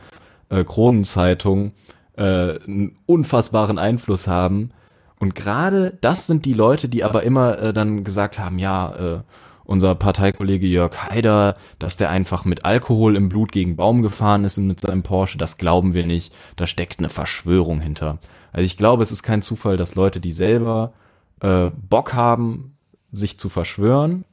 äh, 0.49 0.63
Kronenzeitung 0.63 1.71
äh, 2.17 2.23
einen 2.23 2.97
unfassbaren 3.05 3.79
Einfluss 3.79 4.27
haben. 4.27 4.71
Und 5.19 5.33
gerade 5.33 5.97
das 6.01 6.27
sind 6.27 6.45
die 6.45 6.53
Leute, 6.53 6.89
die 6.89 7.03
aber 7.03 7.23
immer 7.23 7.57
äh, 7.59 7.73
dann 7.73 8.03
gesagt 8.03 8.37
haben, 8.37 8.59
ja, 8.59 8.95
äh, 8.95 9.19
unser 9.67 9.95
Parteikollege 9.95 10.65
Jörg 10.65 10.97
Haider, 10.97 11.55
dass 11.77 11.97
der 11.97 12.09
einfach 12.09 12.45
mit 12.45 12.63
Alkohol 12.63 13.17
im 13.17 13.27
Blut 13.27 13.51
gegen 13.51 13.75
Baum 13.75 14.01
gefahren 14.01 14.45
ist 14.45 14.57
mit 14.57 14.79
seinem 14.79 15.03
Porsche, 15.03 15.37
das 15.37 15.57
glauben 15.57 15.93
wir 15.93 16.05
nicht. 16.05 16.33
Da 16.55 16.65
steckt 16.65 16.99
eine 16.99 17.09
Verschwörung 17.09 17.81
hinter. 17.81 18.17
Also 18.53 18.65
ich 18.65 18.77
glaube, 18.77 19.03
es 19.03 19.11
ist 19.11 19.23
kein 19.23 19.41
Zufall, 19.41 19.75
dass 19.75 19.95
Leute, 19.95 20.21
die 20.21 20.31
selber 20.31 20.93
äh, 21.41 21.69
Bock 21.89 22.13
haben, 22.13 22.77
sich 23.11 23.37
zu 23.37 23.49
verschwören 23.49 24.23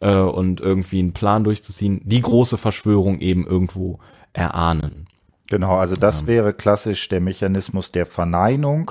äh, 0.00 0.16
und 0.16 0.60
irgendwie 0.60 0.98
einen 0.98 1.12
Plan 1.12 1.44
durchzuziehen, 1.44 2.00
die 2.04 2.20
große 2.20 2.58
Verschwörung 2.58 3.20
eben 3.20 3.46
irgendwo 3.46 4.00
erahnen. 4.32 5.06
Genau, 5.48 5.76
also 5.76 5.94
das 5.94 6.26
wäre 6.26 6.52
klassisch 6.52 7.08
der 7.08 7.20
Mechanismus 7.20 7.92
der 7.92 8.04
Verneinung, 8.04 8.90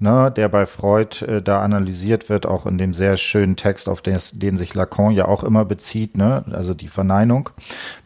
ne, 0.00 0.32
der 0.34 0.48
bei 0.48 0.66
Freud 0.66 1.24
äh, 1.24 1.42
da 1.42 1.62
analysiert 1.62 2.28
wird, 2.28 2.46
auch 2.46 2.66
in 2.66 2.78
dem 2.78 2.92
sehr 2.92 3.16
schönen 3.16 3.56
Text, 3.56 3.88
auf 3.88 4.02
den, 4.02 4.18
den 4.32 4.56
sich 4.56 4.74
Lacan 4.74 5.12
ja 5.12 5.26
auch 5.26 5.44
immer 5.44 5.64
bezieht, 5.64 6.16
ne, 6.16 6.44
also 6.50 6.74
die 6.74 6.88
Verneinung 6.88 7.50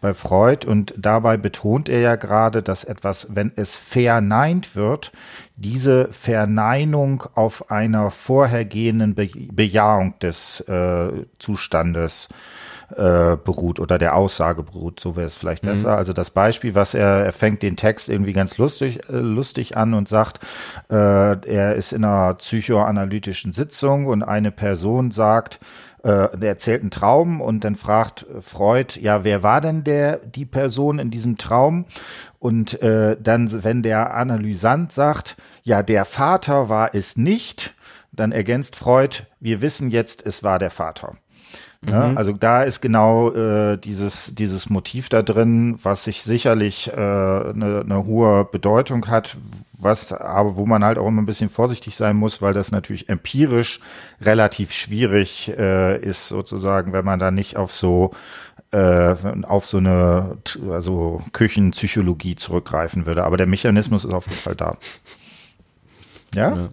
bei 0.01 0.13
Freud. 0.13 0.67
Und 0.67 0.93
dabei 0.97 1.37
betont 1.37 1.89
er 1.89 2.01
ja 2.01 2.17
gerade, 2.17 2.63
dass 2.63 2.85
etwas, 2.85 3.35
wenn 3.35 3.53
es 3.57 3.77
verneint 3.77 4.77
wird, 4.77 5.13
diese 5.57 6.09
Verneinung 6.11 7.25
auf 7.35 7.71
einer 7.71 8.11
vorhergehenden 8.11 9.15
Be 9.15 9.31
Bejahung 9.53 10.19
des 10.19 10.61
äh, 10.69 11.11
Zustandes 11.39 12.29
äh, 12.31 12.64
beruht 12.97 13.81
oder 13.81 13.99
der 13.99 14.15
Aussage 14.15 14.63
beruht, 14.63 15.01
so 15.01 15.17
wäre 15.17 15.27
es 15.27 15.35
vielleicht 15.35 15.65
mhm. 15.65 15.69
besser. 15.69 15.97
Also 15.97 16.13
das 16.13 16.31
Beispiel, 16.31 16.75
was 16.75 16.95
er, 16.95 17.25
er 17.25 17.33
fängt 17.33 17.63
den 17.63 17.77
Text 17.77 18.09
irgendwie 18.09 18.33
ganz 18.33 18.59
lustig, 18.59 19.09
äh, 19.09 19.17
lustig 19.17 19.77
an 19.77 19.95
und 19.95 20.09
sagt, 20.09 20.41
äh, 20.91 20.95
er 20.95 21.75
ist 21.75 21.93
in 21.93 22.05
einer 22.05 22.35
psychoanalytischen 22.35 23.53
Sitzung 23.53 24.07
und 24.07 24.23
eine 24.23 24.51
Person 24.51 25.11
sagt, 25.11 25.61
äh, 26.03 26.37
der 26.37 26.51
erzählt 26.51 26.83
einen 26.83 26.91
Traum 26.91 27.41
und 27.41 27.65
dann 27.65 27.75
fragt 27.75 28.27
Freud, 28.41 29.01
ja, 29.01 29.25
wer 29.25 29.43
war 29.43 29.61
denn 29.61 29.85
der, 29.85 30.19
die 30.19 30.45
Person 30.45 30.99
in 30.99 31.11
diesem 31.11 31.39
Traum? 31.39 31.87
Und 32.39 32.83
äh, 32.83 33.17
dann, 33.19 33.65
wenn 33.65 33.83
der 33.83 34.15
Analysant 34.15 34.93
sagt, 34.93 35.37
ja, 35.63 35.83
der 35.83 36.05
Vater 36.05 36.69
war 36.69 36.95
es 36.95 37.17
nicht, 37.17 37.75
dann 38.13 38.33
ergänzt 38.33 38.77
Freud, 38.77 39.23
wir 39.41 39.63
wissen 39.63 39.91
jetzt, 39.91 40.25
es 40.25 40.43
war 40.43 40.59
der 40.59 40.71
Vater. 40.71 41.17
Ja, 41.87 42.09
mhm. 42.09 42.19
Also 42.19 42.33
da 42.33 42.63
ist 42.63 42.81
genau 42.81 43.33
äh, 43.33 43.77
dieses, 43.77 44.35
dieses 44.35 44.71
Motiv 44.71 45.09
da 45.09 45.23
drin, 45.23 45.79
was 45.83 46.05
sich 46.05 46.23
sicherlich 46.23 46.89
äh, 46.89 46.95
eine, 46.95 47.83
eine 47.85 48.07
hohe 48.07 48.45
Bedeutung 48.45 49.09
hat, 49.09 49.37
was 49.79 50.13
aber 50.13 50.57
wo 50.57 50.67
man 50.67 50.85
halt 50.85 50.99
auch 50.99 51.07
immer 51.07 51.23
ein 51.23 51.27
bisschen 51.27 51.51
vorsichtig 51.51 51.97
sein 51.97 52.17
muss, 52.17 52.41
weil 52.41 52.55
das 52.55 52.71
natürlich 52.71 53.09
empirisch 53.09 53.81
relativ 54.21 54.73
schwierig 54.73 55.53
äh, 55.57 56.01
ist, 56.01 56.29
sozusagen, 56.29 56.93
wenn 56.93 57.05
man 57.05 57.19
da 57.19 57.31
nicht 57.31 57.57
auf 57.57 57.73
so 57.73 58.13
äh, 58.71 59.15
auf 59.43 59.67
so 59.67 59.79
eine 59.79 60.39
also 60.71 61.23
Küchenpsychologie 61.33 62.35
zurückgreifen 62.35 63.07
würde. 63.07 63.25
Aber 63.25 63.37
der 63.37 63.47
Mechanismus 63.47 64.05
ist 64.05 64.15
auf 64.15 64.27
jeden 64.27 64.41
Fall 64.41 64.57
da. 64.57 64.77
ja. 66.35 66.57
ja. 66.57 66.69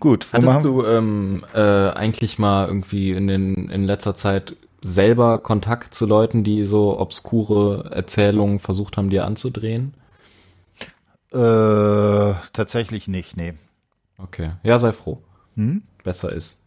Gut. 0.00 0.26
Hattest 0.32 0.64
du 0.64 0.84
ähm, 0.84 1.44
äh, 1.54 1.58
eigentlich 1.60 2.38
mal 2.38 2.66
irgendwie 2.68 3.12
in, 3.12 3.26
den, 3.26 3.68
in 3.68 3.84
letzter 3.84 4.14
Zeit 4.14 4.56
selber 4.80 5.38
Kontakt 5.38 5.92
zu 5.94 6.06
Leuten, 6.06 6.44
die 6.44 6.64
so 6.64 6.98
obskure 6.98 7.90
Erzählungen 7.90 8.60
versucht 8.60 8.96
haben, 8.96 9.10
dir 9.10 9.24
anzudrehen? 9.24 9.94
Äh, 11.32 12.34
tatsächlich 12.52 13.08
nicht, 13.08 13.36
nee. 13.36 13.54
Okay. 14.18 14.52
Ja, 14.62 14.78
sei 14.78 14.92
froh. 14.92 15.18
Hm? 15.56 15.82
Besser 16.04 16.32
ist. 16.32 16.57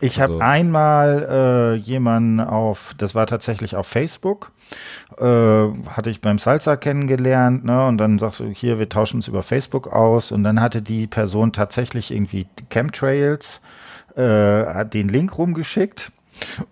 Ich 0.00 0.20
habe 0.20 0.34
also. 0.34 0.44
einmal 0.44 1.28
äh, 1.30 1.74
jemanden 1.76 2.40
auf, 2.40 2.94
das 2.98 3.14
war 3.14 3.26
tatsächlich 3.26 3.76
auf 3.76 3.86
Facebook, 3.86 4.50
äh, 5.18 5.24
hatte 5.24 6.10
ich 6.10 6.20
beim 6.20 6.38
Salsa 6.38 6.76
kennengelernt, 6.76 7.64
ne? 7.64 7.86
Und 7.86 7.98
dann 7.98 8.18
sagst 8.18 8.40
du, 8.40 8.46
hier, 8.46 8.78
wir 8.78 8.88
tauschen 8.88 9.18
uns 9.18 9.28
über 9.28 9.42
Facebook 9.42 9.88
aus. 9.88 10.32
Und 10.32 10.42
dann 10.42 10.60
hatte 10.60 10.82
die 10.82 11.06
Person 11.06 11.52
tatsächlich 11.52 12.10
irgendwie 12.10 12.46
Chemtrails, 12.70 13.62
äh, 14.16 14.22
hat 14.66 14.94
den 14.94 15.08
Link 15.08 15.38
rumgeschickt 15.38 16.10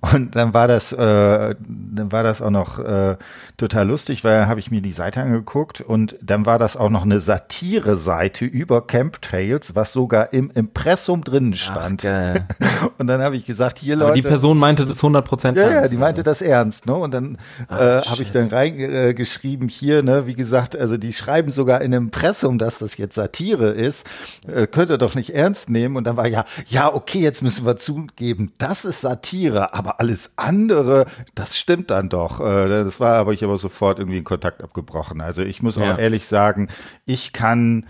und 0.01 0.35
dann 0.35 0.55
war 0.55 0.69
das, 0.69 0.93
äh, 0.93 1.55
dann 1.59 2.13
war 2.13 2.23
das 2.23 2.43
auch 2.43 2.51
noch 2.51 2.79
äh, 2.79 3.17
total 3.57 3.89
lustig, 3.89 4.25
weil 4.25 4.47
habe 4.47 4.61
ich 4.61 4.71
mir 4.71 4.81
die 4.81 4.93
Seite 4.93 5.23
angeguckt 5.23 5.81
und 5.81 6.17
dann 6.21 6.47
war 6.47 6.59
das 6.59 6.77
auch 6.77 6.91
noch 6.91 7.03
eine 7.03 7.21
Satire-Seite 7.21 8.45
über 8.45 8.87
Camp 8.87 9.23
Trails, 9.23 9.75
was 9.75 9.93
sogar 9.93 10.33
im 10.33 10.51
Impressum 10.51 11.23
drin 11.25 11.55
stand. 11.55 12.05
Ach, 12.07 12.39
und 12.99 13.07
dann 13.07 13.23
habe 13.23 13.37
ich 13.37 13.47
gesagt, 13.47 13.79
hier 13.79 13.97
Leute. 13.97 14.07
Aber 14.07 14.15
die 14.15 14.23
Person 14.23 14.59
meinte 14.59 14.85
das 14.85 14.99
100 14.99 15.25
Prozent 15.25 15.57
ja, 15.57 15.65
ernst. 15.65 15.83
Ja, 15.83 15.89
die 15.89 15.97
meinte 15.97 16.23
das 16.23 16.43
ernst, 16.43 16.87
ne? 16.87 16.95
Und 16.95 17.13
dann 17.13 17.39
äh, 17.71 17.75
habe 17.75 18.23
ich 18.23 18.33
dann 18.33 18.49
reingeschrieben 18.49 19.69
äh, 19.69 19.71
hier, 19.71 20.03
ne? 20.03 20.27
Wie 20.27 20.35
gesagt, 20.35 20.77
also 20.77 20.97
die 20.97 21.13
schreiben 21.13 21.51
sogar 21.51 21.83
in 21.83 21.93
Impressum, 21.93 22.59
dass 22.59 22.79
das 22.79 22.97
jetzt 22.97 23.15
Satire 23.15 23.71
ist. 23.71 24.07
Äh, 24.53 24.67
könnt 24.67 24.91
ihr 24.91 24.99
doch 24.99 25.15
nicht 25.15 25.35
ernst 25.35 25.71
nehmen. 25.71 25.97
Und 25.97 26.07
dann 26.07 26.17
war 26.17 26.27
ja, 26.27 26.45
ja, 26.67 26.93
okay, 26.93 27.21
jetzt 27.21 27.43
müssen 27.43 27.65
wir 27.65 27.77
zugeben, 27.77 28.53
das 28.59 28.85
ist 28.85 29.01
Satire 29.01 29.52
aber 29.57 30.01
alles 30.01 30.33
andere, 30.37 31.07
das 31.35 31.57
stimmt 31.57 31.91
dann 31.91 32.09
doch. 32.09 32.41
Äh, 32.41 32.69
das 32.69 33.01
war 33.01 33.17
aber 33.17 33.33
ich 33.33 33.45
aber 33.45 33.59
sofort 33.59 33.99
irgendwie 33.99 34.19
in 34.19 34.25
Kontakt 34.25 34.63
abgebrochen. 34.63 35.21
Also 35.21 35.43
ich 35.43 35.63
muss 35.63 35.79
auch 35.79 35.99
ehrlich 35.99 36.27
sagen, 36.27 36.69
ich 37.07 37.33
kann 37.33 37.87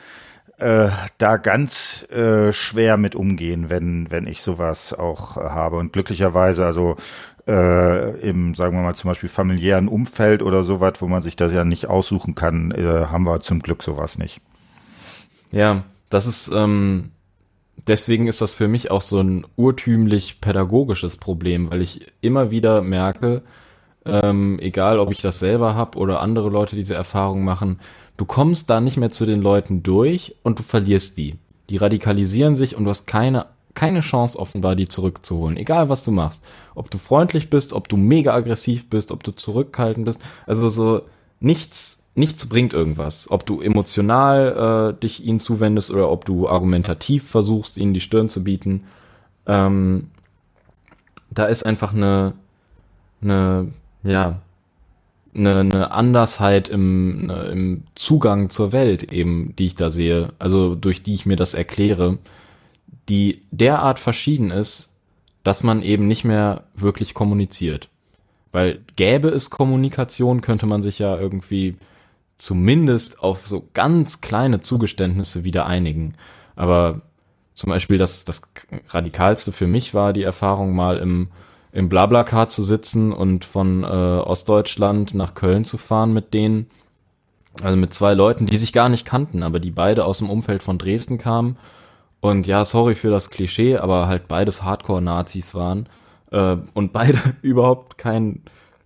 äh, 0.59 0.91
da 1.19 1.37
ganz 1.39 2.09
äh, 2.11 2.53
schwer 2.53 2.97
mit 2.97 3.15
umgehen, 3.15 3.69
wenn, 3.69 4.11
wenn 4.11 4.27
ich 4.27 4.43
sowas 4.43 4.93
auch 4.93 5.37
äh, 5.37 5.41
habe. 5.41 5.77
Und 5.77 5.93
glücklicherweise, 5.93 6.65
also 6.65 6.97
äh, 7.49 8.21
im, 8.21 8.55
sagen 8.55 8.77
wir 8.77 8.83
mal, 8.83 8.95
zum 8.95 9.11
Beispiel 9.11 9.29
familiären 9.29 9.89
Umfeld 9.89 10.43
oder 10.43 10.63
sowas, 10.63 10.95
wo 11.01 11.09
man 11.09 11.23
sich 11.23 11.35
das 11.35 11.53
ja 11.53 11.65
nicht 11.65 11.87
aussuchen 11.87 12.35
kann, 12.35 12.71
äh, 12.71 13.07
haben 13.07 13.27
wir 13.27 13.41
zum 13.41 13.61
Glück 13.61 13.83
sowas 13.83 14.19
nicht. 14.19 14.41
Ja, 15.51 15.85
das 16.11 16.27
ist, 16.27 16.53
ähm, 16.55 17.11
deswegen 17.87 18.27
ist 18.27 18.41
das 18.41 18.55
für 18.55 18.69
mich 18.69 18.91
auch 18.91 19.03
so 19.03 19.21
ein 19.21 19.47
urtümlich 19.57 20.41
pädagogisches 20.41 21.17
Problem, 21.17 21.71
weil 21.71 21.83
ich 21.83 22.13
immer 22.21 22.51
wieder 22.51 22.83
merke, 22.83 23.43
ähm, 24.05 24.59
egal 24.61 24.99
ob 24.99 25.11
ich 25.13 25.21
das 25.21 25.39
selber 25.39 25.75
habe 25.75 25.99
oder 25.99 26.21
andere 26.21 26.49
Leute 26.49 26.77
diese 26.77 26.95
Erfahrung 26.95 27.45
machen, 27.45 27.81
du 28.17 28.25
kommst 28.25 28.71
da 28.71 28.81
nicht 28.81 28.97
mehr 28.97 29.11
zu 29.11 29.27
den 29.27 29.41
Leuten 29.41 29.83
durch 29.83 30.37
und 30.43 30.59
du 30.59 30.63
verlierst 30.63 31.17
die. 31.19 31.37
Die 31.71 31.77
radikalisieren 31.77 32.57
sich 32.57 32.77
und 32.77 32.85
du 32.85 32.91
hast 32.91 33.07
keine 33.07 33.47
keine 33.75 34.01
Chance 34.01 34.39
offenbar, 34.39 34.77
die 34.77 34.89
zurückzuholen. 34.89 35.57
Egal 35.57 35.89
was 35.89 36.05
du 36.05 36.11
machst. 36.11 36.45
Ob 36.75 36.91
du 36.91 36.99
freundlich 36.99 37.49
bist, 37.49 37.73
ob 37.73 37.89
du 37.89 37.97
mega 37.97 38.35
aggressiv 38.35 38.91
bist, 38.91 39.13
ob 39.13 39.25
du 39.25 39.33
zurückhaltend 39.33 40.05
bist. 40.05 40.21
Also 40.47 40.69
so 40.69 41.03
nichts 41.41 42.02
nichts 42.15 42.47
bringt 42.47 42.73
irgendwas. 42.73 43.31
Ob 43.31 43.47
du 43.47 43.61
emotional 43.61 44.95
äh, 44.95 45.01
dich 45.01 45.25
ihnen 45.25 45.41
zuwendest 45.41 45.91
oder 45.91 46.11
ob 46.11 46.25
du 46.25 46.49
argumentativ 46.49 47.29
versuchst, 47.29 47.79
ihnen 47.79 47.95
die 47.95 48.01
Stirn 48.01 48.29
zu 48.29 48.45
bieten. 48.45 48.85
Ähm, 49.47 50.11
da 51.31 51.47
ist 51.47 51.65
einfach 51.65 51.95
eine, 51.95 52.35
eine, 53.23 53.69
ja, 54.03 54.41
eine, 55.35 55.61
eine 55.61 55.91
Andersheit 55.93 56.69
im, 56.69 57.31
eine, 57.31 57.45
im 57.45 57.85
Zugang 57.95 58.51
zur 58.51 58.73
Welt 58.73 59.05
eben, 59.05 59.55
die 59.57 59.67
ich 59.67 59.75
da 59.75 59.89
sehe, 59.89 60.33
also 60.39 60.75
durch 60.75 61.03
die 61.03 61.15
ich 61.15 61.25
mir 61.25 61.37
das 61.37 61.55
erkläre, 61.55 62.19
die 63.09 63.41
derart 63.51 63.99
verschieden 63.99 64.51
ist, 64.51 64.91
dass 65.43 65.63
man 65.63 65.83
eben 65.83 66.07
nicht 66.07 66.25
mehr 66.25 66.65
wirklich 66.75 67.15
kommuniziert. 67.15 67.89
Weil 68.53 68.81
gäbe 68.97 69.29
es 69.29 69.49
Kommunikation, 69.49 70.43
könnte 70.43 70.67
man 70.67 70.83
sich 70.83 70.99
ja 70.99 71.19
irgendwie 71.19 71.77
zumindest 72.43 73.23
auf 73.23 73.47
so 73.47 73.69
ganz 73.73 74.21
kleine 74.21 74.59
Zugeständnisse 74.59 75.45
wieder 75.45 75.67
einigen. 75.67 76.15
Aber 76.57 77.03
zum 77.55 77.71
Beispiel 77.71 77.99
das, 77.99 78.25
das 78.25 78.43
radikalste 78.89 79.53
für 79.53 79.69
mich 79.69 79.95
war 79.95 80.13
die 80.13 80.25
Erfahrung 80.25 80.75
mal 80.75 80.99
im, 80.99 81.29
im 81.71 81.89
Blablacar 81.89 82.49
zu 82.49 82.65
sitzen 82.65 83.13
und 83.13 83.45
von 83.45 83.85
äh, 83.85 83.87
Ostdeutschland 83.87 85.15
nach 85.15 85.37
Köln 85.37 85.65
zu 85.65 85.79
fahren 85.79 86.13
mit 86.13 86.35
denen. 86.35 86.67
Also 87.63 87.77
mit 87.77 87.95
zwei 87.95 88.13
Leuten, 88.13 88.47
die 88.47 88.59
sich 88.59 88.73
gar 88.73 88.89
nicht 88.89 89.07
kannten, 89.07 89.45
aber 89.45 89.61
die 89.61 89.71
beide 89.71 90.05
aus 90.05 90.19
dem 90.19 90.29
Umfeld 90.29 90.65
von 90.65 90.79
Dresden 90.79 91.19
kamen. 91.19 91.57
Und 92.21 92.49
ja, 92.49 92.65
sorry 92.65 92.97
für 92.97 93.11
das 93.11 93.31
Klischee, 93.31 93.77
aber 93.77 94.09
halt 94.09 94.27
beides 94.27 94.65
Hardcore-Nazis 94.65 95.55
waren 95.55 95.89
äh, 96.33 96.57
und 96.75 96.93
beide 96.93 97.21
überhaupt 97.43 97.99
keinen 97.99 98.43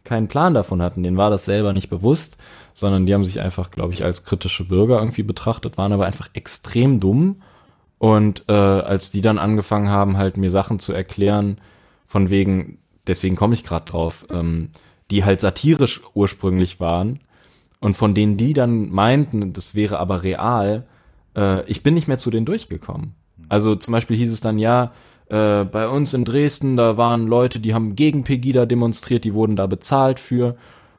keinen 0.06 0.28
Plan 0.28 0.54
davon 0.54 0.80
hatten. 0.80 1.02
Denen 1.02 1.18
war 1.18 1.30
das 1.30 1.44
selber 1.44 1.74
nicht 1.74 1.90
bewusst 1.90 2.38
sondern 2.76 3.06
die 3.06 3.14
haben 3.14 3.24
sich 3.24 3.40
einfach, 3.40 3.70
glaube 3.70 3.94
ich, 3.94 4.04
als 4.04 4.24
kritische 4.24 4.62
Bürger 4.62 4.98
irgendwie 4.98 5.22
betrachtet, 5.22 5.78
waren 5.78 5.94
aber 5.94 6.04
einfach 6.04 6.28
extrem 6.34 7.00
dumm. 7.00 7.40
Und 7.96 8.44
äh, 8.48 8.52
als 8.52 9.10
die 9.10 9.22
dann 9.22 9.38
angefangen 9.38 9.88
haben, 9.88 10.18
halt 10.18 10.36
mir 10.36 10.50
Sachen 10.50 10.78
zu 10.78 10.92
erklären, 10.92 11.56
von 12.06 12.28
wegen, 12.28 12.76
deswegen 13.06 13.34
komme 13.34 13.54
ich 13.54 13.64
gerade 13.64 13.90
drauf, 13.90 14.26
ähm, 14.30 14.68
die 15.10 15.24
halt 15.24 15.40
satirisch 15.40 16.02
ursprünglich 16.12 16.78
waren 16.78 17.20
und 17.80 17.96
von 17.96 18.12
denen 18.12 18.36
die 18.36 18.52
dann 18.52 18.90
meinten, 18.90 19.54
das 19.54 19.74
wäre 19.74 19.98
aber 19.98 20.22
real, 20.22 20.84
äh, 21.34 21.64
ich 21.70 21.82
bin 21.82 21.94
nicht 21.94 22.08
mehr 22.08 22.18
zu 22.18 22.30
denen 22.30 22.44
durchgekommen. 22.44 23.14
Also 23.48 23.74
zum 23.74 23.92
Beispiel 23.92 24.18
hieß 24.18 24.34
es 24.34 24.42
dann, 24.42 24.58
ja, 24.58 24.92
äh, 25.28 25.64
bei 25.64 25.88
uns 25.88 26.14
in 26.14 26.24
Dresden, 26.24 26.76
da 26.76 26.96
waren 26.96 27.26
Leute, 27.26 27.60
die 27.60 27.74
haben 27.74 27.96
gegen 27.96 28.24
Pegida 28.24 28.66
demonstriert, 28.66 29.24
die 29.24 29.34
wurden 29.34 29.56
da 29.56 29.66
bezahlt 29.66 30.20
für. 30.20 30.56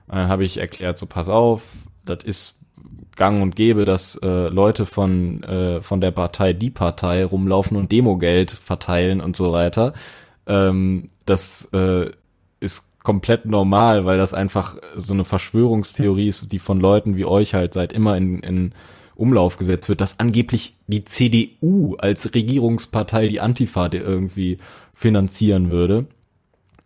Dann 0.07 0.27
habe 0.27 0.45
ich 0.45 0.57
erklärt, 0.57 0.97
so 0.97 1.05
pass 1.05 1.29
auf, 1.29 1.63
das 2.05 2.23
ist 2.23 2.55
gang 3.15 3.41
und 3.41 3.55
gäbe, 3.55 3.85
dass 3.85 4.15
äh, 4.17 4.47
Leute 4.47 4.85
von, 4.85 5.43
äh, 5.43 5.81
von 5.81 5.99
der 5.99 6.11
Partei 6.11 6.53
Die 6.53 6.69
Partei 6.69 7.25
rumlaufen 7.25 7.75
und 7.75 7.91
Demogeld 7.91 8.51
verteilen 8.51 9.19
und 9.21 9.35
so 9.35 9.51
weiter. 9.51 9.93
Ähm, 10.45 11.09
das 11.25 11.67
äh, 11.73 12.11
ist 12.59 12.85
komplett 13.03 13.45
normal, 13.45 14.05
weil 14.05 14.17
das 14.17 14.33
einfach 14.33 14.77
so 14.95 15.13
eine 15.13 15.25
Verschwörungstheorie 15.25 16.27
ist, 16.27 16.51
die 16.51 16.59
von 16.59 16.79
Leuten 16.79 17.15
wie 17.15 17.25
euch 17.25 17.53
halt 17.53 17.73
seit 17.73 17.93
immer 17.93 18.17
in, 18.17 18.39
in 18.39 18.73
Umlauf 19.17 19.57
gesetzt 19.57 19.89
wird, 19.89 20.01
dass 20.01 20.19
angeblich 20.19 20.75
die 20.87 21.05
CDU 21.05 21.95
als 21.97 22.33
Regierungspartei 22.33 23.27
die 23.27 23.41
Antifa 23.41 23.89
irgendwie 23.91 24.59
finanzieren 24.93 25.71
würde. 25.71 26.05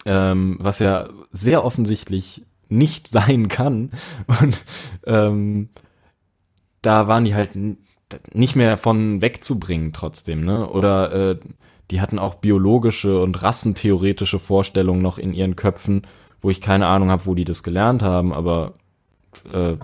Ähm, 0.05 0.57
was 0.59 0.79
ja 0.79 1.09
sehr 1.31 1.63
offensichtlich 1.63 2.43
nicht 2.69 3.07
sein 3.09 3.47
kann. 3.47 3.91
Und 4.27 4.63
ähm, 5.05 5.69
da 6.81 7.07
waren 7.07 7.25
die 7.25 7.35
halt 7.35 7.51
nicht 8.33 8.55
mehr 8.55 8.77
von 8.77 9.21
wegzubringen 9.21 9.93
trotzdem, 9.93 10.41
ne? 10.43 10.67
Oder 10.69 11.11
äh, 11.13 11.39
die 11.91 12.01
hatten 12.01 12.19
auch 12.19 12.35
biologische 12.35 13.21
und 13.21 13.41
rassentheoretische 13.41 14.39
Vorstellungen 14.39 15.01
noch 15.01 15.17
in 15.17 15.33
ihren 15.33 15.55
Köpfen, 15.55 16.03
wo 16.41 16.49
ich 16.49 16.61
keine 16.61 16.87
Ahnung 16.87 17.11
habe, 17.11 17.25
wo 17.25 17.35
die 17.35 17.43
das 17.43 17.63
gelernt 17.63 18.01
haben, 18.01 18.33
aber 18.33 18.73
äh, 19.53 19.75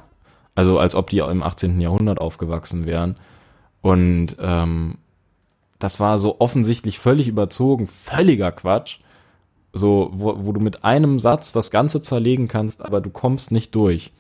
also 0.58 0.80
als 0.80 0.96
ob 0.96 1.10
die 1.12 1.20
im 1.20 1.44
18. 1.44 1.80
Jahrhundert 1.80 2.20
aufgewachsen 2.20 2.88
wären. 2.88 3.16
Und 3.82 4.36
ähm, 4.40 4.98
das 5.78 6.00
war 6.00 6.18
so 6.18 6.40
offensichtlich 6.40 6.98
völlig 6.98 7.28
überzogen, 7.28 7.86
völliger 7.86 8.52
Quatsch 8.52 9.00
so, 9.74 10.10
wo, 10.14 10.34
wo 10.46 10.52
du 10.52 10.60
mit 10.60 10.84
einem 10.84 11.20
Satz 11.20 11.52
das 11.52 11.70
Ganze 11.70 12.02
zerlegen 12.02 12.48
kannst, 12.48 12.84
aber 12.84 13.02
du 13.02 13.12
kommst 13.12 13.52
nicht 13.52 13.76
durch. 13.76 14.12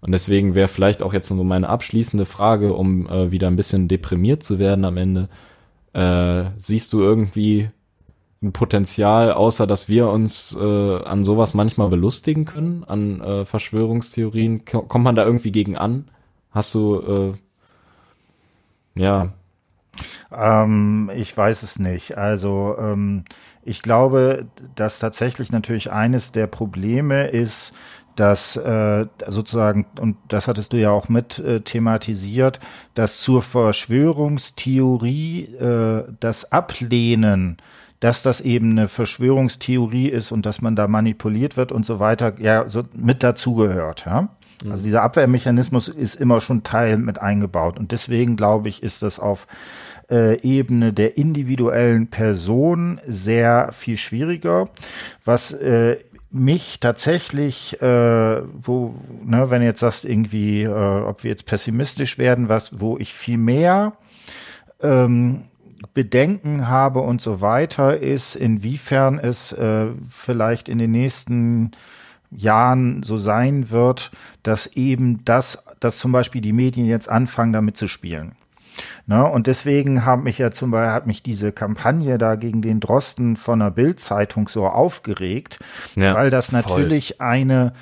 Und 0.00 0.10
deswegen 0.10 0.56
wäre 0.56 0.66
vielleicht 0.66 1.00
auch 1.00 1.12
jetzt 1.12 1.28
so 1.28 1.44
meine 1.44 1.68
abschließende 1.68 2.24
Frage, 2.24 2.74
um 2.74 3.08
äh, 3.08 3.30
wieder 3.30 3.46
ein 3.46 3.56
bisschen 3.56 3.86
deprimiert 3.86 4.42
zu 4.42 4.58
werden 4.58 4.84
am 4.84 4.96
Ende. 4.96 5.28
Äh, 5.92 6.50
siehst 6.56 6.92
du 6.92 7.00
irgendwie 7.00 7.70
ein 8.42 8.52
Potenzial, 8.52 9.32
außer 9.32 9.66
dass 9.66 9.88
wir 9.88 10.08
uns 10.08 10.56
äh, 10.58 11.02
an 11.02 11.24
sowas 11.24 11.54
manchmal 11.54 11.88
belustigen 11.88 12.44
können, 12.44 12.84
an 12.84 13.20
äh, 13.20 13.44
Verschwörungstheorien? 13.44 14.64
Kommt 14.64 15.04
man 15.04 15.16
da 15.16 15.24
irgendwie 15.24 15.52
gegen 15.52 15.76
an? 15.76 16.10
Hast 16.50 16.74
du, 16.74 17.36
äh, 18.96 19.00
ja. 19.00 19.32
Ähm, 20.32 21.10
ich 21.14 21.36
weiß 21.36 21.64
es 21.64 21.78
nicht. 21.78 22.16
Also, 22.16 22.76
ähm, 22.78 23.24
ich 23.62 23.82
glaube, 23.82 24.46
dass 24.76 25.00
tatsächlich 25.00 25.50
natürlich 25.50 25.90
eines 25.90 26.32
der 26.32 26.46
Probleme 26.46 27.26
ist, 27.26 27.76
dass 28.18 28.56
äh, 28.56 29.06
sozusagen, 29.26 29.86
und 30.00 30.16
das 30.28 30.48
hattest 30.48 30.72
du 30.72 30.76
ja 30.76 30.90
auch 30.90 31.08
mit 31.08 31.38
äh, 31.38 31.60
thematisiert, 31.60 32.58
dass 32.94 33.20
zur 33.20 33.42
Verschwörungstheorie 33.42 35.44
äh, 35.54 36.02
das 36.18 36.50
Ablehnen 36.50 37.58
dass 38.00 38.22
das 38.22 38.40
eben 38.40 38.72
eine 38.72 38.88
Verschwörungstheorie 38.88 40.08
ist 40.08 40.32
und 40.32 40.46
dass 40.46 40.60
man 40.60 40.76
da 40.76 40.86
manipuliert 40.88 41.56
wird 41.56 41.72
und 41.72 41.84
so 41.84 42.00
weiter, 42.00 42.34
ja, 42.40 42.68
so 42.68 42.82
mit 42.94 43.22
dazugehört, 43.22 44.04
ja. 44.06 44.28
Also 44.68 44.82
dieser 44.82 45.02
Abwehrmechanismus 45.02 45.86
ist 45.86 46.16
immer 46.16 46.40
schon 46.40 46.64
Teil 46.64 46.98
mit 46.98 47.20
eingebaut. 47.20 47.78
Und 47.78 47.92
deswegen 47.92 48.36
glaube 48.36 48.68
ich, 48.68 48.82
ist 48.82 49.02
das 49.02 49.20
auf 49.20 49.46
äh, 50.10 50.40
Ebene 50.40 50.92
der 50.92 51.16
individuellen 51.16 52.08
Person 52.08 53.00
sehr 53.06 53.70
viel 53.72 53.96
schwieriger. 53.96 54.68
Was 55.24 55.52
äh, 55.52 55.98
mich 56.30 56.80
tatsächlich, 56.80 57.80
äh, 57.80 58.42
wo, 58.52 58.94
ne, 59.24 59.50
wenn 59.50 59.60
du 59.60 59.66
jetzt 59.66 59.80
sagst, 59.80 60.04
irgendwie, 60.04 60.64
äh, 60.64 60.68
ob 60.68 61.24
wir 61.24 61.30
jetzt 61.30 61.46
pessimistisch 61.46 62.18
werden, 62.18 62.48
was, 62.48 62.80
wo 62.80 62.98
ich 62.98 63.14
viel 63.14 63.38
mehr 63.38 63.92
ähm, 64.82 65.42
Bedenken 65.94 66.68
habe 66.68 67.00
und 67.00 67.20
so 67.20 67.40
weiter, 67.40 67.98
ist, 67.98 68.34
inwiefern 68.34 69.18
es 69.18 69.52
äh, 69.52 69.86
vielleicht 70.08 70.68
in 70.68 70.78
den 70.78 70.90
nächsten 70.90 71.72
Jahren 72.30 73.02
so 73.02 73.16
sein 73.16 73.70
wird, 73.70 74.10
dass 74.42 74.66
eben 74.66 75.24
das, 75.24 75.66
dass 75.80 75.98
zum 75.98 76.12
Beispiel 76.12 76.40
die 76.40 76.52
Medien 76.52 76.86
jetzt 76.86 77.08
anfangen, 77.08 77.52
damit 77.52 77.76
zu 77.76 77.86
spielen. 77.86 78.32
Ne? 79.06 79.24
Und 79.24 79.46
deswegen 79.46 80.04
hat 80.04 80.22
mich 80.22 80.38
ja 80.38 80.50
zum 80.50 80.70
Beispiel 80.70 80.92
hat 80.92 81.06
mich 81.06 81.22
diese 81.22 81.52
Kampagne 81.52 82.18
da 82.18 82.36
gegen 82.36 82.62
den 82.62 82.80
Drosten 82.80 83.36
von 83.36 83.60
der 83.60 83.70
Bildzeitung 83.70 84.48
so 84.48 84.66
aufgeregt, 84.66 85.58
ja, 85.96 86.14
weil 86.14 86.30
das 86.30 86.52
natürlich 86.52 87.14
voll. 87.16 87.26
eine 87.26 87.72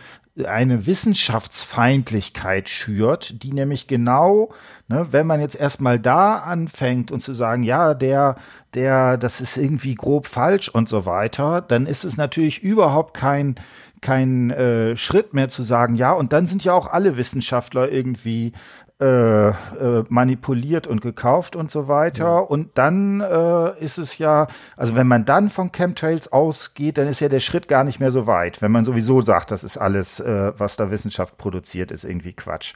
eine 0.45 0.87
Wissenschaftsfeindlichkeit 0.87 2.69
schürt, 2.69 3.43
die 3.43 3.53
nämlich 3.53 3.87
genau, 3.87 4.51
ne, 4.89 5.07
wenn 5.11 5.27
man 5.27 5.41
jetzt 5.41 5.57
erstmal 5.57 5.99
da 5.99 6.37
anfängt 6.37 7.11
und 7.11 7.21
zu 7.21 7.33
sagen, 7.33 7.63
ja, 7.63 7.95
der, 7.95 8.37
der, 8.75 9.17
das 9.17 9.41
ist 9.41 9.57
irgendwie 9.57 9.95
grob 9.95 10.27
falsch 10.27 10.69
und 10.69 10.89
so 10.89 11.07
weiter, 11.07 11.63
dann 11.63 11.87
ist 11.87 12.05
es 12.05 12.17
natürlich 12.17 12.63
überhaupt 12.63 13.15
kein, 13.15 13.55
kein 14.03 14.51
äh, 14.51 14.97
Schritt 14.97 15.33
mehr 15.33 15.49
zu 15.49 15.63
sagen, 15.63 15.95
ja, 15.95 16.13
und 16.13 16.33
dann 16.33 16.47
sind 16.47 16.65
ja 16.65 16.75
auch 16.75 16.93
alle 16.93 17.17
Wissenschaftler 17.17 17.91
irgendwie 17.91 18.53
äh, 18.99 19.49
äh, 19.49 20.05
manipuliert 20.09 20.87
und 20.87 21.03
gekauft 21.03 21.55
und 21.55 21.71
so 21.71 21.87
weiter. 21.87 22.25
Ja. 22.25 22.39
Und 22.39 22.79
dann 22.79 23.21
äh, 23.21 23.79
ist 23.79 23.99
es 23.99 24.17
ja, 24.17 24.47
also 24.75 24.95
wenn 24.95 25.07
man 25.07 25.27
dann 25.27 25.51
von 25.51 25.71
Chemtrails 25.71 26.33
ausgeht, 26.33 26.97
dann 26.97 27.07
ist 27.07 27.21
ja 27.21 27.29
der 27.29 27.41
Schritt 27.41 27.69
gar 27.69 27.85
nicht 27.85 28.01
mehr 28.01 28.11
so 28.11 28.27
weit. 28.27 28.63
Wenn 28.63 28.73
man 28.73 28.85
sowieso 28.85 29.21
sagt, 29.21 29.51
das 29.51 29.65
ist 29.65 29.77
alles, 29.77 30.21
äh, 30.21 30.53
was 30.57 30.77
da 30.77 30.91
Wissenschaft 30.91 31.37
produziert, 31.37 31.91
ist 31.91 32.05
irgendwie 32.05 32.33
Quatsch. 32.33 32.73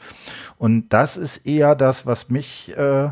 Und 0.58 0.90
das 0.90 1.16
ist 1.16 1.46
eher 1.46 1.74
das, 1.74 2.04
was 2.04 2.28
mich 2.28 2.76
äh, 2.76 3.08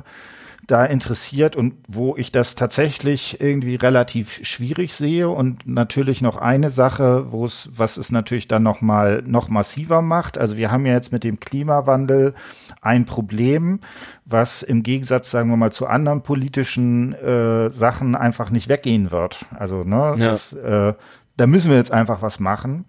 da 0.69 0.85
interessiert 0.85 1.57
und 1.57 1.75
wo 1.89 2.15
ich 2.17 2.31
das 2.31 2.55
tatsächlich 2.55 3.41
irgendwie 3.41 3.75
relativ 3.75 4.41
schwierig 4.43 4.95
sehe 4.95 5.31
und 5.31 5.67
natürlich 5.67 6.21
noch 6.21 6.37
eine 6.37 6.71
Sache, 6.71 7.33
wo 7.33 7.47
es, 7.47 7.71
was 7.75 7.97
es 7.97 8.13
natürlich 8.13 8.49
dann 8.49 8.65
noch 8.65 8.83
mal 8.83 9.23
noch 9.27 9.49
massiver 9.49 10.03
macht. 10.03 10.37
Also 10.37 10.59
wir 10.59 10.71
haben 10.71 10.85
ja 10.85 10.93
jetzt 10.93 11.11
mit 11.11 11.25
dem 11.25 11.41
Klimawandel 11.41 12.35
ein 12.83 13.07
Problem, 13.07 13.81
was 14.27 14.63
im 14.63 14.83
Gegensatz, 14.83 15.31
sagen 15.31 15.49
wir 15.49 15.57
mal, 15.57 15.73
zu 15.73 15.87
anderen 15.87 16.23
politischen 16.23 17.15
äh, 17.15 17.71
Sachen 17.71 18.15
einfach 18.15 18.51
nicht 18.51 18.69
weggehen 18.69 19.11
wird. 19.11 19.47
Also 19.59 19.85
ne, 19.85 20.17
ja. 20.19 20.31
das, 20.31 20.53
äh, 20.53 20.93
da 21.39 21.47
müssen 21.47 21.71
wir 21.71 21.79
jetzt 21.79 21.93
einfach 21.93 22.21
was 22.21 22.41
machen. 22.41 22.85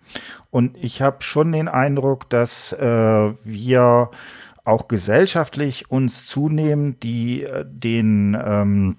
Und 0.52 0.76
ich 0.76 1.02
habe 1.02 1.18
schon 1.22 1.54
den 1.54 1.70
Eindruck, 1.70 2.30
dass 2.30 2.74
äh, 2.74 3.32
wir 3.46 4.10
auch 4.70 4.88
gesellschaftlich 4.88 5.92
uns 5.92 6.28
zunehmend 6.28 7.04
die, 7.04 7.44
äh, 7.44 7.66
den, 7.68 8.38
ähm, 8.42 8.98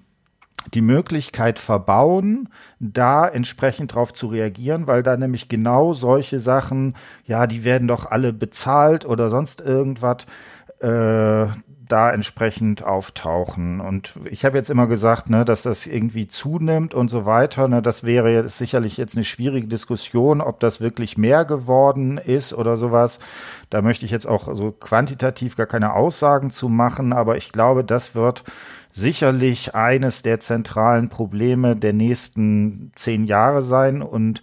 die 0.75 0.83
Möglichkeit 0.83 1.59
verbauen, 1.59 2.49
da 2.81 3.27
entsprechend 3.27 3.95
drauf 3.95 4.12
zu 4.12 4.27
reagieren, 4.27 4.87
weil 4.87 5.03
da 5.03 5.16
nämlich 5.16 5.49
genau 5.49 5.95
solche 5.95 6.39
Sachen, 6.39 6.97
ja, 7.25 7.47
die 7.47 7.64
werden 7.64 7.89
doch 7.89 8.11
alle 8.11 8.33
bezahlt 8.33 9.07
oder 9.07 9.31
sonst 9.31 9.62
irgendwas, 9.62 10.27
äh, 10.81 11.47
da 11.91 12.11
entsprechend 12.11 12.82
auftauchen. 12.82 13.80
Und 13.80 14.14
ich 14.30 14.45
habe 14.45 14.57
jetzt 14.57 14.70
immer 14.70 14.86
gesagt, 14.86 15.30
ne, 15.30 15.45
dass 15.45 15.62
das 15.62 15.86
irgendwie 15.86 16.28
zunimmt 16.28 16.95
und 16.95 17.09
so 17.09 17.26
weiter. 17.26 17.68
Ne, 17.68 17.82
das 17.82 18.05
wäre 18.05 18.32
jetzt 18.32 18.59
sicherlich 18.59 18.97
jetzt 18.97 19.16
eine 19.16 19.24
schwierige 19.24 19.66
Diskussion, 19.66 20.41
ob 20.41 20.61
das 20.61 20.80
wirklich 20.80 21.18
mehr 21.18 21.45
geworden 21.45 22.18
ist 22.18 22.53
oder 22.53 22.76
sowas. 22.76 23.18
Da 23.68 23.82
möchte 23.82 24.05
ich 24.05 24.11
jetzt 24.11 24.26
auch 24.26 24.55
so 24.55 24.72
quantitativ 24.72 25.57
gar 25.57 25.66
keine 25.66 25.95
Aussagen 25.95 26.51
zu 26.51 26.68
machen, 26.68 27.12
aber 27.12 27.36
ich 27.36 27.53
glaube, 27.53 27.84
das 27.84 28.14
wird 28.14 28.45
sicherlich 28.93 29.74
eines 29.74 30.22
der 30.22 30.41
zentralen 30.41 31.09
Probleme 31.09 31.76
der 31.76 31.93
nächsten 31.93 32.93
zehn 32.97 33.24
Jahre 33.24 33.62
sein 33.62 34.03
und 34.03 34.43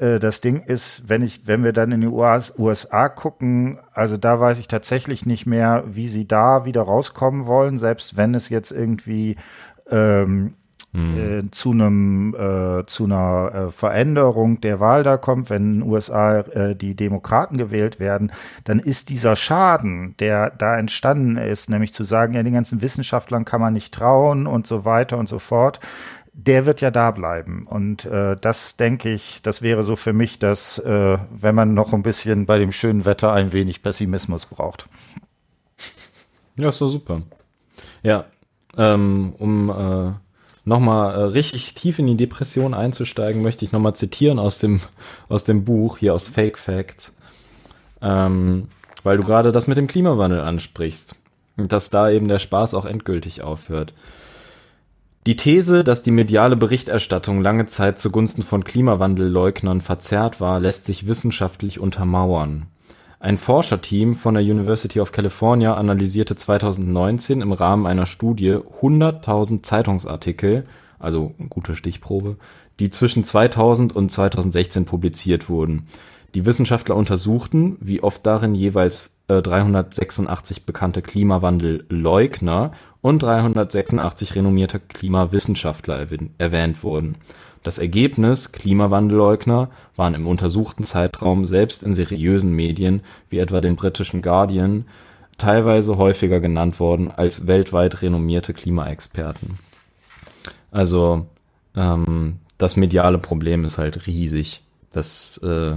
das 0.00 0.40
Ding 0.40 0.62
ist, 0.62 1.08
wenn 1.08 1.22
ich, 1.22 1.46
wenn 1.46 1.62
wir 1.62 1.72
dann 1.72 1.92
in 1.92 2.00
die 2.00 2.06
USA 2.06 3.08
gucken, 3.10 3.78
also 3.92 4.16
da 4.16 4.40
weiß 4.40 4.58
ich 4.58 4.66
tatsächlich 4.66 5.26
nicht 5.26 5.44
mehr, 5.46 5.84
wie 5.86 6.08
sie 6.08 6.26
da 6.26 6.64
wieder 6.64 6.82
rauskommen 6.82 7.46
wollen, 7.46 7.76
selbst 7.76 8.16
wenn 8.16 8.34
es 8.34 8.48
jetzt 8.48 8.70
irgendwie 8.70 9.36
ähm, 9.90 10.54
hm. 10.92 11.18
äh, 11.46 11.50
zu 11.52 11.70
einem 11.70 12.34
äh, 12.34 12.84
zu 12.86 13.04
einer 13.04 13.54
äh, 13.54 13.70
Veränderung 13.70 14.60
der 14.60 14.80
Wahl 14.80 15.04
da 15.04 15.18
kommt, 15.18 15.48
wenn 15.48 15.62
in 15.62 15.80
den 15.80 15.88
USA 15.88 16.40
äh, 16.40 16.74
die 16.74 16.96
Demokraten 16.96 17.58
gewählt 17.58 18.00
werden, 18.00 18.32
dann 18.64 18.80
ist 18.80 19.08
dieser 19.08 19.36
Schaden, 19.36 20.16
der 20.18 20.50
da 20.50 20.76
entstanden 20.76 21.36
ist, 21.36 21.70
nämlich 21.70 21.92
zu 21.92 22.02
sagen, 22.02 22.34
ja, 22.34 22.42
den 22.42 22.54
ganzen 22.54 22.82
Wissenschaftlern 22.82 23.44
kann 23.44 23.60
man 23.60 23.72
nicht 23.72 23.94
trauen 23.94 24.48
und 24.48 24.66
so 24.66 24.84
weiter 24.84 25.16
und 25.16 25.28
so 25.28 25.38
fort, 25.38 25.78
der 26.46 26.66
wird 26.66 26.80
ja 26.80 26.90
da 26.90 27.10
bleiben. 27.10 27.66
Und 27.66 28.04
äh, 28.06 28.36
das 28.40 28.76
denke 28.76 29.12
ich, 29.12 29.42
das 29.42 29.62
wäre 29.62 29.84
so 29.84 29.96
für 29.96 30.12
mich, 30.12 30.38
dass 30.38 30.78
äh, 30.78 31.18
wenn 31.30 31.54
man 31.54 31.74
noch 31.74 31.92
ein 31.92 32.02
bisschen 32.02 32.46
bei 32.46 32.58
dem 32.58 32.72
schönen 32.72 33.04
Wetter 33.04 33.32
ein 33.32 33.52
wenig 33.52 33.82
Pessimismus 33.82 34.46
braucht. 34.46 34.86
Ja, 36.56 36.68
ist 36.68 36.80
doch 36.80 36.88
super. 36.88 37.22
Ja, 38.02 38.24
ähm, 38.76 39.34
um 39.38 39.70
äh, 39.70 40.12
nochmal 40.64 41.14
äh, 41.14 41.22
richtig 41.24 41.74
tief 41.74 41.98
in 41.98 42.06
die 42.06 42.16
Depression 42.16 42.74
einzusteigen, 42.74 43.42
möchte 43.42 43.64
ich 43.64 43.72
nochmal 43.72 43.94
zitieren 43.94 44.38
aus 44.38 44.58
dem, 44.58 44.80
aus 45.28 45.44
dem 45.44 45.64
Buch, 45.64 45.98
hier 45.98 46.14
aus 46.14 46.28
Fake 46.28 46.58
Facts. 46.58 47.16
Ähm, 48.00 48.68
weil 49.02 49.18
du 49.18 49.24
gerade 49.24 49.52
das 49.52 49.66
mit 49.66 49.76
dem 49.76 49.86
Klimawandel 49.86 50.40
ansprichst. 50.40 51.16
Dass 51.56 51.90
da 51.90 52.08
eben 52.08 52.28
der 52.28 52.38
Spaß 52.38 52.72
auch 52.74 52.86
endgültig 52.86 53.42
aufhört. 53.42 53.92
Die 55.26 55.36
These, 55.36 55.84
dass 55.84 56.02
die 56.02 56.12
mediale 56.12 56.56
Berichterstattung 56.56 57.42
lange 57.42 57.66
Zeit 57.66 57.98
zugunsten 57.98 58.42
von 58.42 58.64
Klimawandelleugnern 58.64 59.82
verzerrt 59.82 60.40
war, 60.40 60.60
lässt 60.60 60.86
sich 60.86 61.08
wissenschaftlich 61.08 61.78
untermauern. 61.78 62.68
Ein 63.18 63.36
Forscherteam 63.36 64.16
von 64.16 64.32
der 64.32 64.42
University 64.42 64.98
of 64.98 65.12
California 65.12 65.74
analysierte 65.74 66.36
2019 66.36 67.42
im 67.42 67.52
Rahmen 67.52 67.86
einer 67.86 68.06
Studie 68.06 68.54
100.000 68.80 69.62
Zeitungsartikel, 69.62 70.64
also 70.98 71.34
gute 71.50 71.74
Stichprobe, 71.74 72.36
die 72.78 72.88
zwischen 72.88 73.22
2000 73.22 73.94
und 73.94 74.10
2016 74.10 74.86
publiziert 74.86 75.50
wurden. 75.50 75.86
Die 76.34 76.46
Wissenschaftler 76.46 76.96
untersuchten, 76.96 77.76
wie 77.80 78.02
oft 78.02 78.24
darin 78.24 78.54
jeweils 78.54 79.09
386 79.30 80.58
äh, 80.58 80.60
bekannte 80.66 81.02
Klimawandelleugner 81.02 82.72
und 83.00 83.22
386 83.22 84.34
renommierte 84.34 84.80
Klimawissenschaftler 84.80 86.06
erwähnt 86.38 86.82
wurden. 86.82 87.16
Das 87.62 87.78
Ergebnis: 87.78 88.52
Klimawandelleugner 88.52 89.70
waren 89.96 90.14
im 90.14 90.26
untersuchten 90.26 90.84
Zeitraum 90.84 91.46
selbst 91.46 91.82
in 91.82 91.94
seriösen 91.94 92.52
Medien 92.52 93.02
wie 93.28 93.38
etwa 93.38 93.60
dem 93.60 93.76
britischen 93.76 94.22
Guardian 94.22 94.86
teilweise 95.38 95.96
häufiger 95.96 96.40
genannt 96.40 96.80
worden 96.80 97.10
als 97.10 97.46
weltweit 97.46 98.02
renommierte 98.02 98.52
Klimaexperten. 98.52 99.58
Also 100.70 101.26
ähm, 101.74 102.38
das 102.58 102.76
mediale 102.76 103.18
Problem 103.18 103.64
ist 103.64 103.78
halt 103.78 104.06
riesig, 104.06 104.62
dass 104.92 105.38
äh, 105.38 105.76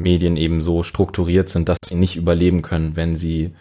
Medien 0.00 0.36
eben 0.36 0.60
so 0.60 0.82
strukturiert 0.82 1.48
sind, 1.48 1.68
dass 1.68 1.78
sie 1.84 1.96
nicht 1.96 2.16
überleben 2.16 2.62
können, 2.62 2.96
wenn 2.96 3.16
sie 3.16 3.52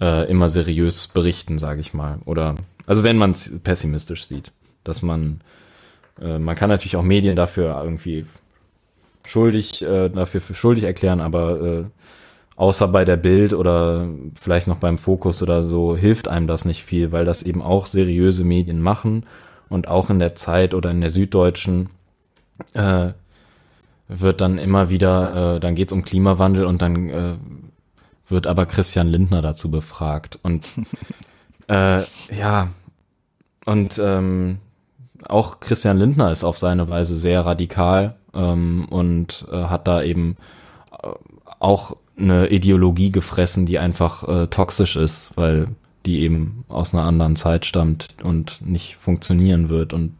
äh, 0.00 0.30
immer 0.30 0.48
seriös 0.48 1.08
berichten, 1.08 1.58
sage 1.58 1.80
ich 1.80 1.94
mal. 1.94 2.18
Oder 2.24 2.54
also 2.86 3.04
wenn 3.04 3.18
man 3.18 3.30
es 3.32 3.58
pessimistisch 3.62 4.26
sieht, 4.26 4.52
dass 4.84 5.02
man 5.02 5.40
äh, 6.20 6.38
man 6.38 6.56
kann 6.56 6.70
natürlich 6.70 6.96
auch 6.96 7.02
Medien 7.02 7.36
dafür 7.36 7.80
irgendwie 7.82 8.26
schuldig 9.26 9.82
äh, 9.82 10.08
dafür 10.08 10.40
für 10.40 10.54
schuldig 10.54 10.84
erklären, 10.84 11.20
aber 11.20 11.60
äh, 11.60 11.84
außer 12.56 12.88
bei 12.88 13.04
der 13.04 13.16
Bild 13.16 13.52
oder 13.52 14.08
vielleicht 14.34 14.66
noch 14.66 14.78
beim 14.78 14.98
Fokus 14.98 15.42
oder 15.42 15.62
so 15.62 15.96
hilft 15.96 16.28
einem 16.28 16.46
das 16.46 16.64
nicht 16.64 16.82
viel, 16.82 17.12
weil 17.12 17.24
das 17.24 17.42
eben 17.42 17.62
auch 17.62 17.86
seriöse 17.86 18.44
Medien 18.44 18.80
machen 18.80 19.26
und 19.68 19.86
auch 19.88 20.10
in 20.10 20.18
der 20.18 20.34
Zeit 20.34 20.74
oder 20.74 20.90
in 20.90 21.00
der 21.00 21.10
Süddeutschen 21.10 21.90
äh, 22.74 23.10
wird 24.08 24.40
dann 24.40 24.58
immer 24.58 24.90
wieder, 24.90 25.56
äh, 25.56 25.60
dann 25.60 25.74
geht's 25.74 25.92
um 25.92 26.02
Klimawandel 26.02 26.64
und 26.64 26.82
dann 26.82 27.08
äh, 27.08 27.34
wird 28.28 28.46
aber 28.46 28.66
Christian 28.66 29.06
Lindner 29.06 29.42
dazu 29.42 29.70
befragt. 29.70 30.38
Und 30.42 30.66
äh, 31.68 32.02
ja, 32.32 32.68
und 33.66 34.00
ähm, 34.02 34.58
auch 35.28 35.60
Christian 35.60 35.98
Lindner 35.98 36.32
ist 36.32 36.44
auf 36.44 36.58
seine 36.58 36.88
Weise 36.88 37.16
sehr 37.16 37.44
radikal 37.44 38.16
ähm, 38.34 38.86
und 38.88 39.46
äh, 39.50 39.64
hat 39.64 39.86
da 39.86 40.02
eben 40.02 40.36
äh, 41.02 41.08
auch 41.58 41.96
eine 42.16 42.48
Ideologie 42.48 43.12
gefressen, 43.12 43.66
die 43.66 43.78
einfach 43.78 44.26
äh, 44.26 44.46
toxisch 44.48 44.96
ist, 44.96 45.32
weil 45.36 45.68
die 46.06 46.20
eben 46.20 46.64
aus 46.68 46.94
einer 46.94 47.04
anderen 47.04 47.36
Zeit 47.36 47.66
stammt 47.66 48.14
und 48.22 48.62
nicht 48.64 48.96
funktionieren 48.96 49.68
wird. 49.68 49.92
Und 49.92 50.14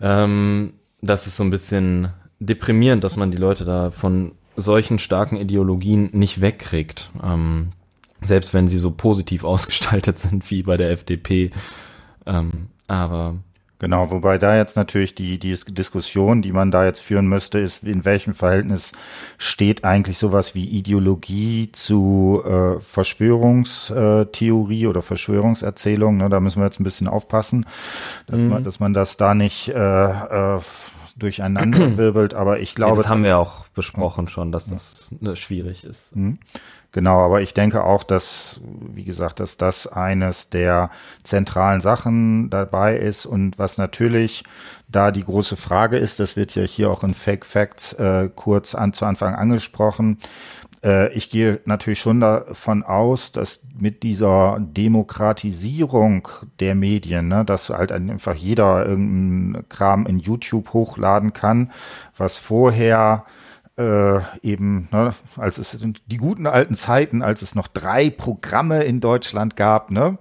ähm, 0.00 0.74
das 1.00 1.26
ist 1.26 1.36
so 1.36 1.44
ein 1.44 1.50
bisschen 1.50 2.10
deprimierend, 2.38 3.04
dass 3.04 3.16
man 3.16 3.30
die 3.30 3.36
Leute 3.36 3.64
da 3.64 3.90
von 3.90 4.32
solchen 4.56 4.98
starken 4.98 5.36
Ideologien 5.36 6.10
nicht 6.12 6.40
wegkriegt. 6.40 7.10
Ähm, 7.22 7.72
selbst 8.22 8.54
wenn 8.54 8.68
sie 8.68 8.78
so 8.78 8.90
positiv 8.90 9.44
ausgestaltet 9.44 10.18
sind 10.18 10.50
wie 10.50 10.62
bei 10.62 10.76
der 10.76 10.90
FDP. 10.90 11.50
Ähm, 12.26 12.68
aber 12.88 13.36
Genau, 13.78 14.10
wobei 14.10 14.38
da 14.38 14.56
jetzt 14.56 14.74
natürlich 14.76 15.14
die, 15.14 15.38
die 15.38 15.54
Diskussion, 15.54 16.40
die 16.40 16.52
man 16.52 16.70
da 16.70 16.86
jetzt 16.86 17.00
führen 17.00 17.26
müsste, 17.26 17.58
ist, 17.58 17.84
in 17.84 18.06
welchem 18.06 18.32
Verhältnis 18.32 18.92
steht 19.36 19.84
eigentlich 19.84 20.16
sowas 20.16 20.54
wie 20.54 20.64
Ideologie 20.64 21.68
zu 21.72 22.42
äh, 22.46 22.80
Verschwörungstheorie 22.80 24.86
oder 24.86 25.02
Verschwörungserzählung. 25.02 26.16
Ne, 26.16 26.30
da 26.30 26.40
müssen 26.40 26.60
wir 26.60 26.64
jetzt 26.64 26.80
ein 26.80 26.84
bisschen 26.84 27.06
aufpassen, 27.06 27.66
dass, 28.26 28.40
mhm. 28.40 28.48
man, 28.48 28.64
dass 28.64 28.80
man 28.80 28.94
das 28.94 29.18
da 29.18 29.34
nicht 29.34 29.68
äh, 29.68 29.74
äh, 29.74 30.58
durcheinander 31.16 31.96
wirbelt. 31.96 32.34
Aber 32.34 32.60
ich 32.60 32.74
glaube. 32.74 32.92
Ja, 32.92 32.96
das 32.98 33.08
haben 33.08 33.24
wir 33.24 33.38
auch 33.38 33.66
besprochen 33.68 34.28
schon, 34.28 34.52
dass 34.52 34.66
das 34.66 35.14
ne, 35.20 35.36
schwierig 35.36 35.84
ist. 35.84 36.14
Mhm. 36.14 36.38
Genau, 36.92 37.18
aber 37.18 37.42
ich 37.42 37.52
denke 37.52 37.84
auch, 37.84 38.04
dass, 38.04 38.58
wie 38.94 39.04
gesagt, 39.04 39.40
dass 39.40 39.58
das 39.58 39.86
eines 39.86 40.48
der 40.48 40.88
zentralen 41.24 41.82
Sachen 41.82 42.48
dabei 42.48 42.96
ist 42.96 43.26
und 43.26 43.58
was 43.58 43.76
natürlich 43.76 44.44
da 44.88 45.10
die 45.10 45.24
große 45.24 45.56
Frage 45.56 45.98
ist, 45.98 46.20
das 46.20 46.36
wird 46.36 46.54
ja 46.54 46.62
hier 46.62 46.90
auch 46.90 47.04
in 47.04 47.12
Fake 47.12 47.44
Facts 47.44 47.92
äh, 47.94 48.30
kurz 48.34 48.74
an, 48.74 48.94
zu 48.94 49.04
Anfang 49.04 49.34
angesprochen. 49.34 50.16
Äh, 50.86 51.12
ich 51.12 51.28
gehe 51.28 51.60
natürlich 51.64 52.00
schon 52.00 52.20
davon 52.20 52.84
aus, 52.84 53.32
dass 53.32 53.66
mit 53.78 54.02
dieser 54.04 54.58
Demokratisierung 54.60 56.28
der 56.60 56.74
Medien, 56.74 57.28
ne, 57.28 57.44
dass 57.44 57.70
halt 57.70 57.92
einfach 57.92 58.34
jeder 58.34 58.86
irgendeinen 58.86 59.68
Kram 59.68 60.06
in 60.06 60.20
YouTube 60.20 60.72
hochladen 60.72 61.32
kann, 61.32 61.72
was 62.16 62.38
vorher 62.38 63.26
äh, 63.76 64.20
eben, 64.42 64.88
ne, 64.92 65.12
als 65.36 65.58
es 65.58 65.78
die 66.06 66.16
guten 66.16 66.46
alten 66.46 66.74
Zeiten, 66.74 67.20
als 67.20 67.42
es 67.42 67.54
noch 67.54 67.66
drei 67.68 68.08
Programme 68.08 68.84
in 68.84 69.00
Deutschland 69.00 69.56
gab, 69.56 69.90
ne, 69.90 70.18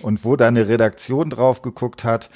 und 0.00 0.24
wo 0.24 0.34
da 0.34 0.48
eine 0.48 0.66
Redaktion 0.66 1.30
drauf 1.30 1.62
geguckt 1.62 2.04
hat. 2.04 2.30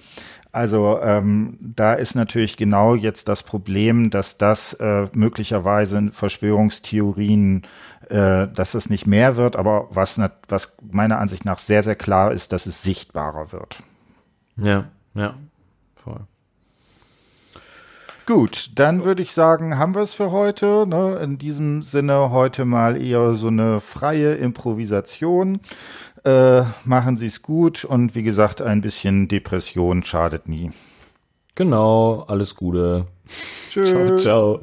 Also 0.55 1.00
ähm, 1.02 1.59
da 1.61 1.94
ist 1.94 2.14
natürlich 2.14 2.57
genau 2.57 2.94
jetzt 2.94 3.26
das 3.26 3.42
Problem, 3.42 4.11
dass 4.11 4.38
das 4.38 4.72
äh, 4.74 5.09
möglicherweise 5.12 6.11
Verschwörungstheorien, 6.12 7.62
äh, 8.09 8.46
dass 8.46 8.74
es 8.74 8.88
nicht 8.88 9.05
mehr 9.05 9.36
wird, 9.36 9.57
aber 9.57 9.88
was, 9.90 10.20
was 10.46 10.76
meiner 10.88 11.18
Ansicht 11.18 11.44
nach 11.44 11.59
sehr, 11.59 11.82
sehr 11.82 11.96
klar 11.96 12.30
ist, 12.30 12.52
dass 12.52 12.66
es 12.66 12.84
sichtbarer 12.84 13.50
wird. 13.50 13.82
Ja, 14.57 14.84
ja, 15.14 15.34
voll. 15.96 16.20
Gut, 18.26 18.70
dann 18.76 19.05
würde 19.05 19.20
ich 19.20 19.32
sagen, 19.32 19.76
haben 19.76 19.94
wir 19.94 20.00
es 20.00 20.14
für 20.14 20.30
heute. 20.30 20.86
Ne? 20.88 21.18
In 21.22 21.36
diesem 21.36 21.82
Sinne 21.82 22.30
heute 22.30 22.64
mal 22.64 22.96
eher 22.96 23.34
so 23.34 23.48
eine 23.48 23.80
freie 23.80 24.34
Improvisation. 24.34 25.61
Äh, 26.25 26.62
machen 26.85 27.16
Sie 27.18 27.27
es 27.27 27.43
gut 27.43 27.85
und 27.85 28.14
wie 28.14 28.22
gesagt, 28.22 28.62
ein 28.62 28.81
bisschen 28.81 29.29
Depression 29.29 30.03
schadet 30.03 30.49
nie. 30.49 30.72
Genau, 31.55 32.25
alles 32.27 32.55
Gute. 32.55 33.07
Tschüss. 33.70 33.91
Ciao, 33.91 34.16
ciao. 34.16 34.61